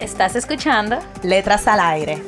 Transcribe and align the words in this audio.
¿Estás 0.00 0.36
escuchando? 0.36 0.98
Letras 1.22 1.66
al 1.66 1.80
aire. 1.80 2.22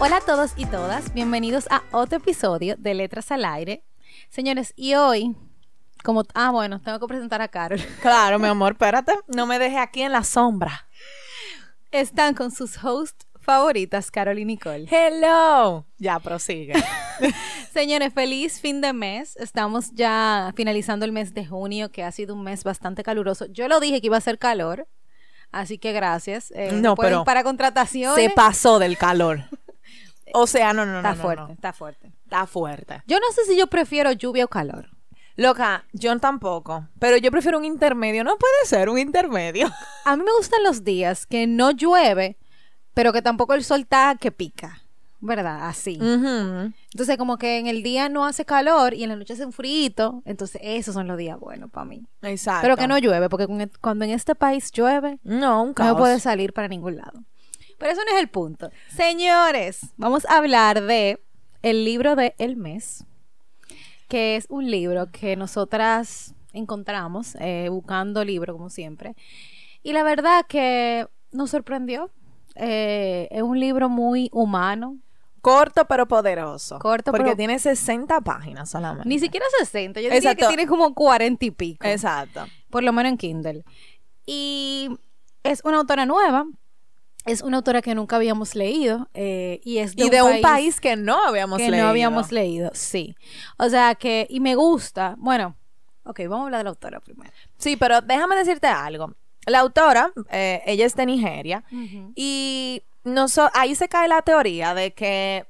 Hola 0.00 0.16
a 0.16 0.20
todos 0.20 0.52
y 0.56 0.64
todas, 0.64 1.12
bienvenidos 1.12 1.66
a 1.70 1.82
otro 1.92 2.16
episodio 2.16 2.76
de 2.78 2.94
Letras 2.94 3.30
al 3.30 3.44
Aire. 3.44 3.84
Señores, 4.30 4.72
y 4.74 4.94
hoy, 4.94 5.36
como... 6.02 6.24
Ah, 6.32 6.50
bueno, 6.50 6.80
tengo 6.80 6.98
que 6.98 7.06
presentar 7.08 7.42
a 7.42 7.48
Carol. 7.48 7.78
Claro, 8.00 8.38
mi 8.38 8.48
amor, 8.48 8.72
espérate. 8.72 9.12
No 9.26 9.44
me 9.44 9.58
dejes 9.58 9.80
aquí 9.80 10.00
en 10.00 10.12
la 10.12 10.24
sombra. 10.24 10.88
Están 11.90 12.32
con 12.32 12.52
sus 12.52 12.82
hosts 12.82 13.26
favoritas, 13.44 14.10
Carol 14.10 14.38
y 14.38 14.44
Nicole. 14.44 14.86
Hello. 14.90 15.86
Ya, 15.98 16.18
prosigue. 16.18 16.72
Señores, 17.72 18.12
feliz 18.12 18.60
fin 18.60 18.80
de 18.80 18.92
mes. 18.92 19.36
Estamos 19.36 19.92
ya 19.92 20.52
finalizando 20.56 21.04
el 21.04 21.12
mes 21.12 21.34
de 21.34 21.46
junio, 21.46 21.90
que 21.92 22.02
ha 22.02 22.10
sido 22.10 22.34
un 22.34 22.42
mes 22.42 22.64
bastante 22.64 23.02
caluroso. 23.02 23.46
Yo 23.46 23.68
lo 23.68 23.80
dije 23.80 24.00
que 24.00 24.06
iba 24.08 24.16
a 24.16 24.20
ser 24.20 24.38
calor, 24.38 24.88
así 25.52 25.78
que 25.78 25.92
gracias. 25.92 26.50
Eh, 26.56 26.70
No, 26.72 26.96
pero 26.96 27.24
para 27.24 27.44
contrataciones. 27.44 28.22
Se 28.22 28.30
pasó 28.30 28.78
del 28.78 28.96
calor. 28.98 29.40
O 30.36 30.48
sea, 30.48 30.72
no, 30.72 30.84
no, 30.84 30.92
no. 30.92 30.98
Está 30.98 31.14
no, 31.14 31.22
fuerte, 31.22 31.42
no. 31.46 31.52
está 31.52 31.72
fuerte. 31.72 32.12
Está 32.24 32.46
fuerte. 32.48 33.02
Yo 33.06 33.20
no 33.20 33.30
sé 33.30 33.44
si 33.44 33.56
yo 33.56 33.68
prefiero 33.68 34.10
lluvia 34.10 34.46
o 34.46 34.48
calor. 34.48 34.88
Loca, 35.36 35.84
yo 35.92 36.18
tampoco. 36.18 36.88
Pero 36.98 37.16
yo 37.18 37.30
prefiero 37.30 37.58
un 37.58 37.64
intermedio. 37.64 38.24
No 38.24 38.36
puede 38.36 38.64
ser 38.64 38.88
un 38.88 38.98
intermedio. 38.98 39.70
A 40.04 40.16
mí 40.16 40.24
me 40.24 40.32
gustan 40.36 40.64
los 40.64 40.82
días 40.82 41.24
que 41.26 41.46
no 41.46 41.70
llueve, 41.70 42.36
pero 42.94 43.12
que 43.12 43.20
tampoco 43.22 43.54
el 43.54 43.62
sol 43.64 43.80
está 43.80 44.16
que 44.20 44.32
pica. 44.32 44.80
¿Verdad? 45.20 45.68
Así. 45.68 45.98
Entonces, 46.02 47.16
como 47.16 47.38
que 47.38 47.58
en 47.58 47.66
el 47.66 47.82
día 47.82 48.10
no 48.10 48.26
hace 48.26 48.44
calor 48.44 48.92
y 48.92 49.04
en 49.04 49.08
la 49.08 49.16
noche 49.16 49.32
hace 49.32 49.46
un 49.46 49.52
frío. 49.54 50.22
Entonces, 50.26 50.60
esos 50.62 50.92
son 50.92 51.06
los 51.08 51.16
días 51.16 51.38
buenos 51.40 51.70
para 51.70 51.86
mí. 51.86 52.04
Exacto. 52.20 52.60
Pero 52.62 52.76
que 52.76 52.86
no 52.86 52.98
llueve, 52.98 53.30
porque 53.30 53.46
con- 53.46 53.70
cuando 53.80 54.04
en 54.04 54.10
este 54.10 54.34
país 54.34 54.70
llueve, 54.70 55.18
No, 55.24 55.62
un 55.62 55.68
no 55.68 55.74
caos. 55.74 55.96
puede 55.98 56.20
salir 56.20 56.52
para 56.52 56.68
ningún 56.68 56.96
lado. 56.96 57.22
Pero 57.78 57.90
eso 57.92 58.02
no 58.06 58.14
es 58.14 58.20
el 58.20 58.28
punto. 58.28 58.70
Señores, 58.94 59.80
vamos 59.96 60.26
a 60.26 60.36
hablar 60.36 60.82
de 60.82 61.22
el 61.62 61.86
libro 61.86 62.16
de 62.16 62.34
El 62.36 62.56
Mes, 62.56 63.06
que 64.08 64.36
es 64.36 64.44
un 64.50 64.70
libro 64.70 65.06
que 65.10 65.36
nosotras 65.36 66.34
encontramos 66.52 67.34
eh, 67.40 67.68
buscando 67.70 68.24
libro, 68.26 68.52
como 68.54 68.68
siempre. 68.68 69.16
Y 69.82 69.94
la 69.94 70.02
verdad 70.02 70.44
que 70.46 71.06
nos 71.32 71.50
sorprendió. 71.50 72.10
Eh, 72.54 73.28
es 73.30 73.42
un 73.42 73.58
libro 73.58 73.88
muy 73.88 74.28
humano. 74.32 74.98
Corto 75.40 75.84
pero 75.86 76.08
poderoso. 76.08 76.78
Corto, 76.78 77.10
Porque 77.10 77.24
pero- 77.24 77.36
tiene 77.36 77.58
60 77.58 78.20
páginas 78.22 78.70
solamente. 78.70 79.06
Ni 79.08 79.18
siquiera 79.18 79.44
60, 79.58 80.00
yo 80.00 80.04
diría 80.06 80.18
Exacto. 80.18 80.40
que 80.40 80.48
tiene 80.48 80.66
como 80.66 80.94
40 80.94 81.44
y 81.44 81.50
pico. 81.50 81.86
Exacto. 81.86 82.46
por 82.70 82.82
lo 82.82 82.92
menos 82.92 83.10
en 83.12 83.18
Kindle. 83.18 83.64
Y 84.26 84.88
es 85.42 85.60
una 85.64 85.76
autora 85.78 86.06
nueva, 86.06 86.46
es 87.26 87.42
una 87.42 87.58
autora 87.58 87.82
que 87.82 87.94
nunca 87.94 88.16
habíamos 88.16 88.54
leído 88.54 89.08
eh, 89.14 89.60
y 89.64 89.78
es 89.78 89.94
de, 89.96 90.06
y 90.06 90.10
de 90.10 90.22
un 90.22 90.40
país 90.40 90.80
que 90.80 90.96
no 90.96 91.22
habíamos 91.24 91.58
que 91.58 91.70
leído. 91.70 91.84
no 91.84 91.90
habíamos 91.90 92.32
leído, 92.32 92.70
sí. 92.74 93.14
O 93.58 93.68
sea 93.68 93.94
que, 93.94 94.26
y 94.30 94.40
me 94.40 94.54
gusta, 94.56 95.14
bueno, 95.18 95.56
ok, 96.04 96.20
vamos 96.22 96.40
a 96.40 96.44
hablar 96.46 96.58
de 96.60 96.64
la 96.64 96.70
autora 96.70 97.00
primero. 97.00 97.30
Sí, 97.58 97.76
pero 97.76 98.00
déjame 98.00 98.34
decirte 98.36 98.66
algo. 98.66 99.12
La 99.46 99.60
autora, 99.60 100.12
eh, 100.30 100.62
ella 100.66 100.86
es 100.86 100.94
de 100.96 101.06
Nigeria 101.06 101.64
y 102.14 102.82
noso- 103.04 103.50
ahí 103.54 103.74
se 103.74 103.88
cae 103.88 104.08
la 104.08 104.22
teoría 104.22 104.74
de 104.74 104.92
que 104.94 105.46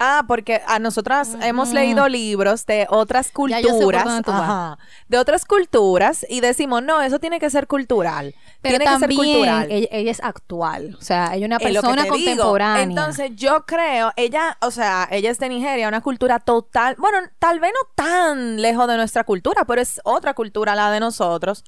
Ah, 0.00 0.22
porque 0.28 0.62
a 0.68 0.78
nosotras 0.78 1.36
hemos 1.42 1.72
leído 1.72 2.08
libros 2.08 2.64
de 2.66 2.86
otras 2.88 3.32
culturas, 3.32 4.06
ajá, 4.28 4.78
de 5.08 5.18
otras 5.18 5.44
culturas 5.44 6.24
y 6.28 6.38
decimos, 6.40 6.84
no, 6.84 7.02
eso 7.02 7.18
tiene 7.18 7.40
que 7.40 7.50
ser 7.50 7.66
cultural. 7.66 8.32
Pero 8.62 8.78
tiene 8.78 8.92
que 8.94 8.98
ser 9.00 9.08
cultural. 9.16 9.66
ella, 9.68 9.88
ella 9.90 10.10
es 10.12 10.22
actual, 10.22 10.94
o 10.96 11.02
sea, 11.02 11.34
ella 11.34 11.46
es 11.46 11.48
una 11.48 11.56
Es 11.56 11.62
persona 11.64 12.02
digo. 12.04 12.14
contemporánea. 12.14 12.82
Entonces, 12.84 13.32
yo 13.34 13.66
creo, 13.66 14.12
ella, 14.14 14.56
o 14.60 14.70
sea, 14.70 15.08
ella 15.10 15.32
es 15.32 15.40
de 15.40 15.48
Nigeria, 15.48 15.88
una 15.88 16.00
cultura 16.00 16.38
total, 16.38 16.94
bueno, 16.96 17.18
tal 17.40 17.58
vez 17.58 17.72
no 17.74 17.90
tan 17.96 18.62
lejos 18.62 18.86
de 18.86 18.96
nuestra 18.98 19.24
cultura, 19.24 19.64
pero 19.64 19.80
es 19.80 20.00
otra 20.04 20.32
cultura 20.34 20.76
la 20.76 20.92
de 20.92 21.00
nosotros. 21.00 21.64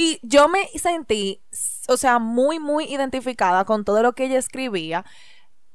Y 0.00 0.20
yo 0.22 0.48
me 0.48 0.68
sentí, 0.78 1.42
o 1.88 1.96
sea, 1.96 2.20
muy, 2.20 2.60
muy 2.60 2.84
identificada 2.84 3.64
con 3.64 3.84
todo 3.84 4.00
lo 4.00 4.12
que 4.12 4.26
ella 4.26 4.38
escribía. 4.38 5.04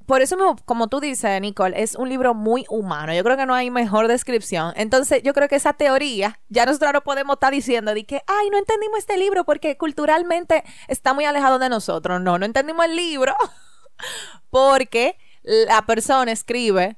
Por 0.05 0.21
eso, 0.21 0.37
como 0.63 0.87
tú 0.87 1.01
dices, 1.01 1.41
Nicole, 1.41 1.83
es 1.83 1.95
un 1.95 2.07
libro 2.07 2.33
muy 2.33 2.65
humano. 2.69 3.13
Yo 3.13 3.21
creo 3.25 3.35
que 3.35 3.45
no 3.45 3.53
hay 3.53 3.69
mejor 3.69 4.07
descripción. 4.07 4.71
Entonces, 4.77 5.23
yo 5.23 5.33
creo 5.33 5.49
que 5.49 5.57
esa 5.57 5.73
teoría, 5.73 6.39
ya 6.47 6.65
nosotros 6.65 6.93
no 6.93 7.01
podemos 7.01 7.33
estar 7.33 7.51
diciendo 7.51 7.93
de 7.93 8.05
que, 8.05 8.21
ay, 8.25 8.49
no 8.49 8.57
entendimos 8.57 8.99
este 8.99 9.17
libro 9.17 9.43
porque 9.43 9.77
culturalmente 9.77 10.63
está 10.87 11.13
muy 11.13 11.25
alejado 11.25 11.59
de 11.59 11.67
nosotros. 11.67 12.21
No, 12.21 12.39
no 12.39 12.45
entendimos 12.45 12.85
el 12.85 12.95
libro 12.95 13.35
porque 14.49 15.17
la 15.43 15.85
persona 15.85 16.31
escribe 16.31 16.97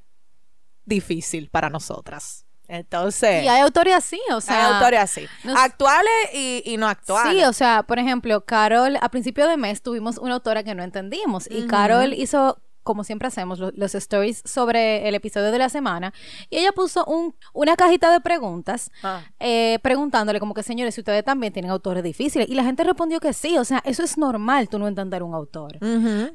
difícil 0.84 1.50
para 1.50 1.70
nosotras. 1.70 2.45
Entonces, 2.68 3.44
y 3.44 3.48
hay 3.48 3.60
autores 3.60 3.94
así, 3.94 4.20
o 4.32 4.40
sea, 4.40 4.66
hay 4.68 4.74
autores 4.74 5.00
así, 5.00 5.26
nos- 5.44 5.58
actuales 5.58 6.12
y, 6.34 6.62
y 6.64 6.76
no 6.76 6.88
actuales. 6.88 7.32
Sí, 7.38 7.44
o 7.44 7.52
sea, 7.52 7.82
por 7.84 7.98
ejemplo, 7.98 8.44
Carol, 8.44 8.96
a 9.00 9.08
principio 9.08 9.46
de 9.48 9.56
mes 9.56 9.82
tuvimos 9.82 10.18
una 10.18 10.34
autora 10.34 10.62
que 10.64 10.74
no 10.74 10.82
entendimos 10.82 11.46
y 11.50 11.66
Carol 11.68 12.12
hizo, 12.12 12.58
como 12.86 13.04
siempre 13.04 13.28
hacemos, 13.28 13.58
lo- 13.58 13.70
los 13.74 13.94
stories 13.94 14.40
sobre 14.46 15.06
el 15.08 15.14
episodio 15.14 15.52
de 15.52 15.58
la 15.58 15.68
semana 15.68 16.14
y 16.48 16.56
ella 16.56 16.72
puso 16.72 17.04
un, 17.04 17.34
una 17.52 17.76
cajita 17.76 18.10
de 18.10 18.20
preguntas 18.20 18.90
Ah. 19.02 19.20
eh, 19.40 19.78
preguntándole 19.82 20.40
como 20.40 20.54
que, 20.54 20.62
señores, 20.62 20.94
si 20.94 21.02
ustedes 21.02 21.22
también 21.24 21.52
tienen 21.52 21.70
autores 21.70 22.02
difíciles 22.02 22.48
y 22.48 22.54
la 22.54 22.64
gente 22.64 22.82
respondió 22.84 23.20
que 23.20 23.34
sí, 23.34 23.58
o 23.58 23.64
sea, 23.64 23.82
eso 23.84 24.02
es 24.02 24.16
normal, 24.16 24.68
tú 24.70 24.78
no 24.78 24.88
entender 24.88 25.22
un 25.22 25.34
autor. 25.34 25.76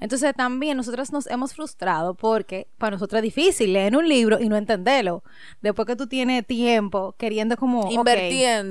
Entonces 0.01 0.33
también 0.35 0.77
nosotros 0.77 1.11
nos 1.11 1.25
hemos 1.27 1.53
frustrado 1.55 2.13
porque 2.13 2.67
para 2.77 2.91
nosotros 2.91 3.17
es 3.19 3.23
difícil 3.23 3.73
leer 3.73 3.95
un 3.95 4.07
libro 4.07 4.39
y 4.39 4.49
no 4.49 4.57
entenderlo. 4.57 5.23
Después 5.61 5.85
que 5.87 5.95
tú 5.95 6.07
tienes 6.07 6.45
tiempo 6.45 7.15
queriendo 7.17 7.55
como... 7.57 7.89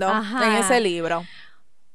ajá. 0.08 0.46
en 0.46 0.52
ese 0.64 0.80
libro. 0.80 1.24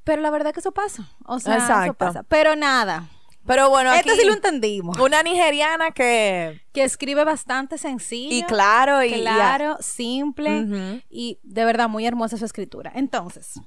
Pero 0.04 0.22
la 0.22 0.30
verdad 0.32 0.54
que 0.54 0.60
eso 0.60 0.72
pasa. 0.72 1.08
O 1.26 1.40
sea, 1.40 1.56
eso 1.86 1.94
pasa. 1.94 2.24
Pero 2.24 2.56
nada. 2.56 3.06
Pero 3.46 3.70
bueno, 3.70 3.92
aquí 3.92 4.10
Esto 4.10 4.20
sí 4.22 4.28
lo 4.28 4.34
entendimos. 4.34 4.98
una 5.00 5.22
nigeriana 5.24 5.92
que 5.92 6.62
Que 6.74 6.84
escribe 6.84 7.24
bastante 7.24 7.78
sencillo. 7.78 8.36
y 8.36 8.44
claro 8.44 9.04
y 9.04 9.14
claro, 9.22 9.78
simple 9.80 11.02
y 11.10 11.40
de 11.44 11.66
verdad 11.66 11.88
muy 11.90 12.06
hermosa 12.06 12.38
su 12.38 12.46
escritura. 12.46 12.92
Entonces, 12.96 13.60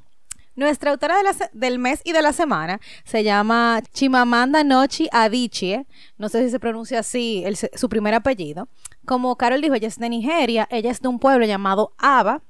nuestra 0.56 0.90
autora 0.90 1.16
de 1.16 1.22
la 1.22 1.32
se- 1.32 1.50
del 1.52 1.78
mes 1.78 2.00
y 2.04 2.10
de 2.12 2.22
la 2.22 2.32
semana 2.32 2.80
se 3.04 3.22
llama 3.22 3.80
Chimamanda 3.92 4.64
Nochi 4.64 5.08
Adichie. 5.12 5.86
No 6.16 6.28
sé 6.28 6.42
si 6.44 6.50
se 6.50 6.58
pronuncia 6.58 6.98
así 6.98 7.42
el 7.46 7.56
su 7.56 7.88
primer 7.88 8.14
apellido. 8.14 8.68
Como 9.06 9.36
Carol 9.36 9.60
dijo, 9.60 9.74
ella 9.74 9.86
es 9.88 9.98
de 9.98 10.08
Nigeria. 10.08 10.66
Ella 10.72 10.90
es 10.90 11.00
de 11.00 11.06
un 11.08 11.20
pueblo 11.20 11.46
llamado 11.46 11.94
Aba. 11.98 12.42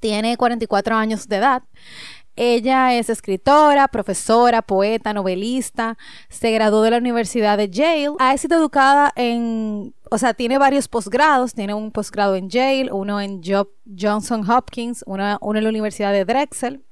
Tiene 0.00 0.36
44 0.36 0.96
años 0.96 1.28
de 1.28 1.36
edad. 1.36 1.62
Ella 2.40 2.94
es 2.94 3.10
escritora, 3.10 3.88
profesora, 3.88 4.62
poeta, 4.62 5.12
novelista. 5.12 5.98
Se 6.28 6.52
graduó 6.52 6.82
de 6.82 6.92
la 6.92 6.98
Universidad 6.98 7.58
de 7.58 7.68
Yale. 7.68 8.12
Ha 8.20 8.36
sido 8.38 8.56
educada 8.58 9.12
en, 9.16 9.92
o 10.10 10.18
sea, 10.18 10.34
tiene 10.34 10.56
varios 10.56 10.86
posgrados. 10.86 11.52
Tiene 11.54 11.74
un 11.74 11.90
posgrado 11.90 12.36
en 12.36 12.48
Yale, 12.48 12.92
uno 12.92 13.20
en 13.20 13.42
Jo- 13.42 13.72
Johnson 13.98 14.48
Hopkins, 14.48 15.02
uno 15.06 15.38
en 15.56 15.64
la 15.64 15.68
Universidad 15.68 16.12
de 16.12 16.24
Drexel. 16.24 16.84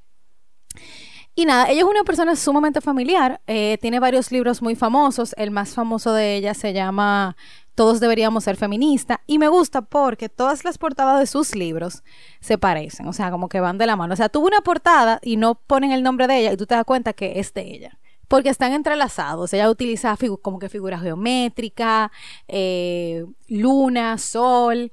Y 1.34 1.44
nada, 1.44 1.69
ella 1.70 1.81
es 1.82 1.87
una 1.87 2.02
persona 2.02 2.34
sumamente 2.34 2.81
familiar. 2.81 3.40
eh, 3.46 3.78
tiene 3.81 4.00
varios 4.00 4.32
libros 4.32 4.62
muy 4.62 4.75
famosos. 4.75 5.34
El 5.37 5.50
más 5.50 5.75
famoso 5.75 6.12
de 6.12 6.37
ella 6.37 6.54
se 6.54 6.72
llama 6.72 7.37
Todos 7.76 8.00
deberíamos 8.00 8.43
ser 8.43 8.56
feministas. 8.56 9.19
Y 9.26 9.38
me 9.38 9.49
gusta 9.49 9.82
porque 9.82 10.28
todas 10.28 10.64
las 10.64 10.78
portadas 10.78 11.20
de 11.20 11.26
sus 11.26 11.55
libros 11.55 12.02
se 12.40 12.58
parecen. 12.58 13.06
O 13.06 13.12
sea, 13.12 13.31
como 13.31 13.49
que 13.49 13.61
van 13.61 13.78
de 13.78 13.87
la 13.87 13.94
mano. 13.94 14.14
O 14.14 14.17
sea, 14.17 14.28
tuvo 14.28 14.46
una 14.46 14.62
portada 14.62 15.20
y 15.23 15.37
no 15.37 15.55
ponen 15.55 15.93
el 15.93 16.02
nombre 16.02 16.26
de 16.26 16.38
ella 16.38 16.52
y 16.52 16.56
tú 16.56 16.67
te 16.67 16.75
das 16.75 16.84
cuenta 16.84 17.12
que 17.12 17.38
es 17.38 17.55
de 17.55 17.62
ella. 17.62 17.99
Porque 18.28 18.49
están 18.49 18.73
entrelazados. 18.73 19.52
Ella 19.52 19.70
utiliza 19.70 20.17
como 20.43 20.58
que 20.58 20.69
figuras 20.69 21.02
geométricas, 21.02 22.11
eh, 22.49 23.25
luna, 23.46 24.19
sol. 24.19 24.90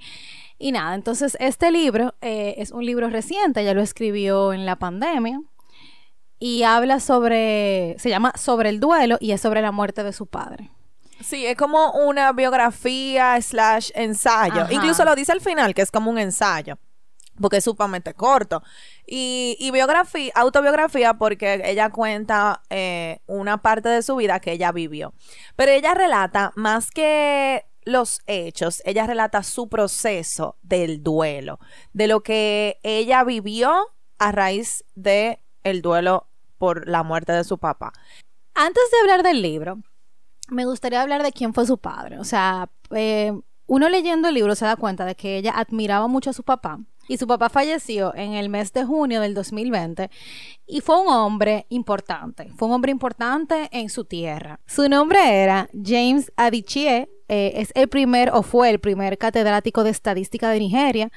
Y 0.60 0.72
nada, 0.74 0.94
entonces 0.94 1.38
este 1.40 1.72
libro 1.72 2.14
eh, 2.22 2.56
es 2.58 2.72
un 2.72 2.86
libro 2.86 3.10
reciente, 3.10 3.62
ella 3.62 3.74
lo 3.74 3.82
escribió 3.82 4.54
en 4.54 4.66
la 4.66 4.78
pandemia 4.78 5.42
y 6.40 6.64
habla 6.64 7.00
sobre, 7.00 7.96
se 8.00 8.10
llama 8.10 8.34
Sobre 8.38 8.70
el 8.70 8.80
duelo 8.80 9.18
y 9.20 9.32
es 9.32 9.42
sobre 9.42 9.62
la 9.62 9.72
muerte 9.72 10.04
de 10.04 10.14
su 10.14 10.26
padre. 10.26 10.70
Sí, 11.24 11.46
es 11.46 11.56
como 11.56 11.92
una 11.92 12.32
biografía 12.34 13.42
slash 13.42 13.92
ensayo. 13.96 14.62
Ajá. 14.62 14.74
Incluso 14.74 15.06
lo 15.06 15.16
dice 15.16 15.32
al 15.32 15.42
final, 15.42 15.74
que 15.74 15.82
es 15.82 15.92
como 15.92 16.12
un 16.12 16.18
ensayo. 16.18 16.78
Porque 17.42 17.58
es 17.58 17.64
sumamente 17.64 18.14
corto. 18.14 18.62
Y, 19.08 19.58
y 19.60 19.72
biografía, 19.72 20.32
autobiografía, 20.36 21.16
porque 21.16 21.62
ella 21.66 21.90
cuenta 21.90 22.62
eh, 22.70 23.22
una 23.26 23.62
parte 23.62 23.90
de 23.90 24.04
su 24.04 24.16
vida 24.18 24.40
que 24.40 24.52
ella 24.52 24.72
vivió. 24.72 25.14
Pero 25.56 25.72
ella 25.72 25.96
relata 25.96 26.52
más 26.56 26.92
que 26.92 27.66
los 27.86 28.22
hechos, 28.28 28.82
ella 28.86 29.08
relata 29.08 29.44
su 29.44 29.68
proceso 29.68 30.58
del 30.62 31.04
duelo, 31.04 31.60
de 31.92 32.08
lo 32.08 32.22
que 32.22 32.80
ella 32.84 33.24
vivió 33.24 33.94
a 34.20 34.32
raíz 34.32 34.86
de 34.96 35.40
el 35.64 35.82
duelo 35.82 36.28
por 36.58 36.88
la 36.88 37.04
muerte 37.04 37.34
de 37.34 37.44
su 37.44 37.58
papá. 37.58 37.94
Antes 38.54 38.84
de 38.92 39.00
hablar 39.02 39.24
del 39.24 39.42
libro, 39.42 39.80
me 40.50 40.66
gustaría 40.66 41.02
hablar 41.02 41.24
de 41.24 41.32
quién 41.32 41.54
fue 41.54 41.66
su 41.66 41.78
padre. 41.78 42.20
O 42.20 42.24
sea, 42.24 42.70
eh, 42.92 43.34
uno 43.66 43.90
leyendo 43.90 44.28
el 44.28 44.36
libro 44.36 44.56
se 44.56 44.66
da 44.66 44.76
cuenta 44.76 45.06
de 45.06 45.16
que 45.16 45.38
ella 45.38 45.54
admiraba 45.56 46.08
mucho 46.08 46.30
a 46.30 46.34
su 46.34 46.44
papá. 46.44 46.80
Y 47.08 47.18
su 47.18 47.28
papá 47.28 47.50
falleció 47.50 48.16
en 48.16 48.34
el 48.34 48.48
mes 48.48 48.72
de 48.72 48.86
junio 48.86 49.20
del 49.20 49.34
2020 49.34 50.10
y 50.66 50.80
fue 50.80 51.02
un 51.02 51.10
hombre 51.10 51.66
importante, 51.68 52.50
fue 52.56 52.70
un 52.70 52.76
hombre 52.76 52.92
importante 52.94 53.68
en 53.74 53.90
su 53.90 54.06
tierra. 54.06 54.62
Su 54.66 54.88
nombre 54.88 55.20
era 55.44 55.70
James 55.74 56.32
Adichie, 56.38 57.10
eh, 57.28 57.54
es 57.56 57.72
el 57.76 57.90
primer 57.90 58.30
o 58.34 58.42
fue 58.42 58.70
el 58.70 58.80
primer 58.80 59.18
catedrático 59.18 59.84
de 59.84 59.90
estadística 59.90 60.50
de 60.50 60.60
Nigeria. 60.60 61.12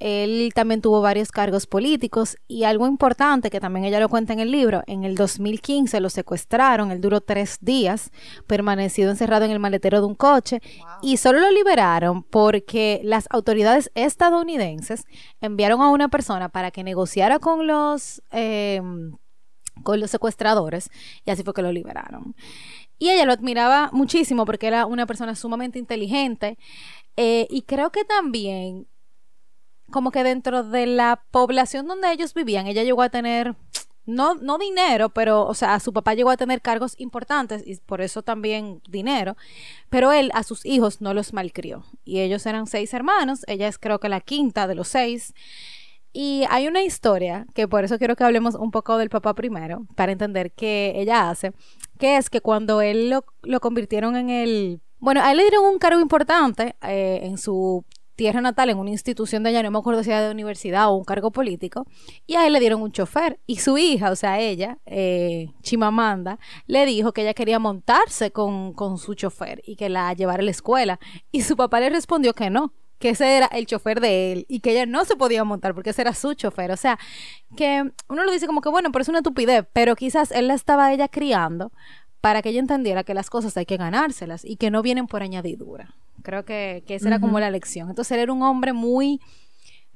Él 0.00 0.50
también 0.54 0.80
tuvo 0.80 1.02
varios 1.02 1.30
cargos 1.30 1.66
políticos 1.66 2.38
y 2.48 2.64
algo 2.64 2.86
importante 2.86 3.50
que 3.50 3.60
también 3.60 3.84
ella 3.84 4.00
lo 4.00 4.08
cuenta 4.08 4.32
en 4.32 4.40
el 4.40 4.50
libro, 4.50 4.82
en 4.86 5.04
el 5.04 5.14
2015 5.14 6.00
lo 6.00 6.08
secuestraron, 6.08 6.90
él 6.90 7.02
duró 7.02 7.20
tres 7.20 7.58
días, 7.60 8.10
permanecido 8.46 9.10
encerrado 9.10 9.44
en 9.44 9.50
el 9.50 9.58
maletero 9.60 10.00
de 10.00 10.06
un 10.06 10.14
coche 10.14 10.62
y 11.02 11.18
solo 11.18 11.38
lo 11.40 11.50
liberaron 11.50 12.22
porque 12.22 13.02
las 13.04 13.26
autoridades 13.30 13.90
estadounidenses 13.94 15.04
enviaron 15.42 15.82
a 15.82 15.90
una 15.90 16.08
persona 16.08 16.48
para 16.48 16.70
que 16.70 16.82
negociara 16.82 17.38
con 17.38 17.66
los... 17.66 18.22
eh, 18.32 18.80
con 19.82 19.98
los 19.98 20.10
secuestradores 20.10 20.90
y 21.24 21.30
así 21.30 21.42
fue 21.42 21.54
que 21.54 21.62
lo 21.62 21.72
liberaron. 21.72 22.34
Y 22.98 23.08
ella 23.08 23.24
lo 23.24 23.32
admiraba 23.32 23.88
muchísimo 23.92 24.44
porque 24.44 24.66
era 24.66 24.84
una 24.84 25.06
persona 25.06 25.34
sumamente 25.34 25.78
inteligente 25.78 26.58
eh, 27.16 27.46
y 27.48 27.62
creo 27.62 27.90
que 27.90 28.04
también 28.04 28.86
como 29.90 30.10
que 30.10 30.24
dentro 30.24 30.64
de 30.64 30.86
la 30.86 31.22
población 31.30 31.86
donde 31.86 32.12
ellos 32.12 32.34
vivían, 32.34 32.66
ella 32.66 32.82
llegó 32.82 33.02
a 33.02 33.10
tener, 33.10 33.54
no, 34.06 34.34
no 34.34 34.58
dinero, 34.58 35.10
pero, 35.10 35.46
o 35.46 35.54
sea, 35.54 35.78
su 35.80 35.92
papá 35.92 36.14
llegó 36.14 36.30
a 36.30 36.36
tener 36.36 36.60
cargos 36.62 36.94
importantes 36.98 37.62
y 37.66 37.76
por 37.76 38.00
eso 38.00 38.22
también 38.22 38.80
dinero, 38.88 39.36
pero 39.88 40.12
él 40.12 40.30
a 40.34 40.42
sus 40.42 40.64
hijos 40.64 41.00
no 41.00 41.14
los 41.14 41.32
malcrió. 41.32 41.84
Y 42.04 42.20
ellos 42.20 42.46
eran 42.46 42.66
seis 42.66 42.92
hermanos, 42.94 43.44
ella 43.46 43.68
es 43.68 43.78
creo 43.78 44.00
que 44.00 44.08
la 44.08 44.20
quinta 44.20 44.66
de 44.66 44.74
los 44.74 44.88
seis. 44.88 45.34
Y 46.12 46.44
hay 46.50 46.66
una 46.66 46.82
historia, 46.82 47.46
que 47.54 47.68
por 47.68 47.84
eso 47.84 47.98
quiero 47.98 48.16
que 48.16 48.24
hablemos 48.24 48.56
un 48.56 48.72
poco 48.72 48.98
del 48.98 49.10
papá 49.10 49.34
primero, 49.34 49.86
para 49.94 50.12
entender 50.12 50.50
qué 50.52 50.92
ella 50.96 51.30
hace, 51.30 51.52
que 51.98 52.16
es 52.16 52.30
que 52.30 52.40
cuando 52.40 52.80
él 52.80 53.10
lo, 53.10 53.24
lo 53.42 53.60
convirtieron 53.60 54.16
en 54.16 54.30
el... 54.30 54.80
Bueno, 54.98 55.22
a 55.22 55.30
él 55.30 55.36
le 55.36 55.44
dieron 55.44 55.64
un 55.64 55.78
cargo 55.78 56.00
importante 56.00 56.74
eh, 56.82 57.20
en 57.22 57.38
su 57.38 57.84
tierra 58.20 58.42
natal, 58.42 58.68
en 58.68 58.76
una 58.76 58.90
institución 58.90 59.42
de 59.42 59.48
allá, 59.48 59.62
no 59.62 59.70
me 59.70 59.78
acuerdo 59.78 60.04
si 60.04 60.10
era 60.10 60.20
de 60.20 60.30
universidad 60.30 60.88
o 60.88 60.92
un 60.94 61.04
cargo 61.04 61.30
político, 61.30 61.86
y 62.26 62.34
a 62.34 62.46
él 62.46 62.52
le 62.52 62.60
dieron 62.60 62.82
un 62.82 62.92
chofer. 62.92 63.40
Y 63.46 63.56
su 63.60 63.78
hija, 63.78 64.10
o 64.10 64.16
sea, 64.16 64.38
ella, 64.38 64.76
eh, 64.84 65.54
Chimamanda, 65.62 66.38
le 66.66 66.84
dijo 66.84 67.14
que 67.14 67.22
ella 67.22 67.32
quería 67.32 67.58
montarse 67.58 68.30
con, 68.30 68.74
con 68.74 68.98
su 68.98 69.14
chofer 69.14 69.62
y 69.64 69.76
que 69.76 69.88
la 69.88 70.12
llevara 70.12 70.42
a 70.42 70.44
la 70.44 70.50
escuela. 70.50 71.00
Y 71.32 71.40
su 71.40 71.56
papá 71.56 71.80
le 71.80 71.88
respondió 71.88 72.34
que 72.34 72.50
no, 72.50 72.74
que 72.98 73.08
ese 73.08 73.38
era 73.38 73.46
el 73.46 73.64
chofer 73.64 74.02
de 74.02 74.32
él 74.32 74.46
y 74.50 74.60
que 74.60 74.72
ella 74.72 74.84
no 74.84 75.06
se 75.06 75.16
podía 75.16 75.42
montar 75.42 75.72
porque 75.72 75.88
ese 75.88 76.02
era 76.02 76.12
su 76.12 76.34
chofer. 76.34 76.72
O 76.72 76.76
sea, 76.76 76.98
que 77.56 77.90
uno 78.10 78.24
lo 78.24 78.32
dice 78.32 78.46
como 78.46 78.60
que 78.60 78.68
bueno, 78.68 78.92
pero 78.92 79.00
es 79.00 79.08
una 79.08 79.20
estupidez, 79.20 79.64
pero 79.72 79.96
quizás 79.96 80.30
él 80.30 80.48
la 80.48 80.54
estaba 80.54 80.92
ella 80.92 81.08
criando 81.08 81.72
para 82.20 82.42
que 82.42 82.50
ella 82.50 82.60
entendiera 82.60 83.02
que 83.02 83.14
las 83.14 83.30
cosas 83.30 83.56
hay 83.56 83.64
que 83.64 83.78
ganárselas 83.78 84.44
y 84.44 84.56
que 84.56 84.70
no 84.70 84.82
vienen 84.82 85.06
por 85.06 85.22
añadidura. 85.22 85.94
Creo 86.22 86.44
que, 86.44 86.82
que 86.86 86.94
esa 86.96 87.08
era 87.08 87.20
como 87.20 87.40
la 87.40 87.50
lección. 87.50 87.88
Entonces 87.88 88.12
él 88.12 88.20
era 88.20 88.32
un 88.32 88.42
hombre 88.42 88.72
muy, 88.72 89.20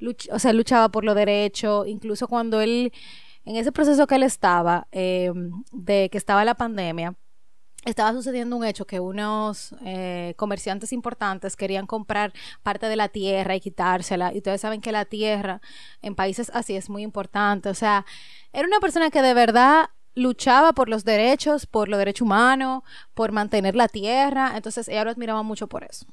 luch- 0.00 0.28
o 0.32 0.38
sea, 0.38 0.52
luchaba 0.52 0.88
por 0.88 1.04
lo 1.04 1.14
derecho, 1.14 1.84
incluso 1.86 2.28
cuando 2.28 2.60
él, 2.60 2.92
en 3.44 3.56
ese 3.56 3.72
proceso 3.72 4.06
que 4.06 4.14
él 4.14 4.22
estaba, 4.22 4.86
eh, 4.92 5.32
de 5.72 6.08
que 6.10 6.18
estaba 6.18 6.44
la 6.44 6.54
pandemia, 6.54 7.14
estaba 7.84 8.12
sucediendo 8.14 8.56
un 8.56 8.64
hecho 8.64 8.86
que 8.86 8.98
unos 8.98 9.74
eh, 9.84 10.32
comerciantes 10.38 10.90
importantes 10.92 11.54
querían 11.54 11.86
comprar 11.86 12.32
parte 12.62 12.86
de 12.86 12.96
la 12.96 13.08
tierra 13.10 13.54
y 13.56 13.60
quitársela. 13.60 14.32
Y 14.32 14.38
ustedes 14.38 14.62
saben 14.62 14.80
que 14.80 14.90
la 14.90 15.04
tierra 15.04 15.60
en 16.00 16.14
países 16.14 16.50
así 16.54 16.74
es 16.76 16.88
muy 16.88 17.02
importante. 17.02 17.68
O 17.68 17.74
sea, 17.74 18.06
era 18.54 18.66
una 18.66 18.80
persona 18.80 19.10
que 19.10 19.20
de 19.20 19.34
verdad 19.34 19.90
luchaba 20.14 20.72
por 20.72 20.88
los 20.88 21.04
derechos, 21.04 21.66
por 21.66 21.88
los 21.88 21.98
derechos 21.98 22.22
humanos, 22.22 22.82
por 23.14 23.32
mantener 23.32 23.74
la 23.74 23.88
tierra. 23.88 24.52
Entonces 24.56 24.88
ella 24.88 25.04
lo 25.04 25.10
admiraba 25.10 25.42
mucho 25.42 25.66
por 25.66 25.84
eso. 25.84 26.06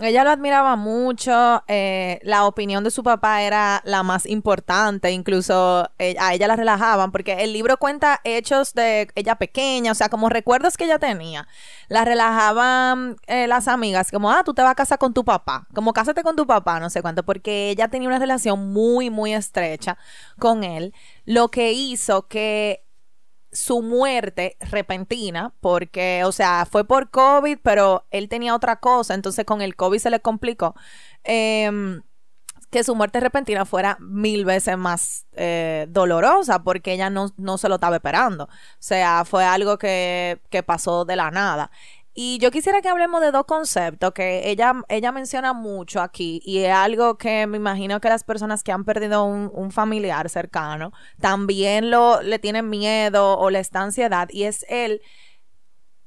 Ella 0.00 0.22
lo 0.22 0.30
admiraba 0.30 0.76
mucho, 0.76 1.64
eh, 1.66 2.20
la 2.22 2.46
opinión 2.46 2.84
de 2.84 2.92
su 2.92 3.02
papá 3.02 3.42
era 3.42 3.82
la 3.84 4.04
más 4.04 4.24
importante, 4.24 5.10
incluso 5.10 5.90
eh, 5.98 6.14
a 6.20 6.34
ella 6.34 6.46
la 6.46 6.54
relajaban, 6.54 7.10
porque 7.10 7.32
el 7.32 7.52
libro 7.52 7.76
cuenta 7.76 8.20
hechos 8.22 8.74
de 8.74 9.08
ella 9.16 9.34
pequeña, 9.34 9.90
o 9.90 9.96
sea, 9.96 10.08
como 10.08 10.28
recuerdos 10.28 10.76
que 10.76 10.84
ella 10.84 11.00
tenía. 11.00 11.48
La 11.88 12.04
relajaban 12.04 13.16
eh, 13.26 13.48
las 13.48 13.66
amigas, 13.66 14.12
como, 14.12 14.30
ah, 14.30 14.44
tú 14.44 14.54
te 14.54 14.62
vas 14.62 14.70
a 14.70 14.76
casar 14.76 15.00
con 15.00 15.14
tu 15.14 15.24
papá, 15.24 15.66
como 15.74 15.92
cásate 15.92 16.22
con 16.22 16.36
tu 16.36 16.46
papá, 16.46 16.78
no 16.78 16.88
sé 16.88 17.02
cuánto, 17.02 17.24
porque 17.24 17.70
ella 17.70 17.88
tenía 17.88 18.08
una 18.08 18.20
relación 18.20 18.72
muy, 18.72 19.10
muy 19.10 19.34
estrecha 19.34 19.98
con 20.38 20.62
él, 20.62 20.94
lo 21.24 21.48
que 21.48 21.72
hizo 21.72 22.28
que 22.28 22.84
su 23.52 23.82
muerte 23.82 24.56
repentina, 24.60 25.54
porque, 25.60 26.22
o 26.24 26.32
sea, 26.32 26.66
fue 26.70 26.84
por 26.84 27.10
COVID, 27.10 27.58
pero 27.62 28.06
él 28.10 28.28
tenía 28.28 28.54
otra 28.54 28.76
cosa, 28.76 29.14
entonces 29.14 29.44
con 29.44 29.62
el 29.62 29.76
COVID 29.76 29.98
se 29.98 30.10
le 30.10 30.20
complicó. 30.20 30.74
em, 31.24 32.02
que 32.70 32.84
su 32.84 32.94
muerte 32.94 33.18
repentina 33.20 33.64
fuera 33.64 33.96
mil 34.00 34.44
veces 34.44 34.78
más 34.78 35.26
eh, 35.32 35.86
dolorosa 35.90 36.62
porque 36.62 36.92
ella 36.92 37.10
no, 37.10 37.32
no 37.36 37.58
se 37.58 37.68
lo 37.68 37.74
estaba 37.76 37.96
esperando. 37.96 38.44
O 38.44 38.48
sea, 38.78 39.24
fue 39.24 39.44
algo 39.44 39.76
que, 39.76 40.40
que 40.50 40.62
pasó 40.62 41.04
de 41.04 41.16
la 41.16 41.30
nada. 41.32 41.70
Y 42.12 42.38
yo 42.38 42.50
quisiera 42.50 42.82
que 42.82 42.88
hablemos 42.88 43.20
de 43.20 43.30
dos 43.30 43.44
conceptos 43.44 44.12
que 44.12 44.50
ella, 44.50 44.74
ella 44.88 45.12
menciona 45.12 45.52
mucho 45.52 46.00
aquí 46.00 46.42
y 46.44 46.58
es 46.64 46.72
algo 46.72 47.16
que 47.16 47.46
me 47.46 47.56
imagino 47.56 48.00
que 48.00 48.08
las 48.08 48.24
personas 48.24 48.64
que 48.64 48.72
han 48.72 48.84
perdido 48.84 49.24
un, 49.24 49.70
familiar 49.70 50.28
cercano 50.28 50.92
también 51.20 51.90
lo, 51.90 52.20
le 52.22 52.40
tienen 52.40 52.68
miedo 52.68 53.38
o 53.38 53.50
les 53.50 53.70
da 53.70 53.82
ansiedad 53.82 54.28
y 54.30 54.44
es 54.44 54.66
el, 54.68 55.00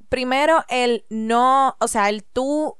primero, 0.10 0.65
el 0.69 1.05
no, 1.10 1.77
o 1.79 1.88
sea, 1.88 2.10
el 2.10 2.24
tú 2.24 2.77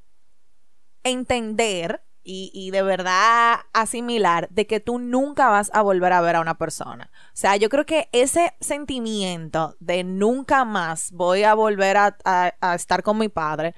entender 1.02 2.03
y, 2.24 2.50
y 2.54 2.70
de 2.70 2.82
verdad 2.82 3.60
asimilar 3.72 4.48
de 4.50 4.66
que 4.66 4.80
tú 4.80 4.98
nunca 4.98 5.48
vas 5.50 5.70
a 5.74 5.82
volver 5.82 6.12
a 6.12 6.20
ver 6.22 6.36
a 6.36 6.40
una 6.40 6.56
persona. 6.58 7.10
O 7.28 7.36
sea, 7.36 7.56
yo 7.56 7.68
creo 7.68 7.86
que 7.86 8.08
ese 8.12 8.54
sentimiento 8.60 9.76
de 9.80 10.04
nunca 10.04 10.64
más 10.64 11.12
voy 11.12 11.42
a 11.44 11.54
volver 11.54 11.96
a, 11.98 12.16
a- 12.24 12.74
estar 12.74 13.02
con 13.02 13.18
mi 13.18 13.28
padre, 13.28 13.74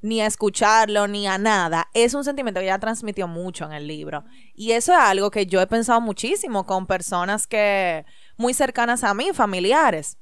ni 0.00 0.20
a 0.20 0.26
escucharlo, 0.26 1.08
ni 1.08 1.26
a 1.26 1.38
nada, 1.38 1.88
es 1.92 2.14
un 2.14 2.24
sentimiento 2.24 2.60
que 2.60 2.66
ella 2.66 2.78
transmitió 2.78 3.26
mucho 3.26 3.64
en 3.64 3.72
el 3.72 3.86
libro. 3.86 4.24
Y 4.54 4.72
eso 4.72 4.92
es 4.92 4.98
algo 4.98 5.30
que 5.30 5.46
yo 5.46 5.60
he 5.60 5.66
pensado 5.66 6.00
muchísimo 6.00 6.66
con 6.66 6.86
personas 6.86 7.46
que 7.48 8.04
muy 8.36 8.54
cercanas 8.54 9.02
a 9.02 9.14
mí, 9.14 9.30
familiares. 9.32 10.18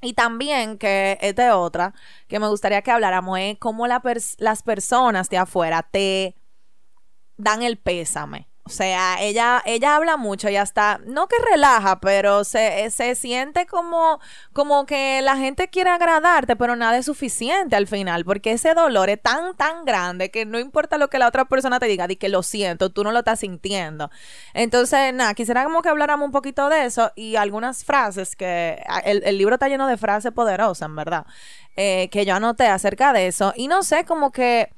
Y 0.00 0.14
también 0.14 0.78
que 0.78 1.18
es 1.20 1.36
de 1.36 1.52
otra 1.52 1.94
que 2.26 2.40
me 2.40 2.48
gustaría 2.48 2.82
que 2.82 2.90
habláramos 2.90 3.38
es 3.38 3.58
cómo 3.58 3.86
pers- 3.86 4.34
las 4.38 4.62
personas 4.64 5.28
de 5.30 5.38
afuera 5.38 5.82
te 5.88 6.34
dan 7.36 7.62
el 7.62 7.78
pésame. 7.78 8.48
O 8.64 8.70
sea, 8.70 9.20
ella, 9.20 9.60
ella 9.66 9.96
habla 9.96 10.16
mucho 10.16 10.48
y 10.48 10.54
hasta, 10.54 11.00
no 11.04 11.26
que 11.26 11.34
relaja, 11.50 11.98
pero 11.98 12.44
se, 12.44 12.88
se 12.90 13.16
siente 13.16 13.66
como, 13.66 14.20
como 14.52 14.86
que 14.86 15.20
la 15.20 15.36
gente 15.36 15.66
quiere 15.66 15.90
agradarte, 15.90 16.54
pero 16.54 16.76
nada 16.76 16.96
es 16.96 17.06
suficiente 17.06 17.74
al 17.74 17.88
final, 17.88 18.24
porque 18.24 18.52
ese 18.52 18.74
dolor 18.74 19.10
es 19.10 19.20
tan, 19.20 19.56
tan 19.56 19.84
grande 19.84 20.30
que 20.30 20.46
no 20.46 20.60
importa 20.60 20.96
lo 20.96 21.10
que 21.10 21.18
la 21.18 21.26
otra 21.26 21.44
persona 21.46 21.80
te 21.80 21.86
diga, 21.86 22.06
di 22.06 22.14
que 22.14 22.28
lo 22.28 22.44
siento, 22.44 22.90
tú 22.90 23.02
no 23.02 23.10
lo 23.10 23.18
estás 23.18 23.40
sintiendo. 23.40 24.12
Entonces, 24.54 25.12
nada, 25.12 25.34
quisiera 25.34 25.64
como 25.64 25.82
que 25.82 25.88
habláramos 25.88 26.26
un 26.26 26.32
poquito 26.32 26.68
de 26.68 26.84
eso 26.84 27.10
y 27.16 27.34
algunas 27.34 27.84
frases 27.84 28.36
que, 28.36 28.80
el, 29.04 29.24
el 29.24 29.38
libro 29.38 29.54
está 29.54 29.68
lleno 29.68 29.88
de 29.88 29.96
frases 29.96 30.30
poderosas, 30.30 30.88
en 30.88 30.94
verdad, 30.94 31.26
eh, 31.74 32.08
que 32.12 32.24
yo 32.24 32.36
anoté 32.36 32.68
acerca 32.68 33.12
de 33.12 33.26
eso. 33.26 33.52
Y 33.56 33.66
no 33.66 33.82
sé, 33.82 34.04
como 34.04 34.30
que 34.30 34.70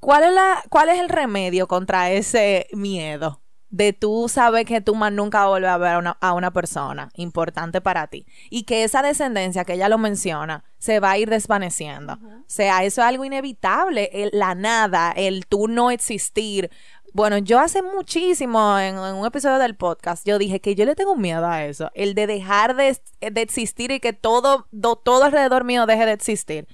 ¿cuál 0.00 0.24
es, 0.24 0.32
la, 0.32 0.62
¿cuál 0.68 0.88
es 0.88 0.98
el 0.98 1.08
remedio 1.08 1.68
contra 1.68 2.10
ese 2.10 2.66
miedo? 2.72 3.40
de 3.70 3.92
tú 3.92 4.28
saber 4.28 4.66
que 4.66 4.80
tú 4.80 4.96
más 4.96 5.12
nunca 5.12 5.46
vuelves 5.46 5.70
a 5.70 5.78
ver 5.78 5.92
a 5.92 5.98
una, 5.98 6.10
a 6.20 6.34
una, 6.34 6.52
persona 6.52 7.08
importante 7.14 7.80
para 7.80 8.08
ti 8.08 8.26
y 8.50 8.64
que 8.64 8.82
esa 8.82 9.00
descendencia 9.00 9.64
que 9.64 9.74
ella 9.74 9.88
lo 9.88 9.96
menciona 9.96 10.64
se 10.78 10.98
va 10.98 11.12
a 11.12 11.18
ir 11.18 11.30
desvaneciendo. 11.30 12.14
O 12.14 12.44
sea, 12.48 12.82
eso 12.84 13.00
es 13.00 13.06
algo 13.06 13.24
inevitable, 13.24 14.10
el, 14.12 14.30
la 14.32 14.56
nada, 14.56 15.12
el 15.12 15.46
tú 15.46 15.68
no 15.68 15.92
existir. 15.92 16.70
Bueno, 17.12 17.38
yo 17.38 17.60
hace 17.60 17.80
muchísimo 17.82 18.78
en, 18.78 18.96
en, 18.96 19.14
un 19.14 19.26
episodio 19.26 19.58
del 19.58 19.76
podcast, 19.76 20.26
yo 20.26 20.38
dije 20.38 20.60
que 20.60 20.74
yo 20.74 20.84
le 20.84 20.96
tengo 20.96 21.16
miedo 21.16 21.46
a 21.46 21.64
eso, 21.64 21.90
el 21.94 22.14
de 22.14 22.26
dejar 22.26 22.74
de, 22.74 23.00
de 23.20 23.40
existir 23.40 23.92
y 23.92 24.00
que 24.00 24.12
todo, 24.12 24.66
do, 24.72 24.96
todo 24.96 25.24
alrededor 25.24 25.62
mío 25.62 25.86
deje 25.86 26.06
de 26.06 26.12
existir. 26.12 26.66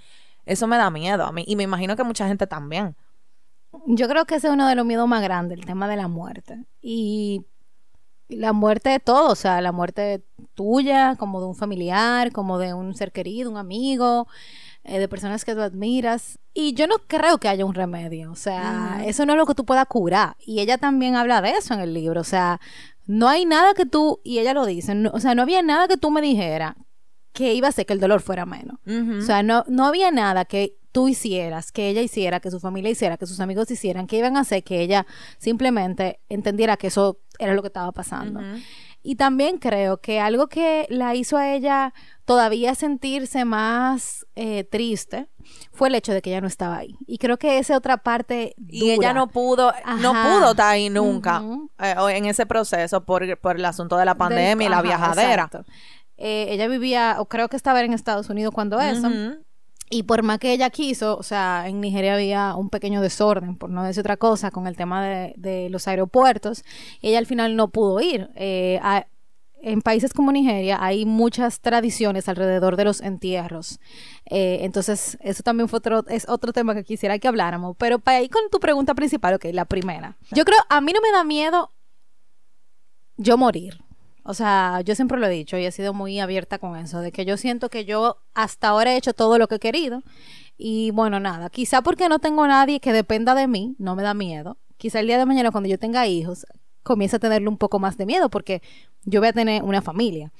Eso 0.46 0.66
me 0.66 0.78
da 0.78 0.90
miedo 0.90 1.24
a 1.24 1.32
mí 1.32 1.44
y 1.46 1.56
me 1.56 1.64
imagino 1.64 1.96
que 1.96 2.04
mucha 2.04 2.26
gente 2.26 2.46
también. 2.46 2.96
Yo 3.86 4.08
creo 4.08 4.24
que 4.24 4.36
ese 4.36 4.48
es 4.48 4.52
uno 4.52 4.68
de 4.68 4.74
los 4.74 4.86
miedos 4.86 5.08
más 5.08 5.22
grandes, 5.22 5.58
el 5.58 5.64
tema 5.64 5.88
de 5.88 5.96
la 5.96 6.08
muerte. 6.08 6.64
Y 6.80 7.44
la 8.28 8.52
muerte 8.52 8.90
de 8.90 9.00
todo, 9.00 9.30
o 9.30 9.34
sea, 9.34 9.60
la 9.60 9.72
muerte 9.72 10.24
tuya, 10.54 11.16
como 11.16 11.40
de 11.40 11.46
un 11.46 11.54
familiar, 11.54 12.32
como 12.32 12.58
de 12.58 12.74
un 12.74 12.94
ser 12.94 13.12
querido, 13.12 13.50
un 13.50 13.56
amigo, 13.56 14.26
eh, 14.84 14.98
de 14.98 15.08
personas 15.08 15.44
que 15.44 15.54
tú 15.54 15.60
admiras. 15.60 16.38
Y 16.52 16.74
yo 16.74 16.86
no 16.86 16.96
creo 17.06 17.38
que 17.38 17.48
haya 17.48 17.64
un 17.64 17.74
remedio, 17.74 18.32
o 18.32 18.36
sea, 18.36 19.02
eso 19.06 19.26
no 19.26 19.34
es 19.34 19.38
lo 19.38 19.46
que 19.46 19.54
tú 19.54 19.64
puedas 19.64 19.86
curar. 19.86 20.36
Y 20.40 20.60
ella 20.60 20.78
también 20.78 21.14
habla 21.14 21.40
de 21.40 21.50
eso 21.50 21.74
en 21.74 21.80
el 21.80 21.94
libro, 21.94 22.20
o 22.20 22.24
sea, 22.24 22.60
no 23.06 23.28
hay 23.28 23.44
nada 23.44 23.74
que 23.74 23.86
tú, 23.86 24.20
y 24.24 24.38
ella 24.38 24.54
lo 24.54 24.66
dice, 24.66 24.94
no, 24.94 25.10
o 25.12 25.20
sea, 25.20 25.34
no 25.34 25.42
había 25.42 25.62
nada 25.62 25.86
que 25.86 25.96
tú 25.96 26.10
me 26.10 26.20
dijera 26.20 26.76
que 27.32 27.52
iba 27.52 27.68
a 27.68 27.70
hacer 27.70 27.84
que 27.84 27.92
el 27.92 28.00
dolor 28.00 28.22
fuera 28.22 28.46
menos. 28.46 28.78
O 28.86 29.20
sea, 29.20 29.42
no, 29.42 29.64
no 29.68 29.84
había 29.84 30.10
nada 30.10 30.46
que 30.46 30.78
tú 30.96 31.08
hicieras, 31.08 31.72
que 31.72 31.90
ella 31.90 32.00
hiciera, 32.00 32.40
que 32.40 32.50
su 32.50 32.58
familia 32.58 32.90
hiciera, 32.90 33.18
que 33.18 33.26
sus 33.26 33.38
amigos 33.40 33.70
hicieran, 33.70 34.06
que 34.06 34.16
iban 34.16 34.34
a 34.38 34.40
hacer 34.40 34.64
que 34.64 34.80
ella 34.80 35.06
simplemente 35.36 36.20
entendiera 36.30 36.78
que 36.78 36.86
eso 36.86 37.18
era 37.38 37.52
lo 37.52 37.60
que 37.60 37.68
estaba 37.68 37.92
pasando. 37.92 38.40
Y 39.02 39.16
también 39.16 39.58
creo 39.58 39.98
que 40.00 40.20
algo 40.20 40.46
que 40.46 40.86
la 40.88 41.14
hizo 41.14 41.36
a 41.36 41.52
ella 41.52 41.92
todavía 42.24 42.74
sentirse 42.74 43.44
más 43.44 44.24
eh, 44.36 44.64
triste 44.64 45.28
fue 45.70 45.88
el 45.88 45.96
hecho 45.96 46.14
de 46.14 46.22
que 46.22 46.30
ella 46.30 46.40
no 46.40 46.46
estaba 46.46 46.78
ahí. 46.78 46.96
Y 47.06 47.18
creo 47.18 47.36
que 47.36 47.58
esa 47.58 47.76
otra 47.76 47.98
parte 47.98 48.54
dura. 48.56 48.86
Y 48.86 48.90
ella 48.92 49.12
no 49.12 49.28
pudo, 49.28 49.74
Ajá. 49.84 49.96
no 49.96 50.12
pudo 50.12 50.52
estar 50.52 50.70
ahí 50.70 50.88
nunca 50.88 51.42
eh, 51.78 51.94
en 52.08 52.24
ese 52.24 52.46
proceso 52.46 53.04
por, 53.04 53.38
por, 53.40 53.56
el 53.56 53.66
asunto 53.66 53.98
de 53.98 54.06
la 54.06 54.14
pandemia 54.14 54.56
Del, 54.56 54.66
y 54.66 54.70
la 54.70 54.78
ajá, 54.78 54.82
viajadera. 54.82 55.50
Eh, 56.16 56.46
ella 56.48 56.68
vivía, 56.68 57.16
o 57.18 57.26
creo 57.26 57.50
que 57.50 57.56
estaba 57.56 57.82
en 57.82 57.92
Estados 57.92 58.30
Unidos 58.30 58.54
cuando 58.54 58.80
eso. 58.80 59.10
Y 59.88 60.02
por 60.02 60.22
más 60.22 60.38
que 60.38 60.52
ella 60.52 60.70
quiso, 60.70 61.16
o 61.16 61.22
sea, 61.22 61.68
en 61.68 61.80
Nigeria 61.80 62.14
había 62.14 62.56
un 62.56 62.70
pequeño 62.70 63.00
desorden, 63.00 63.56
por 63.56 63.70
no 63.70 63.84
decir 63.84 64.00
otra 64.00 64.16
cosa, 64.16 64.50
con 64.50 64.66
el 64.66 64.76
tema 64.76 65.04
de, 65.04 65.68
los 65.70 65.86
aeropuertos. 65.86 66.64
Ella 67.02 67.18
al 67.18 67.26
final 67.26 67.54
no 67.54 67.68
pudo 67.68 68.00
ir. 68.00 68.28
Eh, 68.34 68.80
en 69.62 69.82
países 69.82 70.12
como 70.12 70.32
Nigeria 70.32 70.78
hay 70.80 71.06
muchas 71.06 71.60
tradiciones 71.60 72.28
alrededor 72.28 72.76
de 72.76 72.84
los 72.84 73.00
entierros. 73.00 73.80
Eh, 74.26 74.58
entonces, 74.62 75.18
eso 75.20 75.42
también 75.42 75.68
fue 75.68 75.78
otro, 75.78 76.04
es 76.08 76.28
otro 76.28 76.52
tema 76.52 76.74
que 76.74 76.84
quisiera 76.84 77.18
que 77.18 77.28
habláramos. 77.28 77.76
Pero 77.78 77.98
para 77.98 78.20
ir 78.22 78.30
con 78.30 78.42
tu 78.50 78.60
pregunta 78.60 78.94
principal, 78.94 79.34
ok, 79.34 79.46
la 79.52 79.64
primera. 79.64 80.16
Yo 80.32 80.44
creo, 80.44 80.58
a 80.68 80.80
mí 80.80 80.92
no 80.92 81.00
me 81.00 81.10
da 81.10 81.24
miedo 81.24 81.72
yo 83.16 83.36
morir. 83.36 83.85
O 84.28 84.34
sea, 84.34 84.80
yo 84.84 84.96
siempre 84.96 85.18
lo 85.18 85.26
he 85.26 85.30
dicho 85.30 85.56
y 85.56 85.64
he 85.64 85.70
sido 85.70 85.94
muy 85.94 86.18
abierta 86.18 86.58
con 86.58 86.76
eso, 86.76 87.00
de 87.00 87.12
que 87.12 87.24
yo 87.24 87.36
siento 87.36 87.68
que 87.68 87.84
yo 87.84 88.18
hasta 88.34 88.68
ahora 88.68 88.92
he 88.92 88.96
hecho 88.96 89.12
todo 89.12 89.38
lo 89.38 89.46
que 89.46 89.54
he 89.54 89.60
querido. 89.60 90.02
Y 90.58 90.90
bueno, 90.90 91.20
nada, 91.20 91.48
quizá 91.48 91.80
porque 91.80 92.08
no 92.08 92.18
tengo 92.18 92.44
nadie 92.48 92.80
que 92.80 92.92
dependa 92.92 93.36
de 93.36 93.46
mí, 93.46 93.76
no 93.78 93.94
me 93.94 94.02
da 94.02 94.14
miedo. 94.14 94.58
Quizá 94.78 94.98
el 94.98 95.06
día 95.06 95.18
de 95.18 95.26
mañana 95.26 95.52
cuando 95.52 95.68
yo 95.68 95.78
tenga 95.78 96.08
hijos, 96.08 96.44
comience 96.82 97.16
a 97.16 97.18
tenerle 97.20 97.48
un 97.48 97.56
poco 97.56 97.78
más 97.78 97.96
de 97.98 98.06
miedo 98.06 98.28
porque 98.28 98.62
yo 99.04 99.20
voy 99.20 99.28
a 99.28 99.32
tener 99.32 99.62
una 99.62 99.80
familia. 99.80 100.32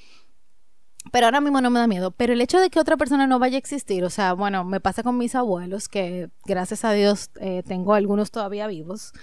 Pero 1.13 1.27
ahora 1.27 1.39
mismo 1.39 1.61
no 1.61 1.69
me 1.69 1.79
da 1.79 1.87
miedo. 1.87 2.11
Pero 2.11 2.33
el 2.33 2.41
hecho 2.41 2.59
de 2.59 2.69
que 2.69 2.81
otra 2.81 2.97
persona 2.97 3.25
no 3.25 3.39
vaya 3.39 3.55
a 3.55 3.59
existir, 3.59 4.03
o 4.03 4.09
sea, 4.09 4.33
bueno, 4.33 4.65
me 4.65 4.81
pasa 4.81 5.01
con 5.01 5.17
mis 5.17 5.33
abuelos, 5.33 5.87
que 5.87 6.29
gracias 6.45 6.83
a 6.83 6.91
Dios 6.91 7.29
eh, 7.39 7.63
tengo 7.65 7.93
algunos 7.93 8.31
todavía 8.31 8.67
vivos 8.67 9.13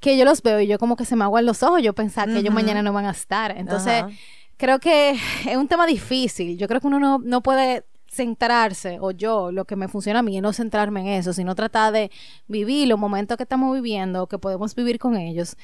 que 0.00 0.16
yo 0.16 0.24
los 0.24 0.42
veo 0.42 0.60
y 0.60 0.66
yo 0.66 0.78
como 0.78 0.96
que 0.96 1.04
se 1.04 1.16
me 1.16 1.24
aguan 1.24 1.46
los 1.46 1.62
ojos, 1.62 1.82
yo 1.82 1.92
pensaba 1.94 2.26
que 2.26 2.32
uh 2.32 2.36
-huh. 2.36 2.40
ellos 2.40 2.54
mañana 2.54 2.82
no 2.82 2.92
van 2.92 3.06
a 3.06 3.10
estar. 3.10 3.56
Entonces, 3.56 4.02
uh 4.02 4.06
-huh. 4.06 4.18
creo 4.56 4.78
que 4.78 5.10
es 5.10 5.56
un 5.56 5.68
tema 5.68 5.86
difícil. 5.86 6.58
Yo 6.58 6.68
creo 6.68 6.80
que 6.80 6.86
uno 6.86 7.00
no, 7.00 7.18
no 7.18 7.42
puede 7.42 7.84
centrarse, 8.08 8.98
o 9.00 9.10
yo, 9.10 9.52
lo 9.52 9.64
que 9.66 9.76
me 9.76 9.88
funciona 9.88 10.20
a 10.20 10.22
mí 10.22 10.36
es 10.36 10.42
no 10.42 10.52
centrarme 10.52 11.00
en 11.00 11.08
eso, 11.08 11.32
sino 11.32 11.54
tratar 11.54 11.92
de 11.92 12.10
vivir 12.48 12.88
los 12.88 12.98
momentos 12.98 13.36
que 13.36 13.42
estamos 13.42 13.74
viviendo, 13.74 14.26
que 14.26 14.38
podemos 14.38 14.74
vivir 14.74 14.98
con 14.98 15.16
ellos, 15.16 15.56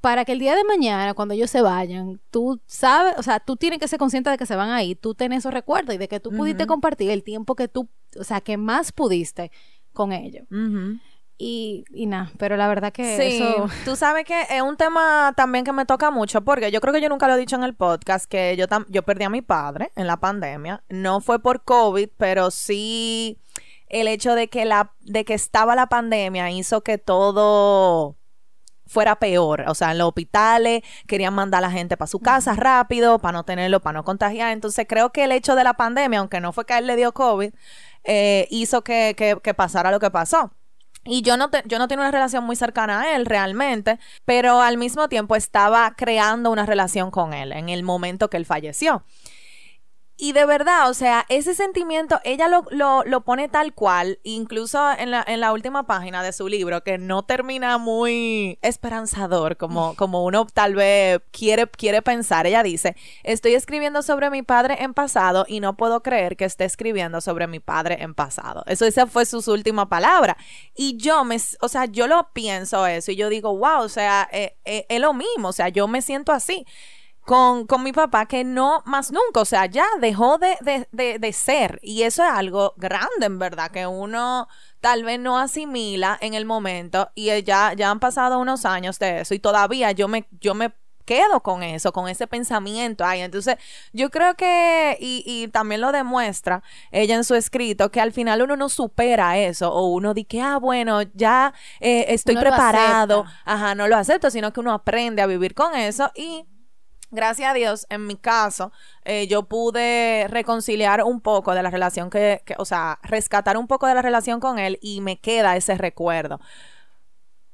para 0.00 0.24
que 0.24 0.32
el 0.32 0.38
día 0.38 0.54
de 0.54 0.64
mañana, 0.64 1.12
cuando 1.14 1.34
ellos 1.34 1.50
se 1.50 1.60
vayan, 1.60 2.20
tú 2.30 2.60
sabes, 2.66 3.14
o 3.18 3.22
sea, 3.22 3.40
tú 3.40 3.56
tienes 3.56 3.78
que 3.78 3.88
ser 3.88 3.98
consciente 3.98 4.30
de 4.30 4.38
que 4.38 4.46
se 4.46 4.56
van 4.56 4.70
ahí, 4.70 4.94
tú 4.94 5.14
tenés 5.14 5.38
esos 5.38 5.52
recuerdos 5.52 5.94
y 5.94 5.98
de 5.98 6.08
que 6.08 6.20
tú 6.20 6.30
uh 6.30 6.32
-huh. 6.32 6.36
pudiste 6.38 6.66
compartir 6.66 7.10
el 7.10 7.22
tiempo 7.22 7.54
que 7.56 7.68
tú, 7.68 7.88
o 8.18 8.24
sea, 8.24 8.40
que 8.40 8.56
más 8.56 8.92
pudiste 8.92 9.50
con 9.92 10.12
ellos. 10.12 10.46
Uh 10.50 10.54
-huh. 10.54 11.00
Y, 11.38 11.84
y 11.90 12.06
nada, 12.06 12.30
pero 12.38 12.56
la 12.56 12.66
verdad 12.66 12.92
que 12.92 13.16
sí, 13.16 13.36
eso... 13.36 13.66
tú 13.84 13.94
sabes 13.94 14.24
que 14.24 14.40
es 14.48 14.62
un 14.62 14.76
tema 14.76 15.34
también 15.36 15.64
que 15.64 15.72
me 15.72 15.84
toca 15.84 16.10
mucho 16.10 16.40
porque 16.40 16.70
yo 16.70 16.80
creo 16.80 16.94
que 16.94 17.02
yo 17.02 17.10
nunca 17.10 17.28
lo 17.28 17.34
he 17.34 17.38
dicho 17.38 17.56
en 17.56 17.62
el 17.62 17.74
podcast 17.74 18.24
que 18.24 18.56
yo, 18.56 18.66
yo 18.88 19.02
perdí 19.02 19.24
a 19.24 19.28
mi 19.30 19.42
padre 19.42 19.92
en 19.96 20.06
la 20.06 20.16
pandemia. 20.16 20.82
No 20.88 21.20
fue 21.20 21.38
por 21.38 21.62
COVID, 21.62 22.08
pero 22.16 22.50
sí 22.50 23.38
el 23.88 24.08
hecho 24.08 24.34
de 24.34 24.48
que, 24.48 24.64
la, 24.64 24.92
de 25.00 25.24
que 25.24 25.34
estaba 25.34 25.74
la 25.74 25.88
pandemia 25.88 26.50
hizo 26.50 26.80
que 26.80 26.98
todo 26.98 28.16
fuera 28.86 29.16
peor, 29.16 29.64
o 29.66 29.74
sea, 29.74 29.90
en 29.90 29.98
los 29.98 30.08
hospitales 30.08 30.82
querían 31.08 31.34
mandar 31.34 31.58
a 31.58 31.68
la 31.68 31.72
gente 31.72 31.96
para 31.96 32.06
su 32.06 32.20
casa 32.20 32.54
rápido, 32.54 33.18
para 33.18 33.32
no 33.32 33.44
tenerlo, 33.44 33.80
para 33.80 33.98
no 33.98 34.04
contagiar, 34.04 34.52
entonces 34.52 34.86
creo 34.88 35.10
que 35.10 35.24
el 35.24 35.32
hecho 35.32 35.56
de 35.56 35.64
la 35.64 35.74
pandemia, 35.74 36.20
aunque 36.20 36.40
no 36.40 36.52
fue 36.52 36.64
que 36.66 36.74
a 36.74 36.78
él 36.78 36.86
le 36.86 36.94
dio 36.94 37.12
COVID, 37.12 37.52
eh, 38.04 38.46
hizo 38.50 38.82
que, 38.82 39.14
que, 39.16 39.38
que 39.42 39.54
pasara 39.54 39.90
lo 39.90 39.98
que 39.98 40.10
pasó. 40.10 40.52
Y 41.06 41.22
yo 41.22 41.36
no, 41.36 41.50
te, 41.50 41.62
yo 41.66 41.78
no 41.78 41.88
tengo 41.88 42.02
una 42.02 42.10
relación 42.10 42.44
muy 42.44 42.56
cercana 42.56 43.02
a 43.02 43.16
él 43.16 43.26
realmente, 43.26 43.98
pero 44.24 44.60
al 44.60 44.76
mismo 44.76 45.08
tiempo 45.08 45.36
estaba 45.36 45.94
creando 45.96 46.50
una 46.50 46.66
relación 46.66 47.10
con 47.10 47.32
él 47.32 47.52
en 47.52 47.68
el 47.68 47.82
momento 47.82 48.28
que 48.28 48.36
él 48.36 48.46
falleció. 48.46 49.04
Y 50.18 50.32
de 50.32 50.46
verdad, 50.46 50.88
o 50.88 50.94
sea, 50.94 51.26
ese 51.28 51.54
sentimiento, 51.54 52.20
ella 52.24 52.48
lo, 52.48 52.64
lo, 52.70 53.04
lo 53.04 53.20
pone 53.20 53.50
tal 53.50 53.74
cual, 53.74 54.18
incluso 54.22 54.90
en 54.92 55.10
la, 55.10 55.22
en 55.26 55.40
la, 55.40 55.52
última 55.52 55.86
página 55.86 56.22
de 56.22 56.32
su 56.32 56.48
libro, 56.48 56.82
que 56.82 56.96
no 56.96 57.24
termina 57.24 57.76
muy 57.76 58.58
esperanzador, 58.62 59.58
como, 59.58 59.94
como 59.94 60.24
uno 60.24 60.46
tal 60.46 60.74
vez 60.74 61.20
quiere, 61.32 61.66
quiere 61.66 62.00
pensar. 62.00 62.46
Ella 62.46 62.62
dice, 62.62 62.96
estoy 63.24 63.52
escribiendo 63.54 64.00
sobre 64.00 64.30
mi 64.30 64.40
padre 64.40 64.82
en 64.82 64.94
pasado 64.94 65.44
y 65.46 65.60
no 65.60 65.76
puedo 65.76 66.02
creer 66.02 66.38
que 66.38 66.46
esté 66.46 66.64
escribiendo 66.64 67.20
sobre 67.20 67.46
mi 67.46 67.60
padre 67.60 68.02
en 68.02 68.14
pasado. 68.14 68.64
Eso 68.68 68.86
esa 68.86 69.06
fue 69.06 69.26
su, 69.26 69.42
última 69.52 69.90
palabra. 69.90 70.38
Y 70.74 70.96
yo 70.96 71.24
me, 71.24 71.36
o 71.60 71.68
sea, 71.68 71.84
yo 71.84 72.06
lo 72.06 72.30
pienso 72.32 72.86
eso 72.86 73.12
y 73.12 73.16
yo 73.16 73.28
digo, 73.28 73.54
wow, 73.54 73.82
o 73.82 73.88
sea, 73.90 74.26
eh, 74.32 74.56
eh, 74.64 74.86
es 74.88 75.00
lo 75.00 75.12
mismo, 75.12 75.48
o 75.48 75.52
sea, 75.52 75.68
yo 75.68 75.86
me 75.88 76.00
siento 76.00 76.32
así 76.32 76.64
con, 77.26 77.66
con 77.66 77.82
mi 77.82 77.92
papá 77.92 78.26
que 78.26 78.44
no 78.44 78.84
más 78.86 79.10
nunca, 79.10 79.40
o 79.40 79.44
sea, 79.44 79.66
ya 79.66 79.84
dejó 80.00 80.38
de, 80.38 80.56
de, 80.60 80.88
de, 80.92 81.18
de, 81.18 81.32
ser. 81.32 81.80
Y 81.82 82.02
eso 82.02 82.22
es 82.22 82.30
algo 82.30 82.72
grande, 82.76 83.26
en 83.26 83.40
verdad, 83.40 83.72
que 83.72 83.84
uno 83.84 84.46
tal 84.80 85.02
vez 85.02 85.18
no 85.18 85.36
asimila 85.36 86.16
en 86.20 86.34
el 86.34 86.44
momento 86.44 87.10
y 87.16 87.42
ya, 87.42 87.72
ya 87.72 87.90
han 87.90 87.98
pasado 87.98 88.38
unos 88.38 88.64
años 88.64 89.00
de 89.00 89.22
eso 89.22 89.34
y 89.34 89.40
todavía 89.40 89.90
yo 89.90 90.06
me, 90.06 90.28
yo 90.40 90.54
me 90.54 90.72
quedo 91.04 91.40
con 91.40 91.64
eso, 91.64 91.92
con 91.92 92.08
ese 92.08 92.28
pensamiento 92.28 93.04
ahí. 93.04 93.22
Entonces, 93.22 93.56
yo 93.92 94.08
creo 94.08 94.34
que, 94.34 94.96
y, 95.00 95.24
y, 95.26 95.48
también 95.48 95.80
lo 95.80 95.90
demuestra 95.90 96.62
ella 96.92 97.16
en 97.16 97.24
su 97.24 97.34
escrito, 97.34 97.90
que 97.90 98.00
al 98.00 98.12
final 98.12 98.42
uno 98.42 98.54
no 98.54 98.68
supera 98.68 99.36
eso, 99.36 99.72
o 99.72 99.86
uno 99.88 100.14
dice 100.14 100.28
que, 100.28 100.40
ah, 100.40 100.58
bueno, 100.58 101.02
ya 101.14 101.52
eh, 101.80 102.06
estoy 102.08 102.36
uno 102.36 102.42
preparado, 102.42 103.24
ajá, 103.44 103.74
no 103.74 103.88
lo 103.88 103.96
acepto, 103.96 104.30
sino 104.30 104.52
que 104.52 104.60
uno 104.60 104.72
aprende 104.72 105.22
a 105.22 105.26
vivir 105.26 105.54
con 105.54 105.74
eso 105.74 106.12
y 106.14 106.46
gracias 107.10 107.50
a 107.50 107.54
Dios, 107.54 107.86
en 107.90 108.06
mi 108.06 108.16
caso, 108.16 108.72
eh, 109.04 109.26
yo 109.26 109.44
pude 109.44 110.26
reconciliar 110.28 111.02
un 111.02 111.20
poco 111.20 111.54
de 111.54 111.62
la 111.62 111.70
relación 111.70 112.10
que, 112.10 112.42
o 112.58 112.64
sea, 112.64 112.98
rescatar 113.02 113.56
un 113.56 113.66
poco 113.66 113.86
de 113.86 113.94
la 113.94 114.02
relación 114.02 114.40
con 114.40 114.58
él 114.58 114.78
y 114.82 115.00
me 115.00 115.18
queda 115.18 115.56
ese 115.56 115.76
recuerdo. 115.76 116.40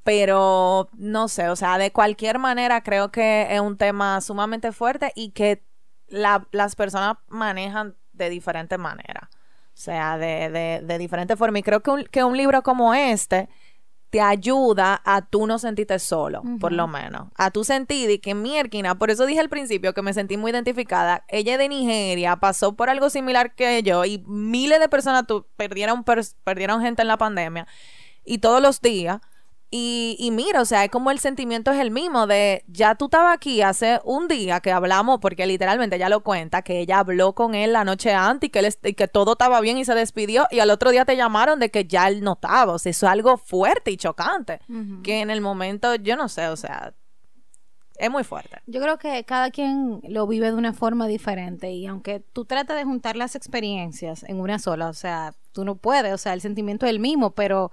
Pero, 0.05 0.89
no 0.95 1.29
sé, 1.29 1.49
o 1.49 1.57
sea, 1.57 1.79
de 1.79 1.93
cualquier 1.93 2.39
manera 2.39 2.83
creo 2.83 3.13
que 3.13 3.47
es 3.51 3.61
un 3.61 3.77
tema 3.77 4.21
sumamente 4.21 4.73
fuerte 4.73 5.13
y 5.15 5.31
que 5.31 5.63
la, 6.09 6.49
las 6.51 6.75
personas 6.75 7.19
manejan 7.29 7.97
de 8.13 8.29
diferente 8.29 8.79
manera. 8.79 9.31
O 9.75 9.81
sea, 9.83 10.19
de, 10.19 10.51
de, 10.51 10.81
de 10.83 10.99
diferente 10.99 11.37
forma. 11.37 11.59
Y 11.59 11.63
creo 11.63 11.81
que 11.83 11.91
un, 11.91 12.05
que 12.05 12.25
un 12.25 12.37
libro 12.37 12.63
como 12.63 12.95
este 12.95 13.49
te 14.13 14.21
ayuda 14.21 15.01
a 15.07 15.23
tú 15.23 15.47
no 15.47 15.59
sentirte 15.59 15.99
solo, 15.99 16.43
uh 16.43 16.45
-huh. 16.45 16.59
por 16.59 16.71
lo 16.71 16.87
menos. 16.87 17.29
A 17.35 17.51
tú 17.51 17.65
sentir 17.65 18.11
y 18.11 18.19
que 18.19 18.35
Mierkina, 18.35 18.95
por 18.95 19.11
eso 19.11 19.25
dije 19.25 19.41
al 19.41 19.49
principio 19.49 19.95
que 19.95 20.03
me 20.03 20.13
sentí 20.13 20.37
muy 20.37 20.51
identificada. 20.51 21.25
Ella 21.29 21.57
de 21.57 21.67
Nigeria 21.67 22.37
pasó 22.37 22.77
por 22.77 22.91
algo 22.91 23.09
similar 23.09 23.55
que 23.55 23.83
yo 23.83 24.05
y 24.05 24.23
miles 24.27 24.81
de 24.81 24.91
personas 24.91 25.27
tu, 25.27 25.47
perdieron, 25.57 26.05
per, 26.05 26.21
perdieron 26.45 26.83
gente 26.83 27.01
en 27.01 27.09
la 27.09 27.17
pandemia. 27.17 27.67
y 28.25 28.39
todos 28.39 28.61
los 28.61 28.83
días. 28.83 29.19
Y, 29.75 30.17
y 30.19 30.31
mira, 30.33 30.61
o 30.61 30.67
sea, 30.67 30.85
es 30.85 30.91
como 30.91 31.11
el 31.11 31.19
sentimiento 31.19 31.71
es 31.71 31.81
el 31.81 31.91
mismo 31.91 32.27
de, 32.27 32.63
ya 32.69 32.95
tú 32.95 33.07
estabas 33.07 33.35
aquí 33.35 33.63
hace 33.63 34.01
un 34.05 34.29
día 34.29 34.61
que 34.61 34.71
hablamos, 34.71 35.19
porque 35.19 35.47
literalmente 35.47 35.97
ella 35.97 36.11
lo 36.11 36.23
cuenta, 36.23 36.61
que 36.61 36.81
ella 36.81 36.99
habló 36.99 37.35
con 37.35 37.55
él 37.55 37.73
la 37.73 37.83
noche 37.83 38.13
antes 38.13 38.49
y 38.49 38.51
que, 38.51 38.59
él 38.59 38.69
y 38.85 38.93
que 38.93 39.09
todo 39.09 39.33
estaba 39.33 39.63
bien 39.63 39.79
y 39.79 39.87
se 39.87 39.95
despidió, 39.95 40.47
y 40.51 40.59
al 40.59 40.69
otro 40.69 40.91
día 40.91 41.07
te 41.07 41.17
llamaron 41.17 41.59
de 41.59 41.71
que 41.71 41.87
ya 41.87 42.09
él 42.09 42.23
no 42.23 42.35
estaba, 42.35 42.75
o 42.75 42.79
sea, 42.79 42.91
eso 42.91 43.07
es 43.07 43.13
algo 43.13 43.39
fuerte 43.39 43.91
y 43.91 43.97
chocante, 43.97 44.61
que 45.03 45.23
en 45.23 45.31
el 45.31 45.41
momento, 45.41 45.95
yo 45.95 46.17
no 46.17 46.29
sé, 46.29 46.49
o 46.49 46.57
sea, 46.57 46.93
es 47.97 48.11
muy 48.11 48.25
fuerte. 48.25 48.59
Yo 48.67 48.79
creo 48.83 48.99
que 48.99 49.25
cada 49.25 49.51
quien 49.51 50.03
lo 50.07 50.27
vive 50.27 50.49
de 50.49 50.55
una 50.55 50.75
forma 50.75 51.07
diferente 51.07 51.73
y 51.73 51.87
aunque 51.87 52.21
tú 52.21 52.45
trates 52.45 52.77
de 52.77 52.85
juntar 52.85 53.17
las 53.17 53.37
experiencias 53.37 54.23
en 54.25 54.39
una 54.39 54.59
sola, 54.59 54.89
o 54.89 54.93
sea, 54.93 55.33
tú 55.53 55.65
no 55.65 55.77
puedes, 55.77 56.13
o 56.13 56.19
sea, 56.19 56.35
el 56.35 56.43
sentimiento 56.43 56.85
es 56.85 56.91
el 56.91 57.01
mismo, 57.01 57.31
pero 57.31 57.71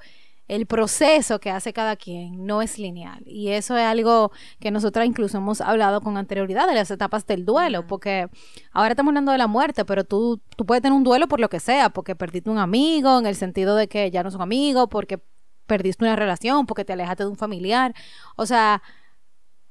el 0.50 0.66
proceso 0.66 1.40
que 1.40 1.52
hace 1.52 1.72
cada 1.74 1.96
quien 1.96 2.46
no 2.46 2.62
es 2.62 2.80
lineal. 2.80 3.24
Y 3.26 3.50
eso 3.50 3.78
es 3.78 3.84
algo 3.84 4.32
que 4.60 4.72
nosotras 4.72 5.06
incluso 5.06 5.38
hemos 5.38 5.62
hablado 5.62 6.02
con 6.02 6.18
anterioridad 6.18 6.68
de 6.68 6.74
las 6.74 6.90
etapas 6.90 7.26
del 7.28 7.46
duelo, 7.46 7.86
porque 7.86 8.28
ahora 8.72 8.90
estamos 8.90 9.12
hablando 9.12 9.32
de 9.32 9.38
la 9.38 9.48
muerte, 9.48 9.86
pero 9.86 10.04
tú, 10.04 10.42
tú 10.58 10.66
puedes 10.66 10.82
tener 10.82 10.98
un 10.98 11.04
duelo 11.04 11.28
por 11.28 11.40
lo 11.40 11.50
que 11.50 11.60
sea, 11.60 11.92
porque 11.92 12.16
perdiste 12.16 12.50
un 12.50 12.58
amigo, 12.58 13.20
en 13.20 13.28
el 13.28 13.36
sentido 13.36 13.76
de 13.76 13.88
que 13.88 14.10
ya 14.10 14.24
no 14.24 14.32
son 14.32 14.42
amigos, 14.42 14.88
porque 14.90 15.20
perdiste 15.68 16.04
una 16.04 16.16
relación, 16.16 16.66
porque 16.66 16.84
te 16.84 16.94
alejaste 16.94 17.24
de 17.24 17.30
un 17.30 17.38
familiar, 17.38 17.94
o 18.36 18.48
sea, 18.48 18.82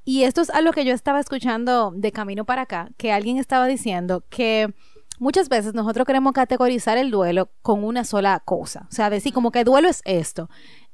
y 0.04 0.22
esto 0.22 0.40
es 0.40 0.50
algo 0.50 0.72
que 0.72 0.84
yo 0.84 0.94
estaba 0.94 1.18
escuchando 1.18 1.92
de 1.94 2.12
camino 2.12 2.44
para 2.44 2.62
acá, 2.62 2.88
que 2.96 3.10
alguien 3.12 3.36
estaba 3.36 3.66
diciendo 3.66 4.24
que 4.30 4.72
muchas 5.18 5.48
veces 5.48 5.74
nosotros 5.74 6.06
queremos 6.06 6.32
categorizar 6.32 6.98
el 6.98 7.10
duelo 7.10 7.50
con 7.62 7.84
una 7.84 8.04
sola 8.04 8.40
cosa. 8.44 8.86
O 8.90 8.92
sea, 8.92 9.10
decir 9.10 9.32
como 9.32 9.50
que 9.50 9.64
duelo 9.64 9.88
es 9.88 10.02
esto. 10.04 10.48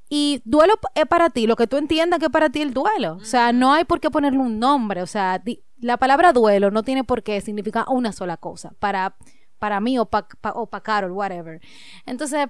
Y 0.08 0.42
duelo 0.44 0.74
es 0.94 1.06
para 1.06 1.30
ti, 1.30 1.46
lo 1.46 1.56
que 1.56 1.66
tú 1.66 1.76
entiendas 1.76 2.18
que 2.18 2.26
es 2.26 2.30
para 2.30 2.50
ti 2.50 2.60
el 2.60 2.74
duelo. 2.74 3.14
O 3.14 3.24
sea, 3.24 3.52
no 3.52 3.72
hay 3.72 3.84
por 3.84 4.00
qué 4.00 4.10
ponerle 4.10 4.38
un 4.38 4.58
nombre. 4.58 5.02
O 5.02 5.06
sea, 5.06 5.42
la 5.78 5.96
palabra 5.96 6.32
duelo 6.32 6.70
no 6.70 6.82
tiene 6.82 7.04
por 7.04 7.22
qué 7.22 7.40
significar 7.40 7.84
una 7.88 8.12
sola 8.12 8.36
cosa. 8.36 8.74
Para, 8.78 9.16
para 9.58 9.80
mí 9.80 9.98
o 9.98 10.06
para 10.06 10.26
o 10.54 10.66
pa 10.66 10.82
Carol, 10.82 11.12
whatever. 11.12 11.60
Entonces, 12.06 12.46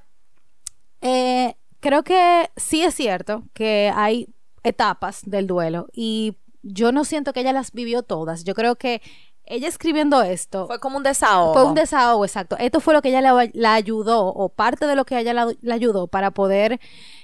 eh, 1.00 1.54
creo 1.81 2.02
que 2.02 2.50
sí 2.57 2.83
es 2.83 2.95
cierto 2.95 3.45
que 3.52 3.93
hay 3.95 4.28
etapas 4.62 5.23
del 5.25 5.47
duelo 5.47 5.88
y 5.93 6.37
yo 6.62 6.93
no 6.93 7.04
siento 7.04 7.33
que 7.33 7.40
ella 7.40 7.52
las 7.52 7.73
vivió 7.73 8.02
todas. 8.02 8.45
Yo 8.45 8.54
creo 8.54 8.76
que 8.76 9.02
ella 9.46 9.68
escribiendo 9.68 10.22
esto 10.22 10.66
Fue 10.66 10.80
como 10.80 10.96
un 10.96 11.02
desahogo. 11.02 11.52
fue 11.52 11.64
un 11.64 11.74
desahogo, 11.74 12.24
exacto. 12.24 12.56
Esto 12.58 12.80
fue 12.80 12.94
lo 12.94 13.02
que 13.02 13.10
ella 13.10 13.20
la, 13.20 13.48
la 13.52 13.74
ayudó 13.74 14.26
o 14.26 14.48
parte 14.48 14.86
de 14.86 14.96
lo 14.96 15.04
que 15.04 15.18
ella 15.18 15.34
la, 15.34 15.52
la 15.60 15.74
ayudó 15.74 16.06
para 16.06 16.30
poder 16.30 16.80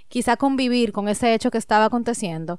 quizá 0.09 0.37
convivir 0.37 0.93
con 0.93 1.09
ese 1.09 1.35
hecho 1.35 1.51
que 1.51 1.59
estaba 1.59 1.87
aconteciendo. 1.87 2.59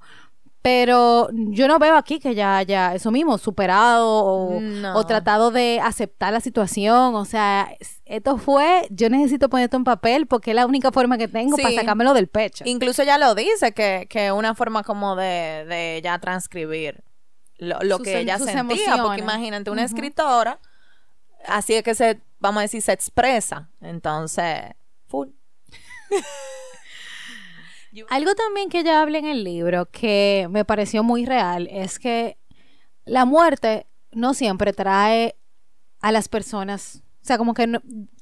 Pero 0.64 1.28
yo 1.34 1.68
no 1.68 1.80
veo 1.80 1.96
aquí 1.98 2.20
que 2.20 2.30
ella 2.30 2.58
haya 2.58 2.94
eso 2.94 3.10
mismo, 3.10 3.40
superado 3.40 4.08
o, 4.24 4.60
No. 4.62 4.96
o 4.96 5.06
tratado 5.08 5.50
de 5.50 5.80
aceptar 5.84 6.32
la 6.32 6.40
situación. 6.40 7.16
O 7.16 7.26
sea, 7.26 7.70
es- 7.80 8.00
esto 8.06 8.38
fue, 8.38 8.88
yo 8.92 9.10
necesito 9.10 9.50
poner 9.50 9.64
esto 9.66 9.78
en 9.78 9.84
papel 9.84 10.28
porque 10.28 10.52
es 10.52 10.56
la 10.56 10.68
única 10.68 10.92
forma 10.92 11.18
que 11.18 11.28
tengo 11.28 11.56
Sí. 11.56 11.64
para 11.64 11.74
sacármelo 11.74 12.14
del 12.14 12.28
pecho. 12.28 12.64
Incluso 12.68 13.02
ella 13.02 13.18
lo 13.18 13.34
dice, 13.34 13.72
que, 13.72 14.06
que 14.08 14.32
una 14.32 14.54
forma 14.54 14.84
como 14.84 15.16
de, 15.16 15.66
de 15.68 15.98
ella 15.98 16.20
transcribir 16.20 17.04
lo, 17.62 17.80
lo 17.84 17.98
Sus 17.98 18.06
que 18.06 18.20
ella 18.20 18.38
sentía. 18.38 18.60
emociones. 18.60 19.02
Porque 19.02 19.22
imagínate, 19.22 19.72
una 19.72 19.84
escritora, 19.84 20.60
así 21.46 21.74
es 21.76 21.84
que 21.84 21.96
se, 21.96 22.20
vamos 22.40 22.60
a 22.60 22.62
decir, 22.64 22.82
se 22.82 22.92
expresa. 22.92 23.70
Entonces, 23.82 24.62
full. 25.08 25.30
Algo 28.10 28.34
también 28.36 28.70
que 28.70 28.80
ella 28.80 29.02
habla 29.02 29.18
en 29.18 29.26
el 29.26 29.44
libro 29.44 29.86
que 29.92 30.48
me 30.50 30.64
pareció 30.64 31.04
muy 31.04 31.26
real 31.26 31.68
es 31.70 32.00
que 32.00 32.38
la 33.06 33.26
muerte 33.26 33.86
no 34.12 34.34
siempre 34.34 34.72
trae 34.72 35.36
a 36.00 36.12
las 36.14 36.30
personas, 36.30 37.04
o 37.22 37.26
sea, 37.26 37.38
como 37.38 37.54
que 37.54 37.68
no- 37.68 37.82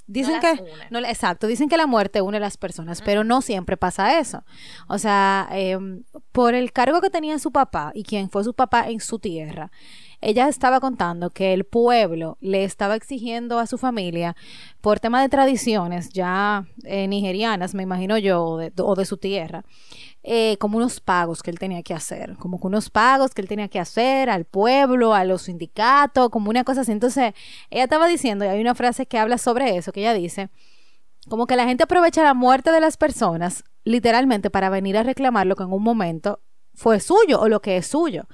dicen 0.10 0.34
las 0.34 0.42
que 0.42 0.64
no, 0.90 1.00
exacto, 1.00 1.48
dicen 1.48 1.70
que 1.70 1.78
la 1.78 1.88
muerte 1.88 2.22
une 2.22 2.38
a 2.38 2.40
las 2.40 2.58
personas, 2.58 3.02
pero 3.02 3.24
no 3.24 3.42
siempre 3.42 3.78
pasa 3.78 4.20
eso. 4.20 4.44
O 4.88 4.98
sea, 4.98 5.48
em, 5.52 6.04
por 6.32 6.56
el 6.56 6.72
cargo 6.72 7.00
que 7.00 7.10
tenía 7.10 7.38
su 7.40 7.52
papá 7.52 7.92
y 7.94 8.04
quien 8.04 8.30
fue 8.30 8.44
su 8.44 8.54
papá 8.54 8.90
en 8.90 9.00
su 9.00 9.20
tierra, 9.20 9.72
ella 10.22 10.48
estaba 10.48 10.80
contando 10.80 11.30
que 11.30 11.54
el 11.54 11.64
pueblo 11.64 12.38
le 12.42 12.64
estaba 12.64 12.96
exigiendo 12.96 13.60
a 13.60 13.68
su 13.68 13.78
familia 13.78 14.36
por 14.82 15.00
tema 15.00 15.22
de 15.22 15.30
tradiciones 15.30 16.10
ya 16.10 16.66
eh, 16.84 17.08
nigerianas, 17.08 17.74
me 17.74 17.84
imagino 17.84 18.18
yo, 18.18 18.44
o 18.44 18.58
de, 18.58 18.74
o 18.78 18.96
de 18.96 19.06
su 19.06 19.18
tierra, 19.18 19.64
eh, 20.24 20.58
como 20.60 20.78
unos 20.78 21.00
pagos 21.00 21.42
que 21.42 21.52
él 21.52 21.60
tenía 21.60 21.82
que 21.84 21.94
hacer, 21.94 22.36
como 22.38 22.60
que 22.60 22.68
unos 22.68 22.90
pagos 22.90 23.34
que 23.34 23.42
él 23.42 23.48
tenía 23.48 23.70
que 23.70 23.80
hacer 23.80 24.30
al 24.30 24.46
pueblo, 24.46 25.14
a 25.14 25.24
los 25.24 25.44
sindicatos, 25.44 26.30
como 26.30 26.50
una 26.50 26.64
cosa 26.64 26.82
así. 26.82 26.92
Entonces, 26.92 27.34
ella 27.70 27.84
estaba 27.84 28.08
diciendo, 28.08 28.46
y 28.46 28.50
hay 28.50 28.60
una 28.60 28.76
frase 28.76 29.06
que 29.06 29.18
habla 29.18 29.38
sobre 29.38 29.78
eso, 29.78 29.92
que 29.92 30.02
ella 30.02 30.14
dice, 30.14 30.50
como 31.28 31.48
que 31.48 31.56
la 31.56 31.66
gente 31.66 31.84
aprovecha 31.84 32.24
la 32.24 32.34
muerte 32.34 32.72
de 32.72 32.82
las 32.82 32.98
personas 32.98 33.64
literalmente 33.84 34.50
para 34.50 34.70
venir 34.70 34.98
a 34.98 35.04
reclamar 35.04 35.48
lo 35.48 35.56
que 35.56 35.64
en 35.64 35.72
un 35.72 35.84
momento 35.84 36.42
fue 36.74 37.00
suyo 37.00 37.40
o 37.40 37.48
lo 37.48 37.62
que 37.62 37.78
es 37.78 37.88
suyo. 37.88 38.28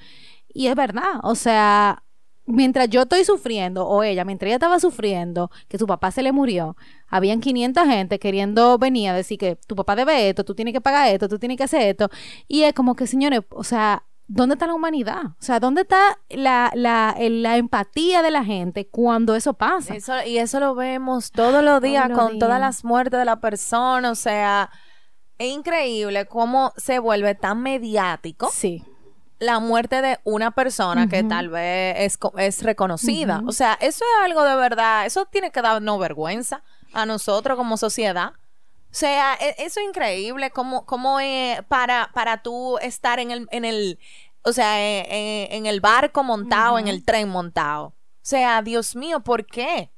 Y 0.56 0.68
es 0.68 0.76
verdad, 0.76 1.20
o 1.24 1.36
sea, 1.36 2.02
mientras 2.46 2.88
yo 2.90 3.02
estoy 3.02 3.26
sufriendo, 3.26 3.86
o 3.86 4.04
ella, 4.04 4.24
mientras 4.24 4.48
ella 4.48 4.56
estaba 4.56 4.80
sufriendo, 4.80 5.52
que 5.68 5.78
su 5.78 5.86
papá 5.86 6.12
se 6.12 6.24
le 6.24 6.32
murió, 6.32 6.78
habían 7.10 7.42
500 7.42 7.84
gente 7.86 8.20
queriendo 8.20 8.78
venir 8.78 9.10
a 9.10 9.14
decir 9.14 9.38
que 9.38 9.58
tu 9.68 9.76
papá 9.76 9.98
debe 9.98 10.30
esto, 10.30 10.46
tú 10.46 10.56
tienes 10.56 10.74
que 10.74 10.80
pagar 10.80 11.10
esto, 11.10 11.28
tú 11.28 11.40
tienes 11.40 11.58
que 11.58 11.66
hacer 11.66 11.82
esto. 11.82 12.10
Y 12.48 12.64
es 12.64 12.74
como 12.74 12.96
que, 12.96 13.06
señores, 13.06 13.42
o 13.50 13.66
sea, 13.66 14.06
¿dónde 14.28 14.54
está 14.54 14.66
la 14.66 14.76
humanidad? 14.76 15.24
O 15.38 15.44
sea, 15.44 15.60
¿dónde 15.60 15.82
está 15.82 16.20
la, 16.30 16.72
la, 16.74 17.16
la 17.20 17.58
empatía 17.58 18.22
de 18.22 18.32
la 18.32 18.46
gente 18.46 18.88
cuando 18.88 19.36
eso 19.36 19.56
pasa? 19.56 19.94
Eso, 19.94 20.14
y 20.26 20.38
eso 20.38 20.62
lo 20.62 20.74
vemos 20.74 21.32
todos 21.32 21.62
los 21.64 21.82
días 21.82 22.08
los 22.08 22.18
con 22.18 22.28
días. 22.32 22.40
todas 22.40 22.62
las 22.62 22.86
muertes 22.86 23.20
de 23.20 23.26
la 23.26 23.42
persona. 23.42 24.10
O 24.10 24.16
sea, 24.16 24.70
es 25.38 25.52
increíble 25.54 26.28
cómo 26.28 26.72
se 26.78 27.00
vuelve 27.00 27.36
tan 27.36 27.62
mediático 27.62 28.50
Sí. 28.54 28.84
La 29.40 29.60
muerte 29.60 30.02
de 30.02 30.20
una 30.24 30.52
persona 30.52 31.08
que 31.10 31.24
tal 31.24 31.50
vez 31.50 31.96
es, 32.00 32.20
es 32.38 32.64
reconocida. 32.64 33.42
O 33.48 33.52
sea, 33.52 33.74
eso 33.82 34.04
es 34.06 34.24
algo 34.24 34.44
de 34.44 34.56
verdad, 34.56 35.06
eso 35.06 35.26
tiene 35.26 35.52
que 35.52 35.62
darnos 35.62 36.00
vergüenza 36.00 36.64
a 36.94 37.06
nosotros 37.06 37.58
como 37.58 37.76
sociedad. 37.78 38.32
O 38.92 38.98
sea, 38.98 39.34
e- 39.42 39.56
eso 39.60 39.80
es 39.82 39.88
increíble, 39.88 40.52
como, 40.52 40.86
como 40.86 41.20
eh, 41.20 41.62
para, 41.68 42.10
para 42.14 42.42
tú 42.42 42.78
estar 42.78 43.20
en 43.20 43.32
el, 43.32 43.48
en 43.52 43.66
el, 43.66 44.00
o 44.44 44.54
sea, 44.54 44.80
eh, 44.82 45.06
eh, 45.10 45.48
en 45.52 45.66
el 45.66 45.82
barco 45.82 46.24
montado, 46.24 46.80
en 46.80 46.88
el 46.88 47.04
tren 47.04 47.28
montado. 47.28 47.88
O 47.88 47.94
sea, 48.28 48.62
Dios 48.62 48.96
mío, 48.96 49.20
¿por 49.20 49.46
qué? 49.46 49.92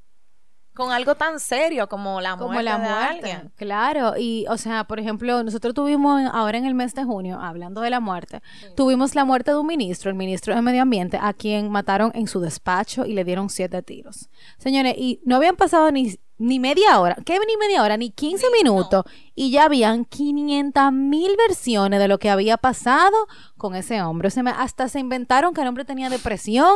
Con 0.78 0.92
algo 0.92 1.16
tan 1.16 1.40
serio 1.40 1.90
como 1.90 2.22
la 2.22 2.38
como 2.38 2.52
muerte 2.54 2.64
la 2.64 2.78
de 2.78 2.84
muerte. 2.84 3.32
alguien. 3.32 3.52
Claro, 3.56 4.14
y 4.18 4.46
o 4.48 4.58
sea, 4.58 4.84
por 4.84 5.00
ejemplo, 5.00 5.44
nosotros 5.44 5.74
tuvimos 5.74 6.22
ahora 6.32 6.60
en 6.60 6.66
el 6.66 6.76
mes 6.76 6.94
de 6.94 7.04
junio, 7.04 7.40
hablando 7.42 7.82
de 7.82 7.90
la 7.90 8.00
muerte, 8.00 8.42
tuvimos 8.76 9.16
la 9.16 9.26
muerte 9.26 9.52
de 9.52 9.58
un 9.58 9.66
ministro, 9.66 10.12
el 10.12 10.16
ministro 10.16 10.54
de 10.54 10.62
Medio 10.62 10.84
Ambiente, 10.84 11.18
a 11.20 11.34
quien 11.34 11.72
mataron 11.72 12.12
en 12.14 12.28
su 12.28 12.40
despacho 12.40 13.06
y 13.06 13.14
le 13.14 13.24
dieron 13.24 13.50
siete 13.50 13.82
tiros. 13.82 14.30
Señores, 14.60 14.94
y 14.96 15.20
no 15.26 15.38
habían 15.38 15.56
pasado 15.56 15.92
ni, 15.92 16.20
ni 16.38 16.60
media 16.60 17.00
hora, 17.00 17.18
¿qué 17.26 17.34
ni 17.34 17.58
media 17.58 17.82
hora? 17.82 17.98
Ni 17.98 18.12
15 18.12 18.46
minutos, 18.52 19.04
y 19.40 19.52
ya 19.52 19.66
habían 19.66 20.04
500 20.04 20.92
mil 20.92 21.36
versiones 21.48 22.00
de 22.00 22.08
lo 22.08 22.18
que 22.18 22.32
había 22.32 22.58
pasado 22.58 23.16
con 23.56 23.76
ese 23.76 24.02
hombre. 24.02 24.30
O 24.30 24.32
sea, 24.32 24.42
hasta 24.58 24.90
se 24.90 25.00
inventaron 25.00 25.54
que 25.54 25.62
el 25.62 25.68
hombre 25.68 25.86
tenía 25.86 26.10
depresión, 26.10 26.72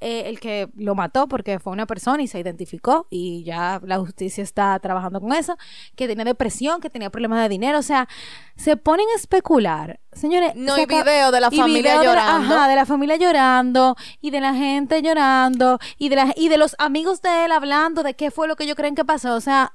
eh, 0.00 0.22
el 0.26 0.38
que 0.38 0.68
lo 0.76 0.94
mató 0.94 1.26
porque 1.26 1.58
fue 1.58 1.72
una 1.72 1.84
persona 1.86 2.22
y 2.22 2.28
se 2.28 2.38
identificó 2.38 3.08
y 3.10 3.42
ya 3.42 3.80
la 3.84 3.98
justicia 3.98 4.44
está 4.44 4.78
trabajando 4.78 5.20
con 5.20 5.32
eso, 5.32 5.56
que 5.96 6.06
tenía 6.06 6.24
depresión, 6.24 6.80
que 6.80 6.90
tenía 6.90 7.10
problemas 7.10 7.42
de 7.42 7.48
dinero, 7.48 7.80
o 7.80 7.82
sea, 7.82 8.06
se 8.54 8.76
ponen 8.76 9.06
a 9.12 9.18
especular. 9.18 9.98
Señores, 10.12 10.52
No, 10.54 10.76
se 10.76 10.82
y 10.82 10.84
acaba- 10.84 11.02
video 11.02 11.32
de 11.32 11.40
la 11.40 11.50
familia 11.50 11.78
video 11.80 11.98
de 11.98 12.06
la- 12.06 12.12
llorando. 12.12 12.54
ajá, 12.54 12.68
de 12.68 12.76
la 12.76 12.86
familia 12.86 13.16
llorando 13.16 13.96
y 14.20 14.30
de 14.30 14.40
la 14.40 14.54
gente 14.54 15.02
llorando 15.02 15.80
y 15.98 16.08
de 16.08 16.14
la 16.16 16.32
y 16.36 16.48
de 16.48 16.56
los 16.56 16.76
amigos 16.78 17.20
de 17.20 17.46
él 17.46 17.50
hablando 17.52 18.04
de 18.04 18.14
qué 18.14 18.30
fue 18.30 18.46
lo 18.46 18.54
que 18.54 18.62
ellos 18.62 18.76
creen 18.76 18.94
que 18.94 19.04
pasó, 19.04 19.34
o 19.34 19.40
sea, 19.40 19.72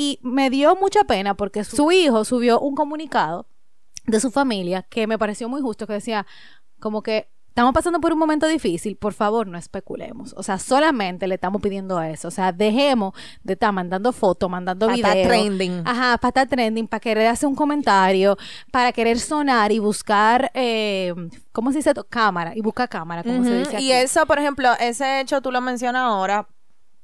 y 0.00 0.18
me 0.22 0.48
dio 0.48 0.74
mucha 0.76 1.04
pena 1.04 1.34
porque 1.34 1.62
su 1.62 1.92
hijo 1.92 2.24
subió 2.24 2.58
un 2.58 2.74
comunicado 2.74 3.44
de 4.06 4.18
su 4.18 4.30
familia 4.30 4.82
que 4.82 5.06
me 5.06 5.18
pareció 5.18 5.46
muy 5.50 5.60
justo 5.60 5.86
que 5.86 5.92
decía 5.92 6.26
como 6.78 7.02
que 7.02 7.28
estamos 7.48 7.74
pasando 7.74 8.00
por 8.00 8.10
un 8.14 8.18
momento 8.18 8.46
difícil, 8.46 8.96
por 8.96 9.12
favor 9.12 9.46
no 9.46 9.58
especulemos. 9.58 10.32
O 10.38 10.42
sea, 10.42 10.58
solamente 10.58 11.26
le 11.26 11.34
estamos 11.34 11.60
pidiendo 11.60 12.00
eso. 12.00 12.28
O 12.28 12.30
sea, 12.30 12.50
dejemos 12.52 13.12
de 13.42 13.52
estar 13.52 13.72
mandando 13.72 14.10
fotos, 14.12 14.48
mandando 14.48 14.86
Pa' 14.86 14.94
videos. 14.94 15.28
trending. 15.28 15.82
Ajá, 15.84 16.16
para 16.16 16.28
estar 16.30 16.48
trending, 16.48 16.88
para 16.88 17.00
querer 17.00 17.26
hacer 17.26 17.46
un 17.48 17.54
comentario, 17.54 18.38
para 18.72 18.92
querer 18.92 19.18
sonar 19.18 19.70
y 19.70 19.80
buscar, 19.80 20.50
eh, 20.54 21.12
¿cómo 21.52 21.72
se 21.72 21.78
dice? 21.78 21.92
Cámara, 22.08 22.52
y 22.56 22.62
buscar 22.62 22.88
cámara, 22.88 23.22
como 23.22 23.44
se 23.44 23.58
dice 23.58 23.72
Y 23.72 23.92
aquí. 23.92 23.92
eso, 23.92 24.24
por 24.24 24.38
ejemplo, 24.38 24.70
ese 24.80 25.20
hecho 25.20 25.42
tú 25.42 25.50
lo 25.52 25.60
mencionas 25.60 26.02
ahora, 26.04 26.48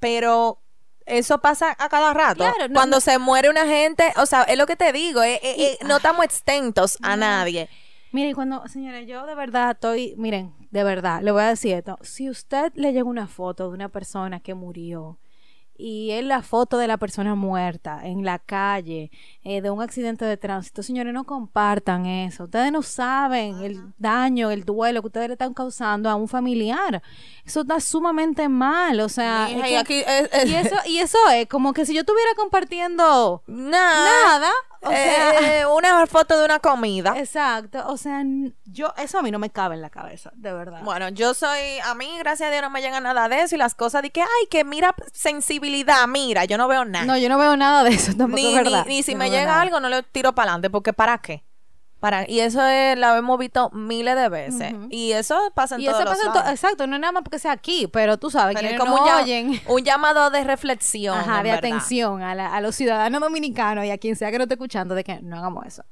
pero 0.01 0.63
eso 1.07 1.39
pasa 1.39 1.75
a 1.79 1.89
cada 1.89 2.13
rato. 2.13 2.39
Claro, 2.45 2.69
no- 2.69 2.75
Cuando 2.75 2.97
no- 2.99 3.01
se 3.01 3.19
muere 3.19 3.49
una 3.49 3.65
gente, 3.67 4.13
o 4.17 4.27
sea, 4.27 4.43
es 4.43 4.59
lo 4.59 4.67
que 4.67 4.77
te 4.77 4.93
digo, 4.93 5.23
eh, 5.23 5.41
eh, 5.43 5.55
eh, 5.59 5.79
no 5.87 5.97
estamos 5.97 6.25
extentos 6.25 6.99
a 7.03 7.17
nadie. 7.17 7.69
Miren, 8.13 8.35
cuando, 8.35 8.67
señores, 8.69 9.07
yo 9.07 9.27
de 9.27 9.35
verdad 9.35 9.73
estoy, 9.73 10.15
miren, 10.17 10.55
de 10.71 10.85
verdad, 10.85 11.21
le 11.23 11.31
voy 11.33 11.43
a 11.43 11.49
decir 11.49 11.75
esto. 11.75 11.99
Si 12.03 12.31
usted 12.31 12.73
le 12.75 12.93
llega 12.93 13.05
una 13.05 13.27
foto 13.27 13.69
de 13.69 13.75
una 13.75 13.89
persona 13.89 14.41
que 14.41 14.55
murió 14.55 15.19
y 15.79 16.11
es 16.13 16.25
la 16.25 16.43
foto 16.43 16.79
de 16.79 16.87
la 16.87 16.97
persona 16.97 17.35
muerta 17.35 18.01
en 18.05 18.25
la 18.25 18.39
calle, 18.39 19.11
eh, 19.45 19.61
de 19.61 19.71
un 19.71 19.83
accidente 19.83 20.25
de 20.25 20.37
tránsito, 20.37 20.83
señores, 20.83 21.13
no 21.13 21.25
compartan 21.25 22.07
eso. 22.07 22.45
Ustedes 22.45 22.73
no 22.73 22.83
saben 22.83 23.59
el 23.63 23.93
daño, 23.99 24.51
el 24.51 24.65
duelo 24.65 25.01
que 25.03 25.07
ustedes 25.09 25.29
le 25.29 25.33
están 25.35 25.55
causando 25.55 26.09
a 26.11 26.15
un 26.15 26.29
familiar. 26.29 27.03
Eso 27.45 27.61
está 27.63 27.81
sumamente 27.81 28.49
mal, 28.49 29.01
o 29.01 29.09
sea, 29.09 29.47
Mija, 29.49 29.61
es 29.61 29.67
y 29.67 29.69
que- 29.71 29.79
aquí, 29.79 29.95
eh, 30.01 30.29
eh, 30.33 30.45
y 30.47 30.55
eso, 30.55 30.77
y 30.87 30.99
eso 30.99 31.19
es 31.33 31.47
como 31.49 31.73
que 31.73 31.87
si 31.87 31.95
yo 31.95 32.01
estuviera 32.01 32.31
compartiendo 32.37 33.43
nada, 33.47 34.25
nada, 34.39 34.51
o 34.83 34.91
sea, 34.91 35.69
una 35.69 36.07
foto 36.07 36.39
de 36.39 36.45
una 36.45 36.59
comida. 36.59 37.15
Exacto, 37.19 37.85
o 37.89 37.97
sea, 37.97 38.23
yo 38.65 38.93
eso 38.99 39.19
a 39.19 39.23
mí 39.23 39.31
no 39.31 39.39
me 39.39 39.51
cabe 39.51 39.75
en 39.75 39.83
la 39.83 39.91
cabeza, 39.91 40.31
de 40.35 40.53
verdad. 40.53 40.83
Bueno, 40.83 41.09
yo 41.09 41.35
soy, 41.35 41.59
a 41.85 41.95
mí, 41.95 42.09
gracias 42.19 42.49
a 42.49 42.51
Dios, 42.53 42.63
no 42.63 42.71
me 42.71 42.81
llega 42.83 43.01
nada 43.01 43.29
de 43.29 43.43
eso 43.43 43.55
y 43.55 43.59
las 43.59 43.75
cosas 43.75 44.03
de 44.03 44.11
que, 44.11 44.23
ay, 44.23 44.47
que 44.51 44.65
mira 44.65 44.95
sensibilidad, 45.13 45.66
mira, 46.09 46.45
yo 46.45 46.59
no 46.59 46.69
veo 46.69 46.85
nada. 46.85 47.05
no, 47.05 47.17
yo 47.19 47.29
no 47.29 47.39
veo 47.39 47.57
nada 47.57 47.85
de 47.85 47.91
eso 47.91 48.13
tampoco, 48.17 48.37
ni, 48.43 48.49
es 48.49 48.55
verdad. 48.55 48.85
ni, 48.87 48.97
ni 48.97 49.03
si 49.03 49.13
Yo 49.13 49.19
me 49.19 49.27
no 49.27 49.33
llega 49.33 49.47
nada. 49.47 49.61
algo, 49.63 49.81
no 49.81 49.89
lo 49.89 50.03
tiro 50.03 50.35
para 50.35 50.51
adelante, 50.53 50.71
porque 50.71 50.93
¿para 50.93 51.19
qué? 51.19 51.45
Para, 51.99 52.29
y 52.31 52.41
eso 52.41 52.65
es, 52.67 52.97
lo 52.99 53.17
hemos 53.17 53.39
visto 53.39 53.71
miles 53.71 54.15
de 54.17 54.29
veces. 54.29 54.75
Y 54.91 55.13
eso 55.13 55.37
pasa 55.55 55.77
en 55.77 55.81
Y 55.81 55.87
todos 55.87 55.99
eso 56.01 56.05
los 56.05 56.13
pasa 56.15 56.27
en 56.27 56.33
to- 56.35 56.39
lados. 56.41 56.53
exacto, 56.53 56.87
no 56.87 56.95
es 56.97 57.01
nada 57.01 57.11
más 57.13 57.23
porque 57.23 57.39
sea 57.39 57.53
aquí, 57.53 57.87
pero 57.91 58.19
tú 58.19 58.31
sabes 58.31 58.55
Pero 58.55 58.69
que 58.69 58.75
es 58.75 58.79
no 58.79 58.85
como 58.85 59.03
un, 59.03 59.09
oyen. 59.09 59.61
un 59.67 59.83
llamado 59.83 60.29
de 60.31 60.45
reflexión. 60.45 61.17
Ajá, 61.19 61.39
de 61.39 61.43
verdad. 61.51 61.59
atención 61.59 62.23
a, 62.23 62.35
la- 62.35 62.55
a 62.55 62.61
los 62.61 62.77
ciudadanos 62.77 63.21
dominicanos 63.23 63.87
y 63.87 63.91
a 63.91 63.97
quien 63.99 64.15
sea 64.15 64.31
que 64.31 64.37
no 64.37 64.45
esté 64.45 64.55
escuchando 64.55 64.95
de 64.95 65.05
que 65.05 65.21
no 65.23 65.39
hagamos 65.39 65.65
eso. 65.67 65.85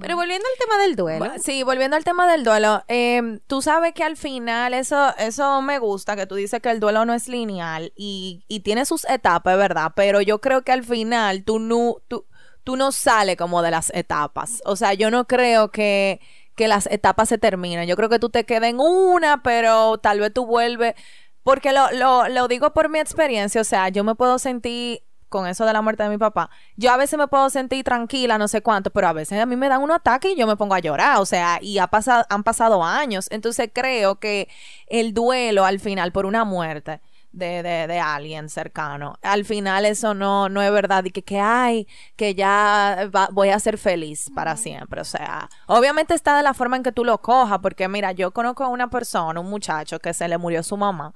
Pero 0.00 0.16
volviendo 0.16 0.46
al 0.46 0.66
tema 0.66 0.82
del 0.82 0.96
duelo. 0.96 1.26
Sí, 1.42 1.62
volviendo 1.62 1.96
al 1.96 2.04
tema 2.04 2.30
del 2.30 2.44
duelo, 2.44 2.82
eh, 2.88 3.40
tú 3.46 3.62
sabes 3.62 3.92
que 3.94 4.04
al 4.04 4.16
final 4.16 4.74
eso, 4.74 5.14
eso 5.18 5.62
me 5.62 5.78
gusta, 5.78 6.16
que 6.16 6.26
tú 6.26 6.34
dices 6.34 6.60
que 6.60 6.70
el 6.70 6.80
duelo 6.80 7.04
no 7.04 7.14
es 7.14 7.28
lineal 7.28 7.92
y, 7.96 8.44
y 8.48 8.60
tiene 8.60 8.84
sus 8.84 9.04
etapas, 9.08 9.56
¿verdad? 9.56 9.92
Pero 9.94 10.20
yo 10.20 10.40
creo 10.40 10.62
que 10.62 10.72
al 10.72 10.84
final 10.84 11.44
tú 11.44 11.58
no, 11.58 11.96
tú, 12.08 12.26
tú 12.64 12.76
no 12.76 12.92
sales 12.92 13.36
como 13.36 13.62
de 13.62 13.70
las 13.70 13.90
etapas. 13.94 14.62
O 14.64 14.76
sea, 14.76 14.94
yo 14.94 15.10
no 15.10 15.26
creo 15.26 15.70
que, 15.70 16.20
que 16.54 16.68
las 16.68 16.86
etapas 16.86 17.28
se 17.28 17.38
terminen. 17.38 17.88
Yo 17.88 17.96
creo 17.96 18.08
que 18.08 18.18
tú 18.18 18.30
te 18.30 18.44
quedas 18.44 18.70
en 18.70 18.80
una, 18.80 19.42
pero 19.42 19.98
tal 19.98 20.20
vez 20.20 20.32
tú 20.32 20.46
vuelves. 20.46 20.94
Porque 21.42 21.72
lo, 21.72 21.90
lo, 21.92 22.28
lo 22.28 22.46
digo 22.46 22.72
por 22.72 22.88
mi 22.88 23.00
experiencia, 23.00 23.60
o 23.60 23.64
sea, 23.64 23.88
yo 23.88 24.04
me 24.04 24.14
puedo 24.14 24.38
sentir 24.38 25.02
con 25.32 25.48
eso 25.48 25.66
de 25.66 25.72
la 25.72 25.82
muerte 25.82 26.04
de 26.04 26.10
mi 26.10 26.18
papá, 26.18 26.48
yo 26.76 26.92
a 26.92 26.96
veces 26.96 27.18
me 27.18 27.26
puedo 27.26 27.50
sentir 27.50 27.82
tranquila, 27.84 28.38
no 28.38 28.46
sé 28.46 28.62
cuánto, 28.62 28.90
pero 28.92 29.08
a 29.08 29.12
veces 29.12 29.40
a 29.40 29.46
mí 29.46 29.56
me 29.56 29.68
dan 29.68 29.82
un 29.82 29.90
ataque 29.90 30.30
y 30.32 30.36
yo 30.36 30.46
me 30.46 30.54
pongo 30.56 30.76
a 30.76 30.80
llorar, 30.80 31.18
o 31.18 31.26
sea, 31.26 31.58
y 31.60 31.78
ha 31.78 31.88
pasado, 31.88 32.24
han 32.30 32.44
pasado 32.44 32.84
años, 32.84 33.26
entonces 33.32 33.70
creo 33.74 34.20
que 34.20 34.48
el 34.86 35.14
duelo 35.14 35.64
al 35.64 35.80
final 35.80 36.12
por 36.12 36.26
una 36.26 36.44
muerte 36.44 37.00
de, 37.32 37.62
de, 37.62 37.86
de 37.86 37.98
alguien 37.98 38.50
cercano, 38.50 39.16
al 39.22 39.46
final 39.46 39.86
eso 39.86 40.12
no, 40.14 40.50
no 40.50 40.60
es 40.60 40.70
verdad, 40.70 41.02
y 41.06 41.10
que, 41.10 41.22
que 41.24 41.40
ay, 41.40 41.88
que 42.16 42.34
ya 42.34 43.08
va- 43.14 43.30
voy 43.32 43.48
a 43.48 43.58
ser 43.58 43.78
feliz 43.78 44.30
para 44.34 44.56
siempre, 44.56 45.00
o 45.00 45.04
sea, 45.04 45.48
obviamente 45.66 46.14
está 46.14 46.36
de 46.36 46.42
la 46.42 46.52
forma 46.54 46.76
en 46.76 46.82
que 46.82 46.92
tú 46.92 47.04
lo 47.06 47.18
cojas, 47.22 47.58
porque 47.62 47.88
mira, 47.88 48.12
yo 48.12 48.32
conozco 48.32 48.64
a 48.64 48.68
una 48.68 48.90
persona, 48.90 49.40
un 49.40 49.48
muchacho 49.48 49.98
que 49.98 50.12
se 50.12 50.28
le 50.28 50.36
murió 50.36 50.62
su 50.62 50.76
mamá, 50.76 51.14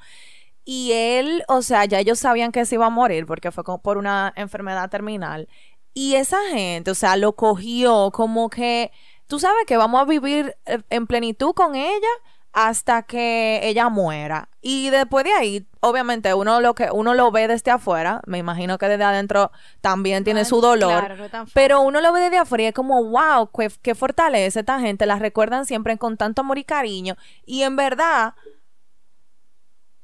y 0.68 0.90
él, 0.92 1.44
o 1.46 1.62
sea, 1.62 1.84
ya 1.84 2.00
ellos 2.00 2.18
sabían 2.18 2.50
que 2.50 2.66
se 2.66 2.74
iba 2.74 2.86
a 2.86 2.90
morir 2.90 3.24
porque 3.24 3.52
fue 3.52 3.62
como 3.62 3.78
por 3.78 3.98
una 3.98 4.32
enfermedad 4.34 4.90
terminal. 4.90 5.48
Y 5.94 6.16
esa 6.16 6.38
gente, 6.50 6.90
o 6.90 6.94
sea, 6.96 7.16
lo 7.16 7.36
cogió 7.36 8.10
como 8.10 8.50
que, 8.50 8.90
tú 9.28 9.38
sabes 9.38 9.64
que 9.64 9.76
vamos 9.76 10.02
a 10.02 10.04
vivir 10.04 10.56
eh, 10.66 10.82
en 10.90 11.06
plenitud 11.06 11.54
con 11.54 11.76
ella 11.76 12.08
hasta 12.52 13.02
que 13.02 13.60
ella 13.62 13.88
muera. 13.90 14.48
Y 14.60 14.90
después 14.90 15.24
de 15.24 15.32
ahí, 15.34 15.66
obviamente, 15.78 16.34
uno 16.34 16.60
lo 16.60 16.74
que 16.74 16.88
uno 16.90 17.14
lo 17.14 17.30
ve 17.30 17.46
desde 17.46 17.70
afuera, 17.70 18.20
me 18.26 18.38
imagino 18.38 18.76
que 18.76 18.88
desde 18.88 19.04
adentro 19.04 19.52
también 19.80 20.24
tiene 20.24 20.44
su 20.44 20.60
dolor. 20.60 21.06
claro, 21.06 21.28
no 21.32 21.46
pero 21.54 21.80
uno 21.80 22.00
lo 22.00 22.12
ve 22.12 22.22
desde 22.22 22.38
afuera 22.38 22.64
y 22.64 22.66
es 22.66 22.74
como, 22.74 23.04
wow, 23.04 23.48
qué, 23.56 23.70
qué 23.82 23.94
fortaleza 23.94 24.58
esta 24.58 24.80
gente, 24.80 25.06
la 25.06 25.20
recuerdan 25.20 25.64
siempre 25.64 25.96
con 25.96 26.16
tanto 26.16 26.40
amor 26.40 26.58
y 26.58 26.64
cariño. 26.64 27.16
Y 27.44 27.62
en 27.62 27.76
verdad, 27.76 28.34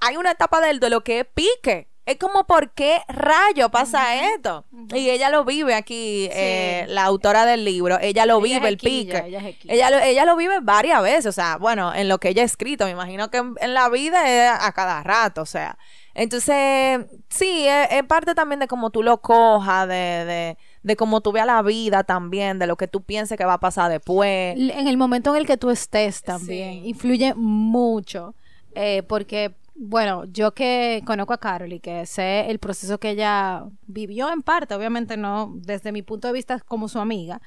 hay 0.02 0.16
una 0.16 0.32
etapa 0.32 0.60
del 0.60 0.80
duelo 0.80 1.02
que 1.02 1.20
es 1.20 1.26
pique. 1.32 1.88
Es 2.04 2.16
como, 2.16 2.44
¿por 2.48 2.72
qué 2.72 2.98
rayo 3.06 3.68
pasa 3.68 4.32
esto? 4.34 4.64
Y 4.92 5.08
ella 5.10 5.30
lo 5.30 5.44
vive 5.44 5.72
aquí, 5.74 6.28
eh, 6.32 6.84
la 6.88 7.04
autora 7.04 7.46
del 7.46 7.64
libro. 7.64 7.96
Ella 8.00 8.26
lo 8.26 8.44
Ella 8.44 8.56
vive, 8.58 8.68
el 8.70 8.76
pique. 8.76 9.22
ella. 9.24 9.40
Ella 9.68 9.90
lo, 9.90 9.98
ella 10.00 10.24
lo 10.24 10.34
vive 10.34 10.58
varias 10.60 11.00
veces, 11.00 11.26
o 11.26 11.32
sea, 11.32 11.58
bueno, 11.58 11.94
en 11.94 12.08
lo 12.08 12.18
que 12.18 12.30
ella 12.30 12.42
ha 12.42 12.44
escrito, 12.44 12.86
me 12.86 12.90
imagino 12.90 13.30
que 13.30 13.36
en, 13.38 13.54
en 13.60 13.72
la 13.72 13.88
vida 13.88 14.28
es 14.28 14.50
a 14.60 14.72
cada 14.72 15.04
rato, 15.04 15.42
o 15.42 15.46
sea. 15.46 15.78
Entonces, 16.12 17.06
sí, 17.28 17.66
es, 17.68 17.88
es 17.92 18.02
parte 18.04 18.34
también 18.34 18.58
de 18.58 18.66
cómo 18.66 18.90
tú 18.90 19.04
lo 19.04 19.20
cojas, 19.20 19.86
de, 19.86 19.94
de, 19.94 20.58
de 20.82 20.96
cómo 20.96 21.20
tú 21.20 21.30
veas 21.30 21.46
la 21.46 21.62
vida 21.62 22.02
también, 22.02 22.58
de 22.58 22.66
lo 22.66 22.76
que 22.76 22.88
tú 22.88 23.02
pienses 23.02 23.38
que 23.38 23.44
va 23.44 23.54
a 23.54 23.60
pasar 23.60 23.90
después. 23.90 24.56
En 24.58 24.88
el 24.88 24.96
momento 24.96 25.30
en 25.34 25.40
el 25.42 25.46
que 25.46 25.56
tú 25.56 25.70
estés 25.70 26.22
también 26.22 26.82
Sí. 26.82 26.88
influye 26.88 27.34
mucho 27.34 28.34
eh, 28.74 29.02
porque 29.06 29.54
bueno 29.85 30.25
yo 30.27 30.55
que 30.55 31.03
conozco 31.05 31.33
a 31.33 31.38
Carol 31.38 31.73
y 31.73 31.81
que 31.81 32.07
sé 32.07 32.51
el 32.51 32.59
proceso 32.59 32.99
que 32.99 33.11
ella 33.11 33.64
vivió 33.87 34.33
en 34.33 34.42
parte 34.42 34.75
obviamente 34.75 35.16
no 35.16 35.53
desde 35.57 35.92
mi 35.92 36.03
punto 36.03 36.29
de 36.29 36.35
vista 36.35 36.61
como 36.61 36.88
su 36.88 36.99
amiga 36.99 37.40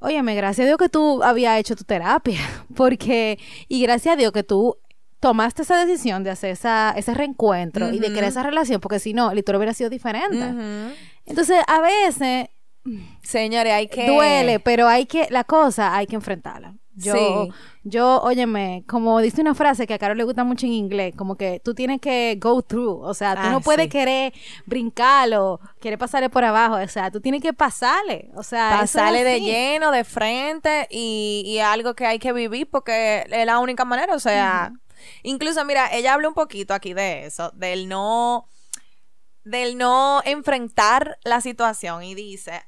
Óyeme, 0.00 0.36
gracias 0.36 0.64
a 0.64 0.68
Dios 0.68 0.78
que 0.78 0.88
tú 0.88 1.24
habías 1.24 1.58
hecho 1.58 1.74
tu 1.74 1.82
terapia, 1.82 2.38
porque, 2.76 3.36
y 3.66 3.82
gracias 3.82 4.12
a 4.12 4.16
Dios 4.16 4.30
que 4.30 4.44
tú 4.44 4.76
tomaste 5.18 5.62
esa 5.62 5.84
decisión 5.84 6.22
de 6.22 6.30
hacer 6.30 6.50
esa, 6.50 6.94
ese 6.96 7.14
reencuentro 7.14 7.92
y 7.92 7.98
de 7.98 8.12
crear 8.12 8.26
esa 8.26 8.44
relación, 8.44 8.80
porque 8.80 9.00
si 9.00 9.12
no, 9.12 9.34
la 9.34 9.40
historia 9.40 9.58
hubiera 9.58 9.74
sido 9.74 9.90
diferente. 9.90 10.94
Entonces, 11.26 11.58
a 11.66 11.80
veces 11.80 12.48
Señores, 13.22 13.72
hay 13.72 13.88
que... 13.88 14.06
duele, 14.06 14.60
pero 14.60 14.88
hay 14.88 15.06
que, 15.06 15.26
la 15.30 15.44
cosa 15.44 15.96
hay 15.96 16.06
que 16.06 16.16
enfrentarla. 16.16 16.76
Yo, 17.00 17.44
Sí. 17.46 17.52
yo, 17.84 18.20
óyeme, 18.22 18.82
como 18.88 19.20
dice 19.20 19.40
una 19.40 19.54
frase 19.54 19.86
que 19.86 19.94
a 19.94 19.98
Carol 19.98 20.18
le 20.18 20.24
gusta 20.24 20.42
mucho 20.42 20.66
en 20.66 20.72
inglés, 20.72 21.14
como 21.16 21.36
que 21.36 21.60
tú 21.64 21.72
tienes 21.74 22.00
que 22.00 22.36
go 22.40 22.60
through, 22.60 23.02
o 23.04 23.14
sea, 23.14 23.34
tú 23.34 23.42
Ah, 23.44 23.50
no 23.52 23.60
puedes 23.60 23.84
sí. 23.84 23.90
querer 23.90 24.32
brincarlo, 24.66 25.60
querer 25.80 25.98
pasarle 25.98 26.28
por 26.28 26.42
abajo, 26.44 26.74
o 26.74 26.88
sea, 26.88 27.10
tú 27.10 27.20
tienes 27.20 27.40
que 27.40 27.52
pasarle, 27.52 28.30
o 28.34 28.42
sea, 28.42 28.78
pasarle 28.80 29.22
de 29.22 29.40
lleno, 29.40 29.90
de 29.92 30.02
frente 30.04 30.88
y, 30.90 31.42
y 31.46 31.58
algo 31.60 31.94
que 31.94 32.04
hay 32.06 32.18
que 32.18 32.32
vivir 32.32 32.68
porque 32.68 33.24
es 33.30 33.46
la 33.46 33.58
única 33.60 33.84
manera, 33.84 34.14
o 34.14 34.18
sea, 34.18 34.72
incluso 35.22 35.64
mira, 35.64 35.88
ella 35.92 36.14
habla 36.14 36.28
un 36.28 36.34
poquito 36.34 36.74
aquí 36.74 36.94
de 36.94 37.26
eso, 37.26 37.52
del 37.54 37.88
no, 37.88 38.48
del 39.44 39.78
no 39.78 40.20
enfrentar 40.24 41.18
la 41.22 41.40
situación 41.40 42.02
y 42.02 42.14
dice, 42.14 42.62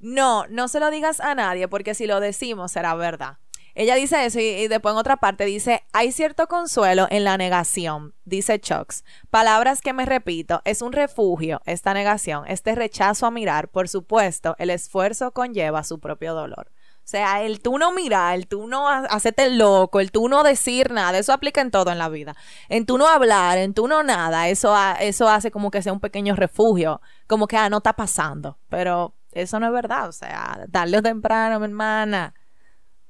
no, 0.00 0.46
no 0.48 0.68
se 0.68 0.80
lo 0.80 0.90
digas 0.90 1.20
a 1.20 1.34
nadie 1.34 1.68
porque 1.68 1.94
si 1.94 2.06
lo 2.06 2.20
decimos 2.20 2.72
será 2.72 2.94
verdad. 2.94 3.38
Ella 3.74 3.94
dice 3.94 4.24
eso 4.26 4.40
y, 4.40 4.66
después 4.66 4.92
en 4.92 4.98
otra 4.98 5.18
parte 5.18 5.44
dice, 5.44 5.84
hay 5.92 6.10
cierto 6.10 6.48
consuelo 6.48 7.06
en 7.10 7.22
la 7.22 7.36
negación, 7.38 8.12
dice 8.24 8.58
Chucks. 8.58 9.04
Palabras 9.30 9.82
que 9.82 9.92
me 9.92 10.04
repito, 10.04 10.62
es 10.64 10.82
un 10.82 10.92
refugio, 10.92 11.60
esta 11.64 11.94
negación, 11.94 12.44
este 12.48 12.74
rechazo 12.74 13.26
a 13.26 13.30
mirar, 13.30 13.68
por 13.68 13.88
supuesto, 13.88 14.56
el 14.58 14.70
esfuerzo 14.70 15.30
conlleva 15.30 15.84
su 15.84 16.00
propio 16.00 16.34
dolor. 16.34 16.72
O 17.08 17.10
sea, 17.10 17.42
el 17.42 17.60
tú 17.60 17.78
no 17.78 17.92
mirar, 17.92 18.34
el 18.34 18.48
tú 18.48 18.66
no 18.66 18.88
ha- 18.88 19.06
hacerte 19.06 19.48
loco, 19.48 20.00
el 20.00 20.10
tú 20.10 20.28
no 20.28 20.42
decir 20.42 20.90
nada, 20.90 21.16
eso 21.16 21.32
aplica 21.32 21.60
en 21.60 21.70
todo 21.70 21.92
en 21.92 21.98
la 21.98 22.08
vida. 22.08 22.34
En 22.68 22.84
tú 22.84 22.98
no 22.98 23.06
hablar, 23.08 23.58
en 23.58 23.74
tú 23.74 23.86
no 23.86 24.02
nada, 24.02 24.48
eso, 24.48 24.76
eso 24.98 25.28
hace 25.28 25.52
como 25.52 25.70
que 25.70 25.82
sea 25.82 25.92
un 25.92 26.00
pequeño 26.00 26.34
refugio, 26.34 27.00
como 27.28 27.46
que, 27.46 27.56
ah, 27.56 27.70
no 27.70 27.76
está 27.76 27.94
pasando. 27.94 28.58
Pero 28.68 29.14
eso 29.42 29.58
no 29.60 29.66
es 29.66 29.72
verdad, 29.72 30.08
o 30.08 30.12
sea, 30.12 30.64
darle 30.68 31.00
temprano, 31.02 31.58
mi 31.58 31.66
hermana, 31.66 32.34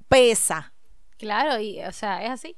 pesa. 0.09 0.73
Claro, 1.19 1.59
y, 1.61 1.83
o 1.83 1.93
sea, 1.93 2.23
es 2.25 2.31
así. 2.31 2.57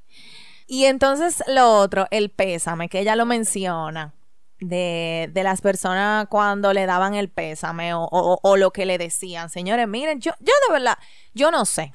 Y 0.67 0.85
entonces 0.85 1.43
lo 1.49 1.79
otro, 1.79 2.07
el 2.11 2.31
pésame, 2.31 2.89
que 2.89 3.01
ella 3.01 3.17
lo 3.17 3.27
menciona, 3.27 4.15
de, 4.61 5.31
de 5.33 5.43
las 5.43 5.63
personas 5.63 6.27
cuando 6.29 6.73
le 6.75 6.85
daban 6.85 7.15
el 7.15 7.31
pésame 7.31 7.95
o, 7.95 8.03
o- 8.05 8.39
o 8.43 8.57
lo 8.59 8.71
que 8.73 8.85
le 8.85 8.99
decían. 8.99 9.49
Señores, 9.49 9.89
miren, 9.89 10.21
yo, 10.21 10.33
yo 10.39 10.53
de 10.69 10.73
verdad, 10.75 10.99
yo 11.33 11.51
no 11.51 11.65
sé. 11.65 11.93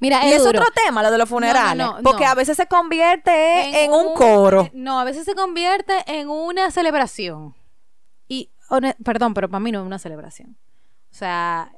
Mira, 0.00 0.26
Y 0.26 0.32
es 0.32 0.42
duro. 0.42 0.58
otro 0.60 0.72
tema, 0.84 1.02
lo 1.04 1.10
de 1.12 1.18
los 1.18 1.28
funerales. 1.28 1.76
no, 1.76 1.98
no. 1.98 2.02
porque 2.02 2.24
a 2.26 2.34
veces 2.34 2.56
se 2.56 2.66
convierte 2.66 3.84
en, 3.84 3.92
un, 3.92 4.12
coro. 4.14 4.62
eh, 4.62 4.70
No, 4.74 4.98
a 4.98 5.04
veces 5.04 5.24
se 5.24 5.34
convierte 5.36 5.94
en 6.08 6.28
una 6.28 6.70
celebración. 6.72 7.54
Perdón, 9.04 9.34
pero 9.34 9.48
para 9.48 9.60
mí 9.60 9.72
no 9.72 9.80
es 9.80 9.86
una 9.86 9.98
celebración. 9.98 10.56
O 11.10 11.14
sea, 11.14 11.72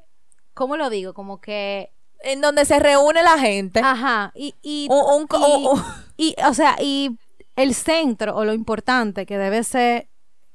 ¿cómo 0.55 0.77
lo 0.77 0.91
digo? 0.91 1.13
Como 1.15 1.41
que 1.41 1.91
En 2.21 2.41
donde 2.41 2.65
se 2.65 2.79
reúne 2.79 3.23
la 3.23 3.39
gente. 3.39 3.81
Ajá, 3.81 4.33
y, 4.35 4.55
y, 4.63 4.87
Un- 4.91 5.27
y- 5.31 5.67
un- 5.67 5.83
y, 6.17 6.35
o 6.47 6.55
sea, 6.55 6.77
y 6.81 7.19
el 7.57 7.75
centro 7.75 8.35
o 8.37 8.45
lo 8.45 8.55
importante 8.55 9.27
que 9.27 9.37
debe 9.39 9.63
ser 9.65 10.09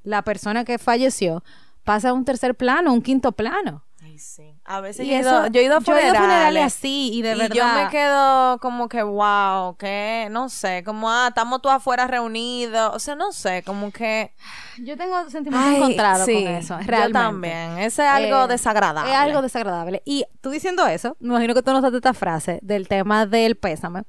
la 0.04 0.24
persona 0.24 0.66
que 0.66 0.78
falleció 0.80 1.44
pasa 1.84 2.10
a 2.10 2.14
un 2.14 2.26
tercer 2.26 2.56
plano, 2.56 2.92
un 2.94 3.02
quinto 3.02 3.32
plano. 3.34 3.84
Ay, 4.10 4.18
sí. 4.20 4.56
A 4.66 4.82
veces 4.82 5.06
Y 5.06 5.10
yo, 5.12 5.18
eso- 5.18 5.48
yo 5.48 5.60
he 5.60 5.64
ido 5.64 5.78
a 5.78 5.80
yo 5.80 5.94
he 5.96 6.02
ido 6.02 6.12
a 6.12 6.14
funerales. 6.14 6.20
funerales 6.20 6.64
así, 6.66 7.12
y 7.14 7.22
de 7.22 7.36
verdad. 7.36 7.56
yo 7.56 7.66
me 7.84 7.90
quedo 7.90 8.58
como 8.60 8.90
que, 8.90 9.04
wow, 9.04 9.76
que 9.78 10.28
no 10.32 10.50
sé, 10.50 10.84
como, 10.84 11.10
ah, 11.10 11.28
estamos 11.30 11.62
todos 11.62 11.76
afuera 11.76 12.08
reunidos. 12.08 12.92
O 12.96 13.00
sea, 13.00 13.16
no 13.16 13.32
sé, 13.32 13.64
como 13.64 13.92
que. 13.92 14.32
Yo 14.82 14.96
tengo 14.98 15.30
sentimientos 15.30 15.74
encontrados 15.76 16.26
sí, 16.26 16.34
con 16.46 16.48
eso, 16.54 16.80
yo 16.80 16.86
realmente. 16.88 17.20
también. 17.20 17.78
Ese 17.80 18.02
es 18.04 18.08
algo 18.10 18.46
Eh, 18.46 18.48
desagradable. 18.48 19.12
Es 19.12 19.18
algo 19.18 19.42
desagradable. 19.42 20.02
Y 20.06 20.26
tú 20.42 20.50
diciendo 20.50 20.88
eso, 20.88 21.18
me 21.20 21.30
imagino 21.30 21.54
que 21.54 21.62
tú 21.62 21.72
notaste 21.72 21.98
esta 21.98 22.14
frase 22.14 22.60
del 22.62 22.88
tema 22.88 23.26
del 23.26 23.58
pésame, 23.58 24.04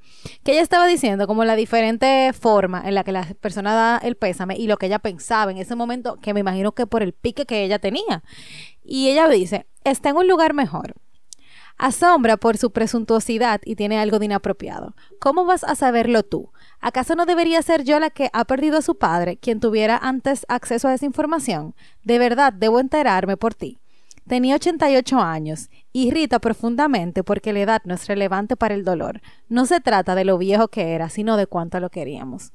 que 0.44 0.52
ella 0.52 0.62
estaba 0.62 0.86
diciendo 0.86 1.26
como 1.26 1.44
la 1.44 1.56
diferente 1.56 2.32
forma 2.32 2.82
en 2.84 2.94
la 2.94 3.02
que 3.04 3.12
la 3.12 3.24
persona 3.40 3.74
da 3.74 3.98
el 3.98 4.16
pésame 4.16 4.56
y 4.56 4.66
lo 4.68 4.76
que 4.78 4.86
ella 4.86 5.00
pensaba 5.00 5.50
en 5.50 5.58
ese 5.58 5.74
momento, 5.74 6.16
que 6.22 6.32
me 6.34 6.40
imagino 6.40 6.72
que 6.72 6.86
por 6.86 7.02
el 7.02 7.12
pique 7.12 7.46
que 7.46 7.64
ella 7.64 7.78
tenía. 7.80 8.22
Y 8.82 9.08
ella 9.10 9.28
dice, 9.28 9.66
está 9.84 10.10
en 10.10 10.16
un 10.16 10.28
lugar 10.28 10.54
mejor. 10.54 10.94
Asombra 11.78 12.36
por 12.36 12.58
su 12.58 12.72
presuntuosidad 12.72 13.62
y 13.64 13.74
tiene 13.74 13.98
algo 13.98 14.18
de 14.18 14.26
inapropiado. 14.26 14.94
¿Cómo 15.18 15.46
vas 15.46 15.64
a 15.64 15.74
saberlo 15.74 16.22
tú? 16.22 16.52
¿Acaso 16.80 17.14
no 17.14 17.24
debería 17.24 17.62
ser 17.62 17.84
yo 17.84 17.98
la 17.98 18.10
que 18.10 18.28
ha 18.34 18.44
perdido 18.44 18.78
a 18.78 18.82
su 18.82 18.98
padre, 18.98 19.38
quien 19.38 19.60
tuviera 19.60 19.96
antes 19.96 20.44
acceso 20.48 20.88
a 20.88 20.94
esa 20.94 21.06
información? 21.06 21.74
De 22.04 22.18
verdad, 22.18 22.52
debo 22.52 22.80
enterarme 22.80 23.38
por 23.38 23.54
ti. 23.54 23.78
Tenía 24.28 24.56
88 24.56 25.18
años. 25.20 25.70
Irrita 25.92 26.38
profundamente 26.38 27.24
porque 27.24 27.52
la 27.52 27.60
edad 27.60 27.82
no 27.84 27.94
es 27.94 28.06
relevante 28.06 28.56
para 28.56 28.74
el 28.74 28.84
dolor. 28.84 29.22
No 29.48 29.64
se 29.64 29.80
trata 29.80 30.14
de 30.14 30.24
lo 30.24 30.38
viejo 30.38 30.68
que 30.68 30.92
era, 30.92 31.08
sino 31.08 31.36
de 31.36 31.46
cuánto 31.46 31.80
lo 31.80 31.88
queríamos. 31.88 32.52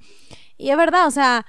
Y 0.58 0.70
es 0.70 0.78
verdad, 0.78 1.08
o 1.08 1.12
sea, 1.12 1.46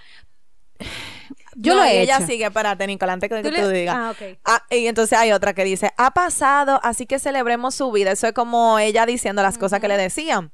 yo 1.56 1.74
No, 1.74 1.80
lo 1.80 1.86
y 1.86 1.90
he 1.90 2.02
ella 2.02 2.16
hecho. 2.18 2.26
sigue, 2.26 2.44
espérate, 2.44 2.86
Nicolás, 2.86 3.14
antes 3.14 3.28
que 3.30 3.42
Tú 3.42 3.48
tú, 3.50 3.54
le- 3.54 3.72
digas. 3.72 3.96
Ah, 3.98 4.10
ok. 4.12 4.38
Ah, 4.44 4.62
y 4.70 4.86
entonces 4.86 5.18
hay 5.18 5.32
otra 5.32 5.54
que 5.54 5.64
dice, 5.64 5.90
ha 5.96 6.12
pasado, 6.12 6.80
así 6.82 7.06
que 7.06 7.18
celebremos 7.18 7.74
su 7.74 7.90
vida. 7.92 8.12
Eso 8.12 8.26
es 8.26 8.32
como 8.32 8.78
ella 8.78 9.06
diciendo 9.06 9.42
las 9.42 9.58
cosas 9.58 9.80
que 9.80 9.88
le 9.88 9.96
decían. 9.96 10.52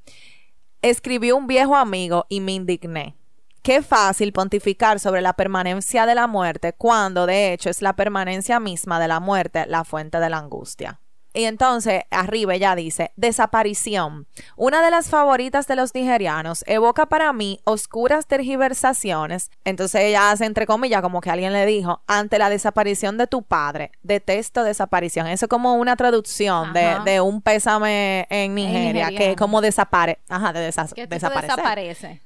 Escribió 0.81 1.37
un 1.37 1.47
viejo 1.47 1.77
amigo 1.77 2.27
y 2.29 2.41
me 2.41 2.53
indigné. 2.53 3.15
Qué 3.63 3.83
fácil 3.83 4.33
pontificar 4.33 4.99
sobre 4.99 5.21
la 5.21 5.35
permanencia 5.35 6.07
de 6.07 6.17
la 6.17 6.27
muerte 6.27 6.73
cuando 6.73 7.27
de 7.27 7.53
hecho 7.53 7.71
es 7.71 7.81
la 7.83 7.95
permanencia 7.95 8.59
misma 8.59 8.99
de 8.99 9.07
la 9.07 9.21
muerte 9.21 9.65
la 9.69 9.85
fuente 9.85 10.19
de 10.19 10.29
la 10.31 10.39
angustia. 10.39 11.01
Y 11.35 11.45
entonces 11.45 12.03
arriba 12.11 12.55
ella 12.55 12.75
dice, 12.75 13.13
desaparición. 13.17 14.27
Una 14.57 14.83
de 14.83 14.91
las 14.91 15.09
favoritas 15.11 15.67
de 15.67 15.77
los 15.77 15.95
nigerianos 15.95 16.65
evoca 16.67 17.07
para 17.07 17.33
mí 17.33 17.61
oscuras 17.65 18.27
tergiversaciones. 18.27 19.51
Entonces 19.65 20.03
ella 20.03 20.31
hace 20.31 20.45
entre 20.47 20.67
comillas 20.67 21.03
como 21.03 21.21
que 21.21 21.31
alguien 21.31 21.53
le 21.53 21.67
dijo, 21.67 22.03
ante 22.07 22.39
la 22.39 22.49
desaparición 22.51 23.19
de 23.19 23.27
tu 23.27 23.43
padre, 23.43 23.93
detesto 24.03 24.65
desaparición. 24.65 25.27
Eso 25.27 25.47
es 25.47 25.51
como 25.51 25.75
una 25.75 25.97
traducción 25.97 26.73
de, 26.73 26.97
de 27.05 27.21
un 27.21 27.43
pésame 27.43 28.27
en 28.31 28.55
Nigeria, 28.55 29.07
que 29.07 29.13
nigeriano. 29.13 29.37
como 29.37 29.61
desapare, 29.61 30.19
ajá, 30.29 30.53
de 30.53 30.69
desa- 30.71 30.93
desaparecer. 31.09 31.57
desaparece. 31.57 32.22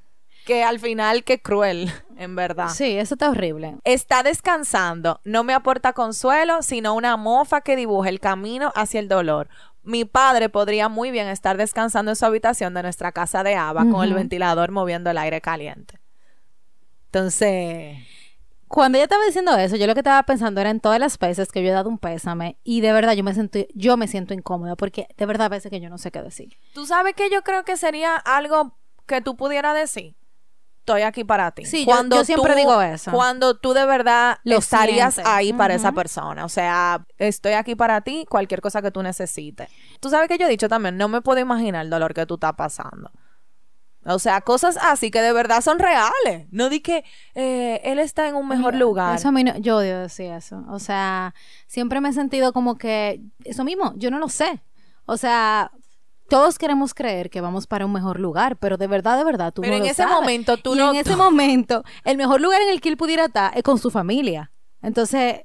Que 0.46 0.62
al 0.62 0.78
final, 0.78 1.24
qué 1.24 1.42
cruel, 1.42 1.92
en 2.16 2.36
verdad. 2.36 2.68
Sí, 2.68 2.96
eso 2.96 3.14
está 3.16 3.30
horrible. 3.30 3.78
Está 3.82 4.22
descansando. 4.22 5.20
No 5.24 5.42
me 5.42 5.52
aporta 5.52 5.92
consuelo, 5.92 6.62
sino 6.62 6.94
una 6.94 7.16
mofa 7.16 7.62
que 7.62 7.74
dibuja 7.74 8.08
el 8.08 8.20
camino 8.20 8.72
hacia 8.76 9.00
el 9.00 9.08
dolor. 9.08 9.48
Mi 9.82 10.04
padre 10.04 10.48
podría 10.48 10.88
muy 10.88 11.10
bien 11.10 11.26
estar 11.26 11.56
descansando 11.56 12.12
en 12.12 12.16
su 12.16 12.24
habitación 12.24 12.74
de 12.74 12.82
nuestra 12.82 13.10
casa 13.10 13.42
de 13.42 13.56
Ava 13.56 13.86
con 13.90 14.04
el 14.04 14.14
ventilador 14.14 14.70
moviendo 14.70 15.10
el 15.10 15.18
aire 15.18 15.40
caliente. 15.40 15.98
Entonces, 17.06 17.96
Cuando 18.68 18.98
ella 18.98 19.04
estaba 19.04 19.24
diciendo 19.24 19.56
eso, 19.56 19.74
yo 19.76 19.86
lo 19.88 19.94
que 19.94 20.00
estaba 20.00 20.22
pensando 20.24 20.60
era 20.60 20.70
en 20.70 20.80
todas 20.80 21.00
las 21.00 21.18
veces 21.18 21.50
que 21.50 21.62
yo 21.62 21.70
he 21.70 21.72
dado 21.72 21.88
un 21.88 21.98
pésame 21.98 22.56
y 22.62 22.82
de 22.82 22.92
verdad 22.92 23.14
yo 23.14 23.24
me 23.24 23.32
siento, 23.34 23.60
yo 23.74 23.96
me 23.96 24.06
siento 24.06 24.32
incómoda 24.34 24.76
porque 24.76 25.08
de 25.16 25.26
verdad 25.26 25.46
a 25.46 25.50
veces 25.50 25.70
que 25.70 25.80
yo 25.80 25.88
no 25.88 25.98
sé 25.98 26.10
qué 26.10 26.22
decir. 26.22 26.56
tú 26.72 26.86
sabes 26.86 27.14
que 27.14 27.30
yo 27.30 27.42
creo 27.42 27.64
que 27.64 27.76
sería 27.76 28.16
algo 28.16 28.76
que 29.06 29.20
tú 29.20 29.36
pudieras 29.36 29.74
decir. 29.74 30.14
Estoy 30.86 31.02
aquí 31.02 31.24
para 31.24 31.50
ti. 31.50 31.64
Sí, 31.64 31.84
yo- 31.84 32.08
yo 32.08 32.24
siempre 32.24 32.52
tú- 32.52 32.58
digo 32.60 32.80
eso. 32.80 33.10
Cuando 33.10 33.56
tú 33.56 33.72
de 33.72 33.84
verdad 33.86 34.38
Lo 34.44 34.58
estarías 34.58 35.14
sientes. 35.14 35.32
ahí 35.34 35.52
para 35.52 35.74
esa 35.74 35.90
persona. 35.90 36.44
O 36.44 36.48
sea, 36.48 37.04
estoy 37.18 37.54
aquí 37.54 37.74
para 37.74 38.02
ti, 38.02 38.24
cualquier 38.30 38.60
cosa 38.60 38.80
que 38.82 38.92
tú 38.92 39.02
necesites. 39.02 39.68
Tú 39.98 40.10
sabes 40.10 40.28
que 40.28 40.38
yo 40.38 40.46
he 40.46 40.48
dicho 40.48 40.68
también, 40.68 40.96
no 40.96 41.08
me 41.08 41.22
puedo 41.22 41.40
imaginar 41.40 41.84
el 41.84 41.90
dolor 41.90 42.14
que 42.14 42.24
tú 42.24 42.34
estás 42.34 42.52
pasando. 42.52 43.10
O 44.04 44.20
sea, 44.20 44.40
cosas 44.42 44.78
así 44.80 45.10
que 45.10 45.20
de 45.20 45.32
verdad 45.32 45.60
son 45.60 45.80
reales. 45.80 46.46
No 46.52 46.68
di 46.68 46.78
que 46.78 47.02
eh, 47.34 47.80
él 47.82 47.98
está 47.98 48.28
en 48.28 48.36
un 48.36 48.46
mejor 48.46 48.74
Mira, 48.74 48.84
lugar. 48.86 49.16
Eso 49.16 49.30
a 49.30 49.32
mí 49.32 49.42
no- 49.42 49.58
yo 49.58 49.78
odio 49.78 49.98
decir 50.02 50.30
eso. 50.30 50.62
O 50.68 50.78
sea, 50.78 51.34
siempre 51.66 52.00
me 52.00 52.10
he 52.10 52.12
sentido 52.12 52.52
como 52.52 52.78
que 52.78 53.20
eso 53.44 53.64
mismo, 53.64 53.92
yo 53.96 54.12
no 54.12 54.20
lo 54.20 54.28
sé. 54.28 54.62
O 55.04 55.16
sea, 55.16 55.72
todos 56.28 56.58
queremos 56.58 56.94
creer 56.94 57.30
que 57.30 57.40
vamos 57.40 57.66
para 57.66 57.86
un 57.86 57.92
mejor 57.92 58.18
lugar, 58.20 58.56
pero 58.56 58.76
de 58.76 58.86
verdad, 58.86 59.16
de 59.18 59.24
verdad, 59.24 59.52
tú 59.52 59.62
Pero 59.62 59.72
no 59.72 59.76
en 59.78 59.82
lo 59.84 59.86
ese 59.90 60.02
sabes. 60.02 60.14
momento 60.14 60.56
tú 60.56 60.74
y 60.74 60.78
no- 60.78 60.90
en 60.90 60.96
ese 60.96 61.16
momento, 61.16 61.84
el 62.04 62.16
mejor 62.16 62.40
lugar 62.40 62.60
en 62.62 62.68
el 62.70 62.80
que 62.80 62.88
él 62.88 62.96
pudiera 62.96 63.26
estar 63.26 63.56
es 63.56 63.62
con 63.62 63.78
su 63.78 63.90
familia. 63.90 64.50
Entonces, 64.82 65.42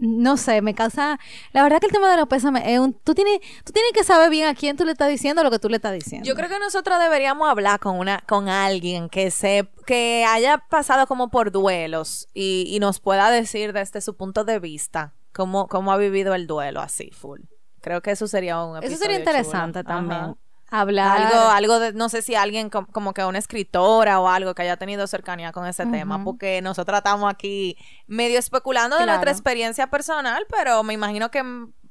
no 0.00 0.36
sé, 0.36 0.62
me 0.62 0.74
causa... 0.74 1.18
La 1.52 1.64
verdad 1.64 1.80
que 1.80 1.86
el 1.86 1.92
tema 1.92 2.08
de 2.10 2.16
los 2.16 2.28
pésames 2.28 2.62
es 2.66 2.78
un... 2.78 2.92
Tú 2.94 3.14
tienes, 3.14 3.40
tú 3.64 3.72
tienes 3.72 3.90
que 3.92 4.04
saber 4.04 4.30
bien 4.30 4.46
a 4.46 4.54
quién 4.54 4.76
tú 4.76 4.84
le 4.84 4.92
estás 4.92 5.08
diciendo 5.08 5.42
lo 5.42 5.50
que 5.50 5.58
tú 5.58 5.68
le 5.68 5.76
estás 5.76 5.92
diciendo. 5.92 6.24
Yo 6.24 6.36
creo 6.36 6.48
que 6.48 6.58
nosotros 6.60 7.00
deberíamos 7.00 7.48
hablar 7.48 7.80
con 7.80 7.98
una, 7.98 8.20
con 8.28 8.48
alguien 8.48 9.08
que 9.08 9.32
se, 9.32 9.68
que 9.86 10.24
haya 10.28 10.58
pasado 10.70 11.08
como 11.08 11.30
por 11.30 11.50
duelos 11.50 12.28
y, 12.32 12.66
y 12.68 12.78
nos 12.78 13.00
pueda 13.00 13.28
decir 13.30 13.72
desde 13.72 14.00
su 14.00 14.16
punto 14.16 14.44
de 14.44 14.60
vista 14.60 15.14
cómo, 15.32 15.66
cómo 15.66 15.90
ha 15.90 15.96
vivido 15.96 16.32
el 16.34 16.46
duelo 16.46 16.80
así, 16.80 17.10
full. 17.10 17.40
Creo 17.88 18.02
que 18.02 18.10
eso 18.10 18.26
sería 18.28 18.62
un 18.62 18.82
Eso 18.84 18.98
sería 18.98 19.18
interesante 19.18 19.80
chulo. 19.80 19.94
también. 19.94 20.20
Ajá. 20.20 20.34
Hablar... 20.70 21.22
Algo, 21.22 21.48
algo 21.48 21.78
de, 21.78 21.94
no 21.94 22.10
sé 22.10 22.20
si 22.20 22.34
alguien 22.34 22.68
com- 22.68 22.84
como 22.92 23.14
que 23.14 23.24
una 23.24 23.38
escritora 23.38 24.20
o 24.20 24.28
algo 24.28 24.54
que 24.54 24.60
haya 24.60 24.76
tenido 24.76 25.06
cercanía 25.06 25.50
con 25.52 25.64
ese 25.66 25.86
tema, 25.86 26.22
porque 26.22 26.60
nosotros 26.60 26.98
estamos 26.98 27.32
aquí 27.32 27.78
medio 28.06 28.38
especulando 28.38 28.98
de 28.98 29.06
nuestra 29.06 29.30
experiencia 29.30 29.86
personal, 29.86 30.44
pero 30.50 30.82
me 30.82 30.92
imagino 30.92 31.30
que 31.30 31.42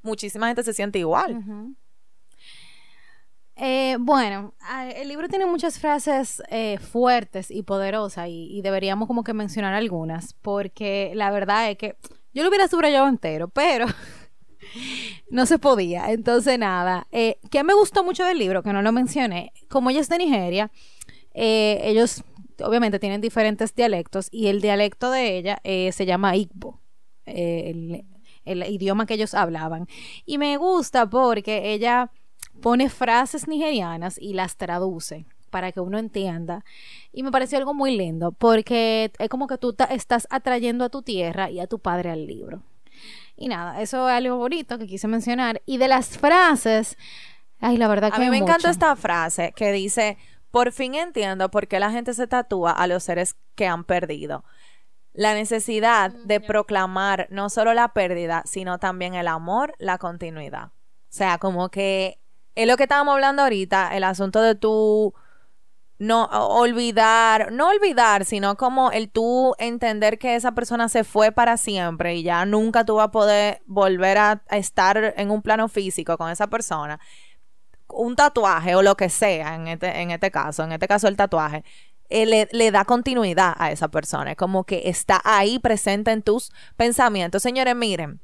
muchísima 0.03 0.45
gente 0.45 0.61
se 0.61 0.73
siente 0.73 0.99
igual. 0.99 1.43
Eh, 3.55 3.97
bueno, 3.99 4.53
el 4.93 5.07
libro 5.07 5.27
tiene 5.27 5.47
muchas 5.47 5.79
frases 5.79 6.43
eh, 6.49 6.77
fuertes 6.77 7.49
y 7.49 7.63
poderosas 7.63 8.27
y, 8.27 8.55
y 8.55 8.61
deberíamos 8.61 9.07
como 9.07 9.23
que 9.23 9.33
mencionar 9.33 9.73
algunas 9.73 10.33
porque 10.35 11.11
la 11.15 11.31
verdad 11.31 11.71
es 11.71 11.77
que 11.79 11.97
yo 12.33 12.43
lo 12.43 12.49
hubiera 12.49 12.67
subrayado 12.67 13.07
entero, 13.07 13.47
pero 13.47 13.87
no 15.29 15.45
se 15.45 15.59
podía. 15.59 16.11
Entonces 16.11 16.57
nada, 16.59 17.07
eh, 17.11 17.37
que 17.51 17.63
me 17.63 17.73
gustó 17.73 18.03
mucho 18.03 18.23
del 18.25 18.39
libro, 18.39 18.63
que 18.63 18.73
no 18.73 18.81
lo 18.81 18.91
mencioné, 18.91 19.51
como 19.69 19.89
ella 19.89 20.01
es 20.01 20.09
de 20.09 20.17
Nigeria, 20.17 20.71
eh, 21.33 21.79
ellos 21.83 22.23
obviamente 22.63 22.99
tienen 22.99 23.21
diferentes 23.21 23.75
dialectos 23.75 24.27
y 24.31 24.47
el 24.47 24.61
dialecto 24.61 25.11
de 25.11 25.37
ella 25.37 25.59
eh, 25.63 25.91
se 25.91 26.05
llama 26.05 26.35
Igbo, 26.35 26.81
eh, 27.25 27.71
el, 27.71 28.05
el 28.45 28.63
idioma 28.71 29.05
que 29.05 29.15
ellos 29.15 29.33
hablaban. 29.33 29.87
Y 30.25 30.37
me 30.37 30.57
gusta 30.57 31.09
porque 31.09 31.73
ella 31.73 32.11
pone 32.61 32.89
frases 32.89 33.47
nigerianas 33.47 34.17
y 34.19 34.33
las 34.33 34.57
traduce 34.57 35.25
para 35.49 35.71
que 35.71 35.79
uno 35.79 35.97
entienda. 35.97 36.65
Y 37.11 37.23
me 37.23 37.31
pareció 37.31 37.57
algo 37.57 37.73
muy 37.73 37.95
lindo 37.95 38.31
porque 38.31 39.11
es 39.17 39.29
como 39.29 39.47
que 39.47 39.57
tú 39.57 39.75
estás 39.89 40.27
atrayendo 40.29 40.85
a 40.85 40.89
tu 40.89 41.01
tierra 41.01 41.49
y 41.49 41.59
a 41.59 41.67
tu 41.67 41.79
padre 41.79 42.09
al 42.09 42.25
libro. 42.25 42.63
Y 43.37 43.49
nada, 43.49 43.81
eso 43.81 44.09
es 44.09 44.15
algo 44.15 44.37
bonito 44.37 44.79
que 44.79 44.87
quise 44.87 45.07
mencionar. 45.07 45.61
Y 45.65 45.77
de 45.77 45.87
las 45.87 46.17
frases, 46.17 46.97
ay, 47.59 47.77
la 47.77 47.87
verdad 47.87 48.09
que 48.09 48.17
A 48.17 48.19
mí 48.19 48.29
me 48.29 48.37
encanta 48.37 48.69
esta 48.69 48.95
frase 48.95 49.53
que 49.55 49.71
dice, 49.71 50.17
por 50.49 50.71
fin 50.71 50.95
entiendo 50.95 51.49
por 51.51 51.67
qué 51.67 51.79
la 51.79 51.91
gente 51.91 52.15
se 52.15 52.25
tatúa 52.25 52.71
a 52.71 52.87
los 52.87 53.03
seres 53.03 53.35
que 53.55 53.67
han 53.67 53.83
perdido. 53.83 54.43
La 55.13 55.35
necesidad 55.35 56.11
de 56.11 56.39
proclamar 56.41 57.27
no 57.29 57.49
solo 57.49 57.75
la 57.75 57.93
pérdida, 57.93 58.41
sino 58.45 58.79
también 58.79 59.13
el 59.13 59.27
amor, 59.27 59.75
la 59.77 59.99
continuidad. 59.99 60.65
O 60.65 60.71
sea, 61.09 61.37
como 61.37 61.69
que 61.69 62.19
es 62.55 62.67
lo 62.67 62.75
que 62.75 62.83
estábamos 62.83 63.13
hablando 63.13 63.43
ahorita, 63.43 63.95
el 63.95 64.03
asunto 64.03 64.41
de 64.41 64.55
tú 64.55 65.13
no 65.99 66.25
olvidar, 66.25 67.51
no 67.51 67.69
olvidar, 67.69 68.25
sino 68.25 68.55
como 68.55 68.91
el 68.91 69.09
tú 69.09 69.55
entender 69.57 70.19
que 70.19 70.35
esa 70.35 70.51
persona 70.53 70.89
se 70.89 71.03
fue 71.03 71.31
para 71.31 71.57
siempre 71.57 72.15
y 72.15 72.23
ya 72.23 72.45
nunca 72.45 72.85
tú 72.85 72.95
vas 72.95 73.07
a 73.07 73.11
poder 73.11 73.61
volver 73.65 74.17
a, 74.17 74.43
a 74.47 74.57
estar 74.57 75.13
en 75.17 75.31
un 75.31 75.41
plano 75.41 75.67
físico 75.67 76.17
con 76.17 76.29
esa 76.29 76.47
persona 76.47 76.99
un 77.89 78.15
tatuaje 78.15 78.75
o 78.75 78.81
lo 78.81 78.95
que 78.95 79.09
sea, 79.09 79.55
en 79.55 79.67
este, 79.67 80.01
en 80.01 80.11
este 80.11 80.31
caso, 80.31 80.63
en 80.63 80.71
este 80.71 80.87
caso 80.87 81.07
el 81.07 81.15
tatuaje, 81.15 81.63
eh, 82.09 82.25
le, 82.25 82.47
le 82.51 82.71
da 82.71 82.85
continuidad 82.85 83.53
a 83.57 83.71
esa 83.71 83.89
persona. 83.89 84.31
Es 84.31 84.37
como 84.37 84.63
que 84.63 84.89
está 84.89 85.21
ahí 85.23 85.59
presente 85.59 86.11
en 86.11 86.21
tus 86.21 86.51
pensamientos. 86.75 87.43
Señores, 87.43 87.75
miren, 87.75 88.21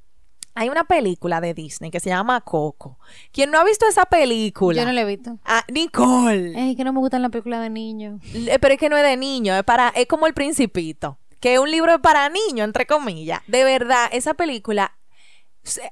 hay 0.55 0.69
una 0.69 0.83
película 0.83 1.41
de 1.41 1.53
Disney 1.53 1.89
que 1.91 1.99
se 1.99 2.09
llama 2.09 2.41
Coco. 2.41 2.99
¿Quién 3.31 3.51
no 3.51 3.59
ha 3.59 3.63
visto 3.63 3.87
esa 3.87 4.05
película? 4.05 4.79
Yo 4.81 4.85
no 4.85 4.93
lo 4.93 4.99
he 5.01 5.05
visto. 5.05 5.37
Ah, 5.45 5.63
Nicole. 5.71 6.71
Es 6.71 6.77
que 6.77 6.83
no 6.83 6.93
me 6.93 6.99
gustan 6.99 7.21
las 7.21 7.31
películas 7.31 7.61
de 7.61 7.69
niños. 7.69 8.21
Eh, 8.33 8.57
Pero 8.59 8.73
es 8.73 8.79
que 8.79 8.89
no 8.89 8.97
es 8.97 9.03
de 9.03 9.17
niño, 9.17 9.55
es 9.55 9.63
para, 9.63 9.89
es 9.89 10.05
como 10.07 10.27
el 10.27 10.33
principito. 10.33 11.17
que 11.39 11.55
es 11.55 11.59
un 11.59 11.69
libro 11.71 12.01
para 12.01 12.29
niños, 12.29 12.65
entre 12.65 12.85
comillas. 12.85 13.41
De 13.47 13.63
verdad, 13.63 14.07
esa 14.11 14.33
película 14.33 14.95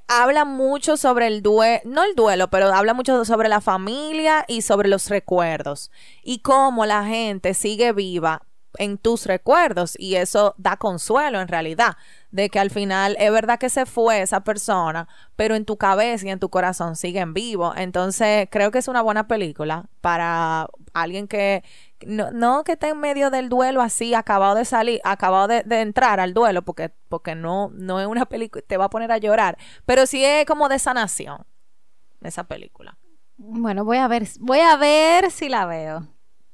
habla 0.06 0.44
mucho 0.44 0.96
sobre 0.96 1.26
el 1.26 1.42
duelo, 1.42 1.80
no 1.84 2.04
el 2.04 2.14
duelo, 2.14 2.48
pero 2.48 2.66
habla 2.74 2.92
mucho 2.94 3.24
sobre 3.24 3.48
la 3.48 3.60
familia 3.60 4.44
y 4.46 4.62
sobre 4.62 4.88
los 4.88 5.08
recuerdos 5.08 5.90
y 6.22 6.40
cómo 6.40 6.84
la 6.86 7.04
gente 7.06 7.54
sigue 7.54 7.92
viva 7.92 8.42
en 8.78 8.98
tus 8.98 9.26
recuerdos 9.26 9.94
y 9.98 10.16
eso 10.16 10.54
da 10.58 10.76
consuelo 10.76 11.40
en 11.40 11.48
realidad 11.48 11.96
de 12.30 12.48
que 12.48 12.58
al 12.58 12.70
final 12.70 13.16
es 13.18 13.30
verdad 13.30 13.58
que 13.58 13.68
se 13.68 13.84
fue 13.86 14.22
esa 14.22 14.42
persona, 14.42 15.06
pero 15.36 15.54
en 15.54 15.64
tu 15.64 15.76
cabeza 15.76 16.26
y 16.26 16.30
en 16.30 16.38
tu 16.38 16.48
corazón 16.48 16.96
siguen 16.96 17.34
vivos. 17.34 17.74
Entonces, 17.76 18.48
creo 18.50 18.70
que 18.70 18.78
es 18.78 18.88
una 18.88 19.02
buena 19.02 19.28
película 19.28 19.84
para 20.00 20.66
alguien 20.94 21.28
que 21.28 21.62
no, 22.06 22.30
no 22.30 22.64
que 22.64 22.72
esté 22.72 22.88
en 22.88 23.00
medio 23.00 23.30
del 23.30 23.48
duelo 23.48 23.82
así, 23.82 24.14
acabado 24.14 24.54
de 24.54 24.64
salir, 24.64 25.00
acabado 25.04 25.48
de, 25.48 25.80
entrar 25.80 26.20
al 26.20 26.34
duelo, 26.34 26.62
porque, 26.62 26.90
porque 27.08 27.34
no, 27.34 27.70
no 27.74 28.00
es 28.00 28.06
una 28.06 28.26
película, 28.26 28.64
te 28.66 28.76
va 28.76 28.86
a 28.86 28.90
poner 28.90 29.12
a 29.12 29.18
llorar, 29.18 29.58
pero 29.84 30.06
sí 30.06 30.24
es 30.24 30.46
como 30.46 30.68
de 30.68 30.78
sanación 30.78 31.44
esa 32.22 32.44
película. 32.44 32.96
Bueno, 33.36 33.84
voy 33.84 33.98
a 33.98 34.08
ver, 34.08 34.26
voy 34.40 34.60
a 34.60 34.76
ver 34.76 35.30
si 35.30 35.48
la 35.48 35.66
veo. 35.66 36.06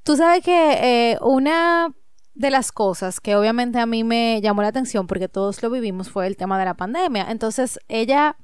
Tú 0.03 0.17
sabes 0.17 0.43
que 0.43 1.13
eh, 1.13 1.19
una 1.21 1.93
de 2.39 2.51
las 2.51 2.71
cosas 2.71 3.21
que 3.21 3.35
obviamente 3.35 3.81
a 3.81 3.87
mí 3.87 4.05
me 4.05 4.41
llamó 4.41 4.63
la 4.63 4.69
atención 4.69 5.09
porque 5.09 5.29
todos 5.29 5.61
lo 5.61 5.71
vivimos 5.71 6.09
fue 6.09 6.29
el 6.29 6.37
tema 6.37 6.57
de 6.57 6.65
la 6.65 6.75
pandemia. 6.75 7.27
Entonces 7.31 7.81
ella 7.89 8.37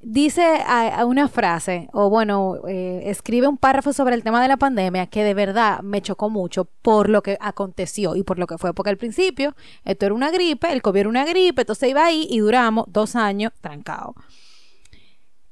dice 0.00 0.64
una 1.04 1.28
frase, 1.28 1.90
o 1.92 2.08
bueno, 2.08 2.56
eh, 2.66 3.02
escribe 3.04 3.48
un 3.48 3.58
párrafo 3.58 3.92
sobre 3.92 4.14
el 4.14 4.22
tema 4.22 4.40
de 4.40 4.48
la 4.48 4.56
pandemia 4.56 5.08
que 5.08 5.24
de 5.24 5.34
verdad 5.34 5.80
me 5.82 6.00
chocó 6.00 6.30
mucho 6.30 6.64
por 6.80 7.10
lo 7.10 7.22
que 7.22 7.36
aconteció 7.38 8.16
y 8.16 8.22
por 8.22 8.38
lo 8.38 8.46
que 8.46 8.56
fue. 8.56 8.72
Porque 8.72 8.88
al 8.88 8.96
principio 8.96 9.54
esto 9.84 10.06
era 10.06 10.14
una 10.14 10.30
gripe, 10.30 10.72
el 10.72 10.80
COVID 10.80 11.00
era 11.00 11.08
una 11.10 11.26
gripe, 11.26 11.62
entonces 11.62 11.90
iba 11.90 12.06
ahí 12.06 12.26
y 12.30 12.38
duramos 12.38 12.86
dos 12.88 13.14
años 13.14 13.52
trancados. 13.60 14.14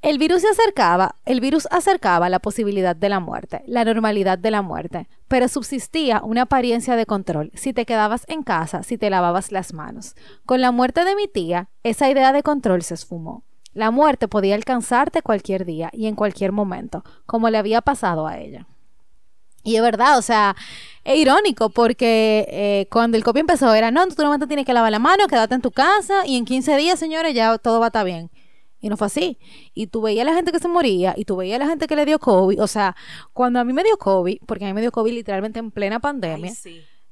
El 0.01 0.17
virus 0.17 0.41
se 0.41 0.49
acercaba, 0.49 1.17
el 1.27 1.43
virus 1.43 1.69
acercaba 1.71 2.31
la 2.31 2.39
posibilidad 2.39 2.97
de 2.97 3.11
la 3.11 3.21
muerte, 3.21 3.63
la 3.67 3.85
normalidad 3.85 4.39
de 4.39 4.51
la 4.51 4.63
muerte, 4.63 5.09
pero 5.31 5.47
subsistía 5.47 6.23
una 6.25 6.43
apariencia 6.43 6.97
de 6.97 7.07
control 7.07 7.53
si 7.55 7.73
te 7.73 7.87
quedabas 7.87 8.25
en 8.27 8.43
casa, 8.43 8.83
si 8.83 8.99
te 8.99 9.11
lavabas 9.11 9.53
las 9.53 9.73
manos. 9.73 10.17
Con 10.45 10.61
la 10.61 10.73
muerte 10.73 11.05
de 11.05 11.15
mi 11.15 11.29
tía, 11.29 11.69
esa 11.85 12.11
idea 12.11 12.33
de 12.33 12.43
control 12.43 12.83
se 12.83 12.95
esfumó. 12.95 13.45
La 13.73 13.93
muerte 13.93 14.27
podía 14.27 14.57
alcanzarte 14.57 15.23
cualquier 15.23 15.65
día 15.65 15.89
y 15.93 16.09
en 16.09 16.17
cualquier 16.17 16.51
momento, 16.51 17.05
como 17.27 17.49
le 17.49 17.59
había 17.59 17.81
pasado 17.81 18.27
a 18.27 18.39
ella. 18.39 18.67
Y 19.63 19.77
es 19.77 19.83
verdad, 19.83 20.19
o 20.19 20.23
sea, 20.23 20.57
es 21.05 21.17
irónico 21.17 21.71
porque 21.71 22.49
eh, 22.51 22.89
cuando 22.91 23.17
el 23.17 23.23
COVID 23.23 23.43
empezó 23.43 23.73
era, 23.73 23.93
no, 23.93 24.09
tú 24.09 24.25
no 24.25 24.37
te 24.37 24.49
tienes 24.49 24.67
que 24.67 24.73
lavar 24.73 24.91
la 24.91 24.99
mano, 24.99 25.29
quédate 25.29 25.55
en 25.55 25.63
tu 25.63 25.71
casa 25.71 26.27
y 26.27 26.39
en 26.39 26.45
15 26.45 26.77
días, 26.77 26.99
señores, 26.99 27.35
ya 27.35 27.57
todo 27.59 27.79
va 27.79 27.87
a 27.87 27.91
estar 27.91 28.05
bien. 28.05 28.33
Y 28.81 28.89
no 28.89 28.97
fue 28.97 29.07
así. 29.07 29.39
Y 29.75 29.89
tú 29.89 30.03
veías 30.03 30.27
a 30.27 30.31
la 30.31 30.37
gente 30.37 30.53
que 30.53 30.59
se 30.59 30.69
moría 30.69 31.15
y 31.17 31.25
tú 31.25 31.37
veías 31.37 31.57
a 31.57 31.65
la 31.65 31.69
gente 31.69 31.87
que 31.87 31.97
le 31.97 32.05
dio 32.07 32.19
COVID. 32.19 32.63
O 32.63 32.67
sea, 32.67 32.97
cuando 33.33 33.61
a 33.61 33.65
mí 33.65 33.73
me 33.73 33.83
dio 33.83 33.97
COVID, 33.97 34.39
porque 34.47 34.65
a 34.65 34.69
mí 34.69 34.75
me 34.75 34.81
dio 34.81 34.93
COVID 34.93 35.13
literalmente 35.13 35.59
en 35.59 35.71
plena 35.71 36.01
pandemia. 36.01 36.53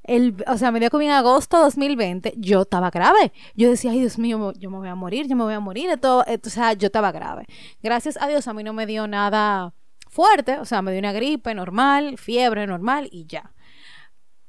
El, 0.04 0.42
o 0.46 0.56
sea, 0.56 0.70
me 0.70 0.80
dio 0.80 0.90
COVID 0.90 1.04
en 1.04 1.12
agosto 1.12 1.58
de 1.58 1.64
2020, 1.64 2.34
yo 2.38 2.62
estaba 2.62 2.90
grave. 2.90 3.32
Yo 3.54 3.68
decía, 3.68 3.90
ay 3.90 4.00
Dios 4.00 4.18
mío, 4.18 4.52
yo 4.56 4.70
me 4.70 4.78
voy 4.78 4.88
a 4.88 4.94
morir, 4.94 5.26
yo 5.28 5.36
me 5.36 5.44
voy 5.44 5.52
a 5.52 5.60
morir. 5.60 5.98
Todo, 6.00 6.24
o 6.26 6.48
sea, 6.48 6.72
yo 6.72 6.86
estaba 6.86 7.12
grave. 7.12 7.44
Gracias 7.82 8.16
a 8.20 8.26
Dios 8.26 8.48
a 8.48 8.54
mí 8.54 8.62
no 8.62 8.72
me 8.72 8.86
dio 8.86 9.06
nada 9.06 9.74
fuerte, 10.08 10.58
o 10.58 10.64
sea, 10.64 10.80
me 10.80 10.92
dio 10.92 11.00
una 11.00 11.12
gripe 11.12 11.54
normal, 11.54 12.16
fiebre 12.16 12.66
normal 12.66 13.08
y 13.12 13.26
ya 13.26 13.52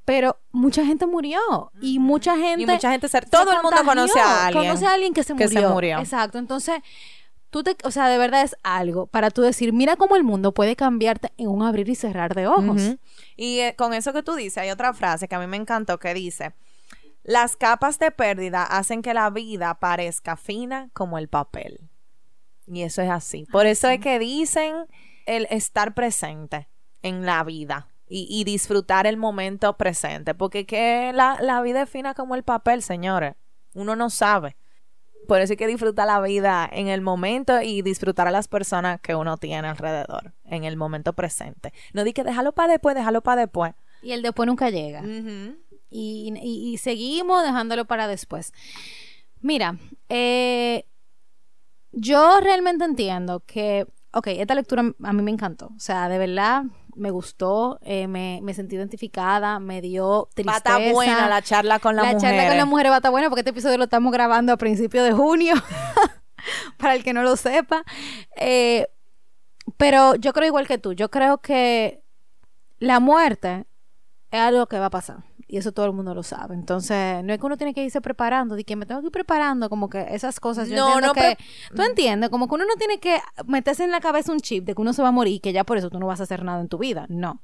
pero 0.09 0.39
mucha 0.51 0.83
gente 0.83 1.05
murió 1.05 1.39
y 1.79 1.99
mucha 1.99 2.35
gente 2.35 2.63
y 2.63 2.65
mucha 2.65 2.89
gente 2.89 3.07
todo 3.29 3.51
el 3.51 3.61
mundo 3.61 3.77
conoce 3.85 4.19
a 4.19 4.47
alguien 4.47 4.63
conoce 4.63 4.87
a 4.87 4.93
alguien 4.95 5.13
que 5.13 5.23
se 5.23 5.35
murió. 5.35 5.49
se 5.49 5.67
murió. 5.67 5.99
exacto 5.99 6.39
entonces 6.39 6.81
tú 7.51 7.61
te 7.61 7.77
o 7.83 7.91
sea 7.91 8.07
de 8.07 8.17
verdad 8.17 8.41
es 8.41 8.55
algo 8.63 9.05
para 9.05 9.29
tú 9.29 9.43
decir 9.43 9.71
mira 9.71 9.97
cómo 9.97 10.15
el 10.15 10.23
mundo 10.23 10.51
puede 10.51 10.75
cambiarte 10.75 11.31
en 11.37 11.49
un 11.49 11.61
abrir 11.61 11.87
y 11.89 11.93
cerrar 11.93 12.33
de 12.33 12.47
ojos 12.47 12.95
y 13.35 13.59
eh, 13.59 13.75
con 13.77 13.93
eso 13.93 14.11
que 14.11 14.23
tú 14.23 14.33
dices 14.33 14.57
hay 14.57 14.71
otra 14.71 14.95
frase 14.95 15.27
que 15.27 15.35
a 15.35 15.39
mí 15.39 15.45
me 15.45 15.57
encantó 15.57 15.99
que 15.99 16.11
dice 16.15 16.55
las 17.21 17.55
capas 17.55 17.99
de 17.99 18.09
pérdida 18.09 18.63
hacen 18.63 19.03
que 19.03 19.13
la 19.13 19.29
vida 19.29 19.75
parezca 19.75 20.37
fina 20.37 20.89
como 20.93 21.19
el 21.19 21.27
papel 21.27 21.87
y 22.65 22.83
eso 22.83 23.01
es 23.01 23.09
así. 23.09 23.47
Por 23.51 23.65
eso 23.65 23.89
es 23.89 23.99
que 23.99 24.19
dicen 24.19 24.75
el 25.25 25.47
estar 25.49 25.95
presente 25.95 26.67
en 27.01 27.25
la 27.25 27.43
vida 27.43 27.87
y, 28.09 28.43
disfrutar 28.43 29.05
el 29.05 29.17
momento 29.17 29.77
presente. 29.77 30.33
Porque 30.33 30.65
que 30.65 31.11
la, 31.13 31.61
vida 31.61 31.83
es 31.83 31.89
fina 31.89 32.13
como 32.13 32.35
el 32.35 32.43
papel, 32.43 32.81
señores. 32.81 33.35
Uno 33.75 33.95
no 33.95 34.09
sabe. 34.09 34.57
Por 35.27 35.41
eso 35.41 35.53
hay 35.53 35.57
que 35.57 35.67
disfrutar 35.67 36.07
la 36.07 36.19
vida 36.21 36.67
en 36.71 36.87
el 36.87 37.01
momento 37.01 37.61
y 37.61 37.83
disfrutar 37.83 38.27
a 38.27 38.31
las 38.31 38.47
personas 38.47 38.99
que 38.99 39.13
uno 39.13 39.37
tiene 39.37 39.67
alrededor, 39.67 40.33
en 40.45 40.63
el 40.63 40.75
momento 40.75 41.13
presente. 41.13 41.71
No 41.93 42.03
di 42.03 42.13
que 42.13 42.23
déjalo 42.23 42.51
para 42.51 42.71
después, 42.73 42.95
déjalo 42.95 43.21
para 43.21 43.41
después. 43.41 43.73
Y 44.01 44.13
el 44.13 44.23
después 44.23 44.47
nunca 44.47 44.71
llega. 44.71 45.03
y, 45.91 46.33
y, 46.41 46.77
seguimos 46.79 47.43
dejándolo 47.43 47.85
para 47.85 48.07
después. 48.07 48.53
Mira, 49.41 49.77
eh, 50.09 50.85
yo 51.91 52.39
realmente 52.41 52.85
entiendo 52.85 53.41
que, 53.45 53.85
ok, 54.13 54.27
esta 54.27 54.55
lectura 54.55 54.93
a 55.03 55.13
mí 55.13 55.21
me 55.21 55.31
encantó. 55.31 55.67
O 55.75 55.79
sea, 55.79 56.09
de 56.09 56.17
verdad, 56.17 56.63
me 56.99 57.11
gustó, 57.11 57.79
eh, 57.81 58.07
me, 58.07 58.39
me, 58.43 58.53
sentí 58.53 58.75
identificada, 58.75 59.59
me 59.59 59.81
dio 59.81 60.29
tristeza. 60.33 60.79
Va 60.79 60.91
buena 60.91 61.27
la 61.27 61.41
charla 61.41 61.79
con 61.79 61.95
la 61.95 62.03
mujer. 62.03 62.15
La 62.15 62.21
charla 62.21 62.47
con 62.47 62.57
la 62.57 62.65
mujer 62.65 62.87
va 62.87 62.95
a 62.95 62.97
estar 62.97 63.11
buena 63.11 63.29
porque 63.29 63.41
este 63.41 63.51
episodio 63.51 63.77
lo 63.77 63.85
estamos 63.85 64.11
grabando 64.11 64.53
a 64.53 64.57
principios 64.57 65.05
de 65.05 65.13
junio, 65.13 65.55
para 66.77 66.95
el 66.95 67.03
que 67.03 67.13
no 67.13 67.23
lo 67.23 67.35
sepa. 67.35 67.83
Eh, 68.35 68.87
pero 69.77 70.15
yo 70.15 70.33
creo 70.33 70.47
igual 70.47 70.67
que 70.67 70.77
tú, 70.77 70.93
yo 70.93 71.09
creo 71.09 71.39
que 71.39 72.03
la 72.79 72.99
muerte 72.99 73.65
es 74.31 74.39
algo 74.39 74.67
que 74.67 74.79
va 74.79 74.87
a 74.87 74.91
pasar. 74.91 75.23
Y 75.51 75.57
eso 75.57 75.71
todo 75.71 75.87
el 75.87 75.93
mundo 75.93 76.13
lo 76.13 76.21
sabe. 76.21 76.53
Entonces, 76.53 77.23
no 77.23 77.33
es 77.33 77.39
que 77.39 77.45
uno 77.47 77.57
tiene 77.57 77.73
que 77.73 77.83
irse 77.83 78.01
preparando, 78.01 78.55
de 78.55 78.63
que 78.63 78.75
me 78.75 78.85
tengo 78.85 79.01
que 79.01 79.07
ir 79.07 79.11
preparando, 79.11 79.67
como 79.67 79.89
que 79.89 80.05
esas 80.11 80.39
cosas. 80.39 80.69
Yo 80.69 80.75
no, 80.75 81.01
no, 81.01 81.13
que, 81.13 81.39
tú 81.75 81.81
entiendes, 81.81 82.29
como 82.29 82.47
que 82.47 82.53
uno 82.53 82.65
no 82.65 82.75
tiene 82.75 82.99
que 82.99 83.19
meterse 83.47 83.83
en 83.83 83.89
la 83.89 83.99
cabeza 83.99 84.31
un 84.31 84.41
chip 84.41 84.63
de 84.65 84.75
que 84.75 84.81
uno 84.81 84.93
se 84.93 85.01
va 85.01 85.07
a 85.07 85.11
morir 85.11 85.33
y 85.33 85.39
que 85.39 85.51
ya 85.51 85.63
por 85.63 85.79
eso 85.79 85.89
tú 85.89 85.99
no 85.99 86.05
vas 86.05 86.19
a 86.19 86.23
hacer 86.23 86.43
nada 86.43 86.61
en 86.61 86.67
tu 86.67 86.77
vida. 86.77 87.07
No. 87.09 87.41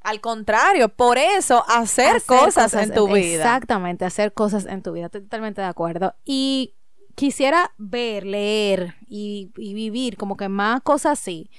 Al 0.00 0.20
contrario, 0.20 0.88
por 0.88 1.16
eso 1.16 1.64
hacer, 1.68 2.20
cosas, 2.24 2.74
en 2.74 2.92
tu 2.92 3.06
vida. 3.06 3.36
Exactamente, 3.36 4.04
hacer 4.04 4.32
cosas 4.32 4.66
en 4.66 4.82
tu 4.82 4.90
vida. 4.90 5.06
Estoy 5.06 5.22
totalmente 5.22 5.60
de 5.60 5.68
acuerdo. 5.68 6.16
Y 6.24 6.74
quisiera 7.14 7.72
ver, 7.78 8.26
leer 8.26 8.96
y, 9.06 9.52
y 9.56 9.74
vivir 9.74 10.16
como 10.16 10.36
que 10.36 10.48
más 10.48 10.80
cosas 10.82 11.20
así 11.20 11.50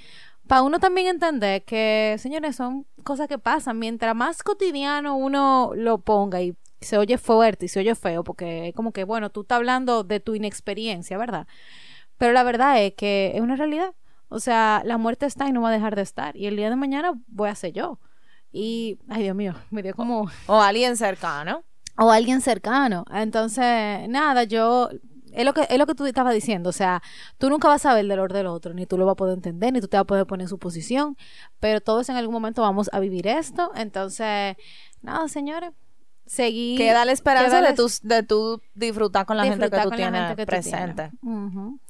para 0.47 0.63
uno 0.63 0.79
también 0.79 1.07
entender 1.07 1.63
que, 1.63 2.15
señores, 2.19 2.55
son 2.55 2.85
cosas 3.07 3.29
que 3.29 3.39
pasan. 3.39 3.79
Mientras 3.79 4.13
más 4.13 4.43
cotidiano 4.43 5.15
uno 5.15 5.71
lo 5.75 5.99
ponga 5.99 6.41
y 6.41 6.55
se 6.81 6.97
oye 6.97 7.17
fuerte 7.17 7.65
y 7.65 7.69
se 7.69 7.79
oye 7.79 7.95
feo, 7.95 8.23
porque 8.23 8.67
es 8.67 8.75
como 8.75 8.91
que, 8.91 9.05
bueno, 9.05 9.31
tú 9.31 9.41
estás 9.41 9.55
hablando 9.55 10.03
de 10.03 10.19
tu 10.19 10.35
inexperiencia, 10.35 11.17
¿verdad? 11.17 11.47
Pero 12.17 12.33
la 12.33 12.43
verdad 12.43 12.83
es 12.83 12.93
que 12.95 13.31
es 13.33 13.41
una 13.41 13.55
realidad. 13.55 13.93
O 14.29 14.39
sea, 14.41 14.81
la 14.85 14.97
muerte 14.97 15.25
está 15.25 15.47
y 15.47 15.53
no 15.53 15.61
va 15.61 15.69
a 15.69 15.71
dejar 15.71 15.95
de 15.95 16.01
estar. 16.01 16.35
Y 16.35 16.47
el 16.47 16.57
día 16.57 16.69
de 16.69 16.75
mañana 16.75 17.13
voy 17.27 17.49
a 17.49 17.55
ser 17.55 17.71
yo. 17.71 17.97
Y, 18.51 18.99
ay 19.07 19.23
Dios 19.23 19.35
mío, 19.35 19.53
me 19.71 19.81
dio 19.81 19.95
como... 19.95 20.29
O 20.47 20.59
alguien 20.59 20.97
cercano. 20.97 21.63
O 21.97 22.11
alguien 22.11 22.41
cercano. 22.41 23.05
Entonces, 23.11 24.09
nada, 24.09 24.43
yo 24.43 24.89
es 25.37 25.45
lo 25.45 25.53
que 25.53 25.67
es 25.69 25.77
lo 25.77 25.85
que 25.85 25.93
tú 25.95 26.05
estabas 26.05 26.33
diciendo, 26.33 26.69
o 26.69 26.73
sea, 26.73 27.01
tú 27.37 27.49
nunca 27.49 27.67
vas 27.67 27.85
a 27.85 27.89
saber 27.89 28.01
el 28.01 28.09
dolor 28.09 28.33
del 28.33 28.47
otro, 28.47 28.73
ni 28.73 28.85
tú 28.85 28.97
lo 28.97 29.05
vas 29.05 29.13
a 29.13 29.15
poder 29.15 29.35
entender, 29.35 29.71
ni 29.71 29.79
tú 29.79 29.87
te 29.87 29.97
vas 29.97 30.01
a 30.01 30.07
poder 30.07 30.25
poner 30.25 30.45
en 30.45 30.49
su 30.49 30.57
posición, 30.57 31.15
pero 31.59 31.79
todos 31.79 32.09
en 32.09 32.15
algún 32.15 32.33
momento 32.33 32.63
vamos 32.63 32.89
a 32.91 32.99
vivir 32.99 33.27
esto, 33.27 33.71
entonces, 33.75 34.55
nada, 35.01 35.27
señores, 35.27 35.71
seguir 36.25 36.77
queda 36.77 37.05
la 37.05 37.11
esperanza 37.11 37.61
de 37.61 37.73
tu 37.73 37.87
de 38.01 38.23
tu 38.23 38.61
disfrutar 38.73 39.25
con 39.25 39.37
la 39.37 39.45
gente 39.45 39.69
que 39.69 39.79
tú 39.79 39.91
tienes 39.91 40.35
presente. 40.45 41.11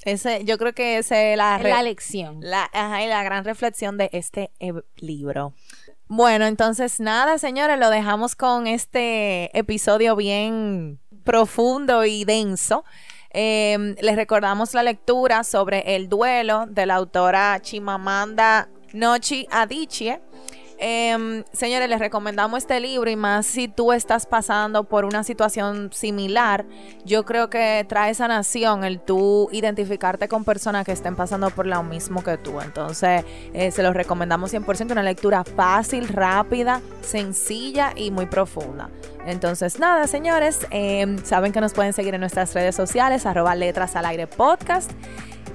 Ese 0.02 0.44
yo 0.44 0.58
creo 0.58 0.74
que 0.74 0.98
esa 0.98 1.20
es 1.20 1.36
la, 1.36 1.58
la 1.58 1.82
lección. 1.82 2.38
La 2.40 2.68
ajá, 2.72 3.02
y 3.02 3.08
la 3.08 3.22
gran 3.24 3.44
reflexión 3.44 3.96
de 3.96 4.10
este 4.12 4.52
e, 4.60 4.72
libro. 4.96 5.54
Bueno, 6.06 6.46
entonces 6.46 7.00
nada, 7.00 7.38
señores, 7.38 7.78
lo 7.78 7.90
dejamos 7.90 8.36
con 8.36 8.66
este 8.66 9.56
episodio 9.58 10.16
bien 10.16 11.00
profundo 11.24 12.04
y 12.04 12.24
denso. 12.24 12.84
Em, 13.30 13.94
les 14.00 14.16
recordamos 14.16 14.72
la 14.74 14.82
lectura 14.82 15.44
sobre 15.44 15.96
el 15.96 16.08
duelo 16.08 16.66
de 16.66 16.86
la 16.86 16.94
autora 16.94 17.60
Chimamanda 17.60 18.68
Nochi 18.92 19.46
Adichie. 19.50 20.20
Em, 20.80 21.42
señores, 21.52 21.88
les 21.88 21.98
recomendamos 21.98 22.58
este 22.58 22.78
libro 22.78 23.10
y 23.10 23.16
más 23.16 23.46
si 23.46 23.66
tú 23.66 23.92
estás 23.92 24.26
pasando 24.26 24.84
por 24.84 25.04
una 25.04 25.24
situación 25.24 25.90
similar, 25.92 26.66
yo 27.04 27.24
creo 27.24 27.50
que 27.50 27.84
trae 27.88 28.14
sanación 28.14 28.84
el 28.84 29.00
tú 29.00 29.48
identificarte 29.50 30.28
con 30.28 30.44
personas 30.44 30.86
que 30.86 30.92
estén 30.92 31.16
pasando 31.16 31.50
por 31.50 31.66
lo 31.66 31.82
mismo 31.82 32.22
que 32.22 32.36
tú. 32.38 32.60
Entonces, 32.60 33.24
eh, 33.52 33.72
se 33.72 33.82
los 33.82 33.92
recomendamos 33.92 34.52
100%, 34.52 34.92
una 34.92 35.02
lectura 35.02 35.42
fácil, 35.42 36.06
rápida, 36.06 36.80
sencilla 37.00 37.92
y 37.96 38.12
muy 38.12 38.26
profunda. 38.26 38.88
Entonces, 39.26 39.80
nada, 39.80 40.06
señores, 40.06 40.64
em, 40.70 41.18
saben 41.24 41.52
que 41.52 41.60
nos 41.60 41.74
pueden 41.74 41.92
seguir 41.92 42.14
en 42.14 42.20
nuestras 42.20 42.54
redes 42.54 42.76
sociales, 42.76 43.26
arroba 43.26 43.56
letras 43.56 43.96
al 43.96 44.06
aire 44.06 44.28
podcast. 44.28 44.92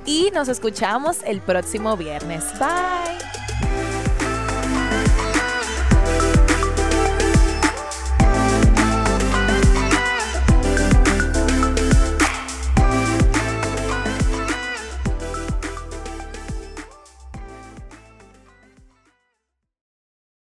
Y 0.05 0.31
nos 0.33 0.49
escuchamos 0.49 1.23
el 1.23 1.39
próximo 1.39 1.95
viernes. 1.95 2.43
Bye. 2.59 3.42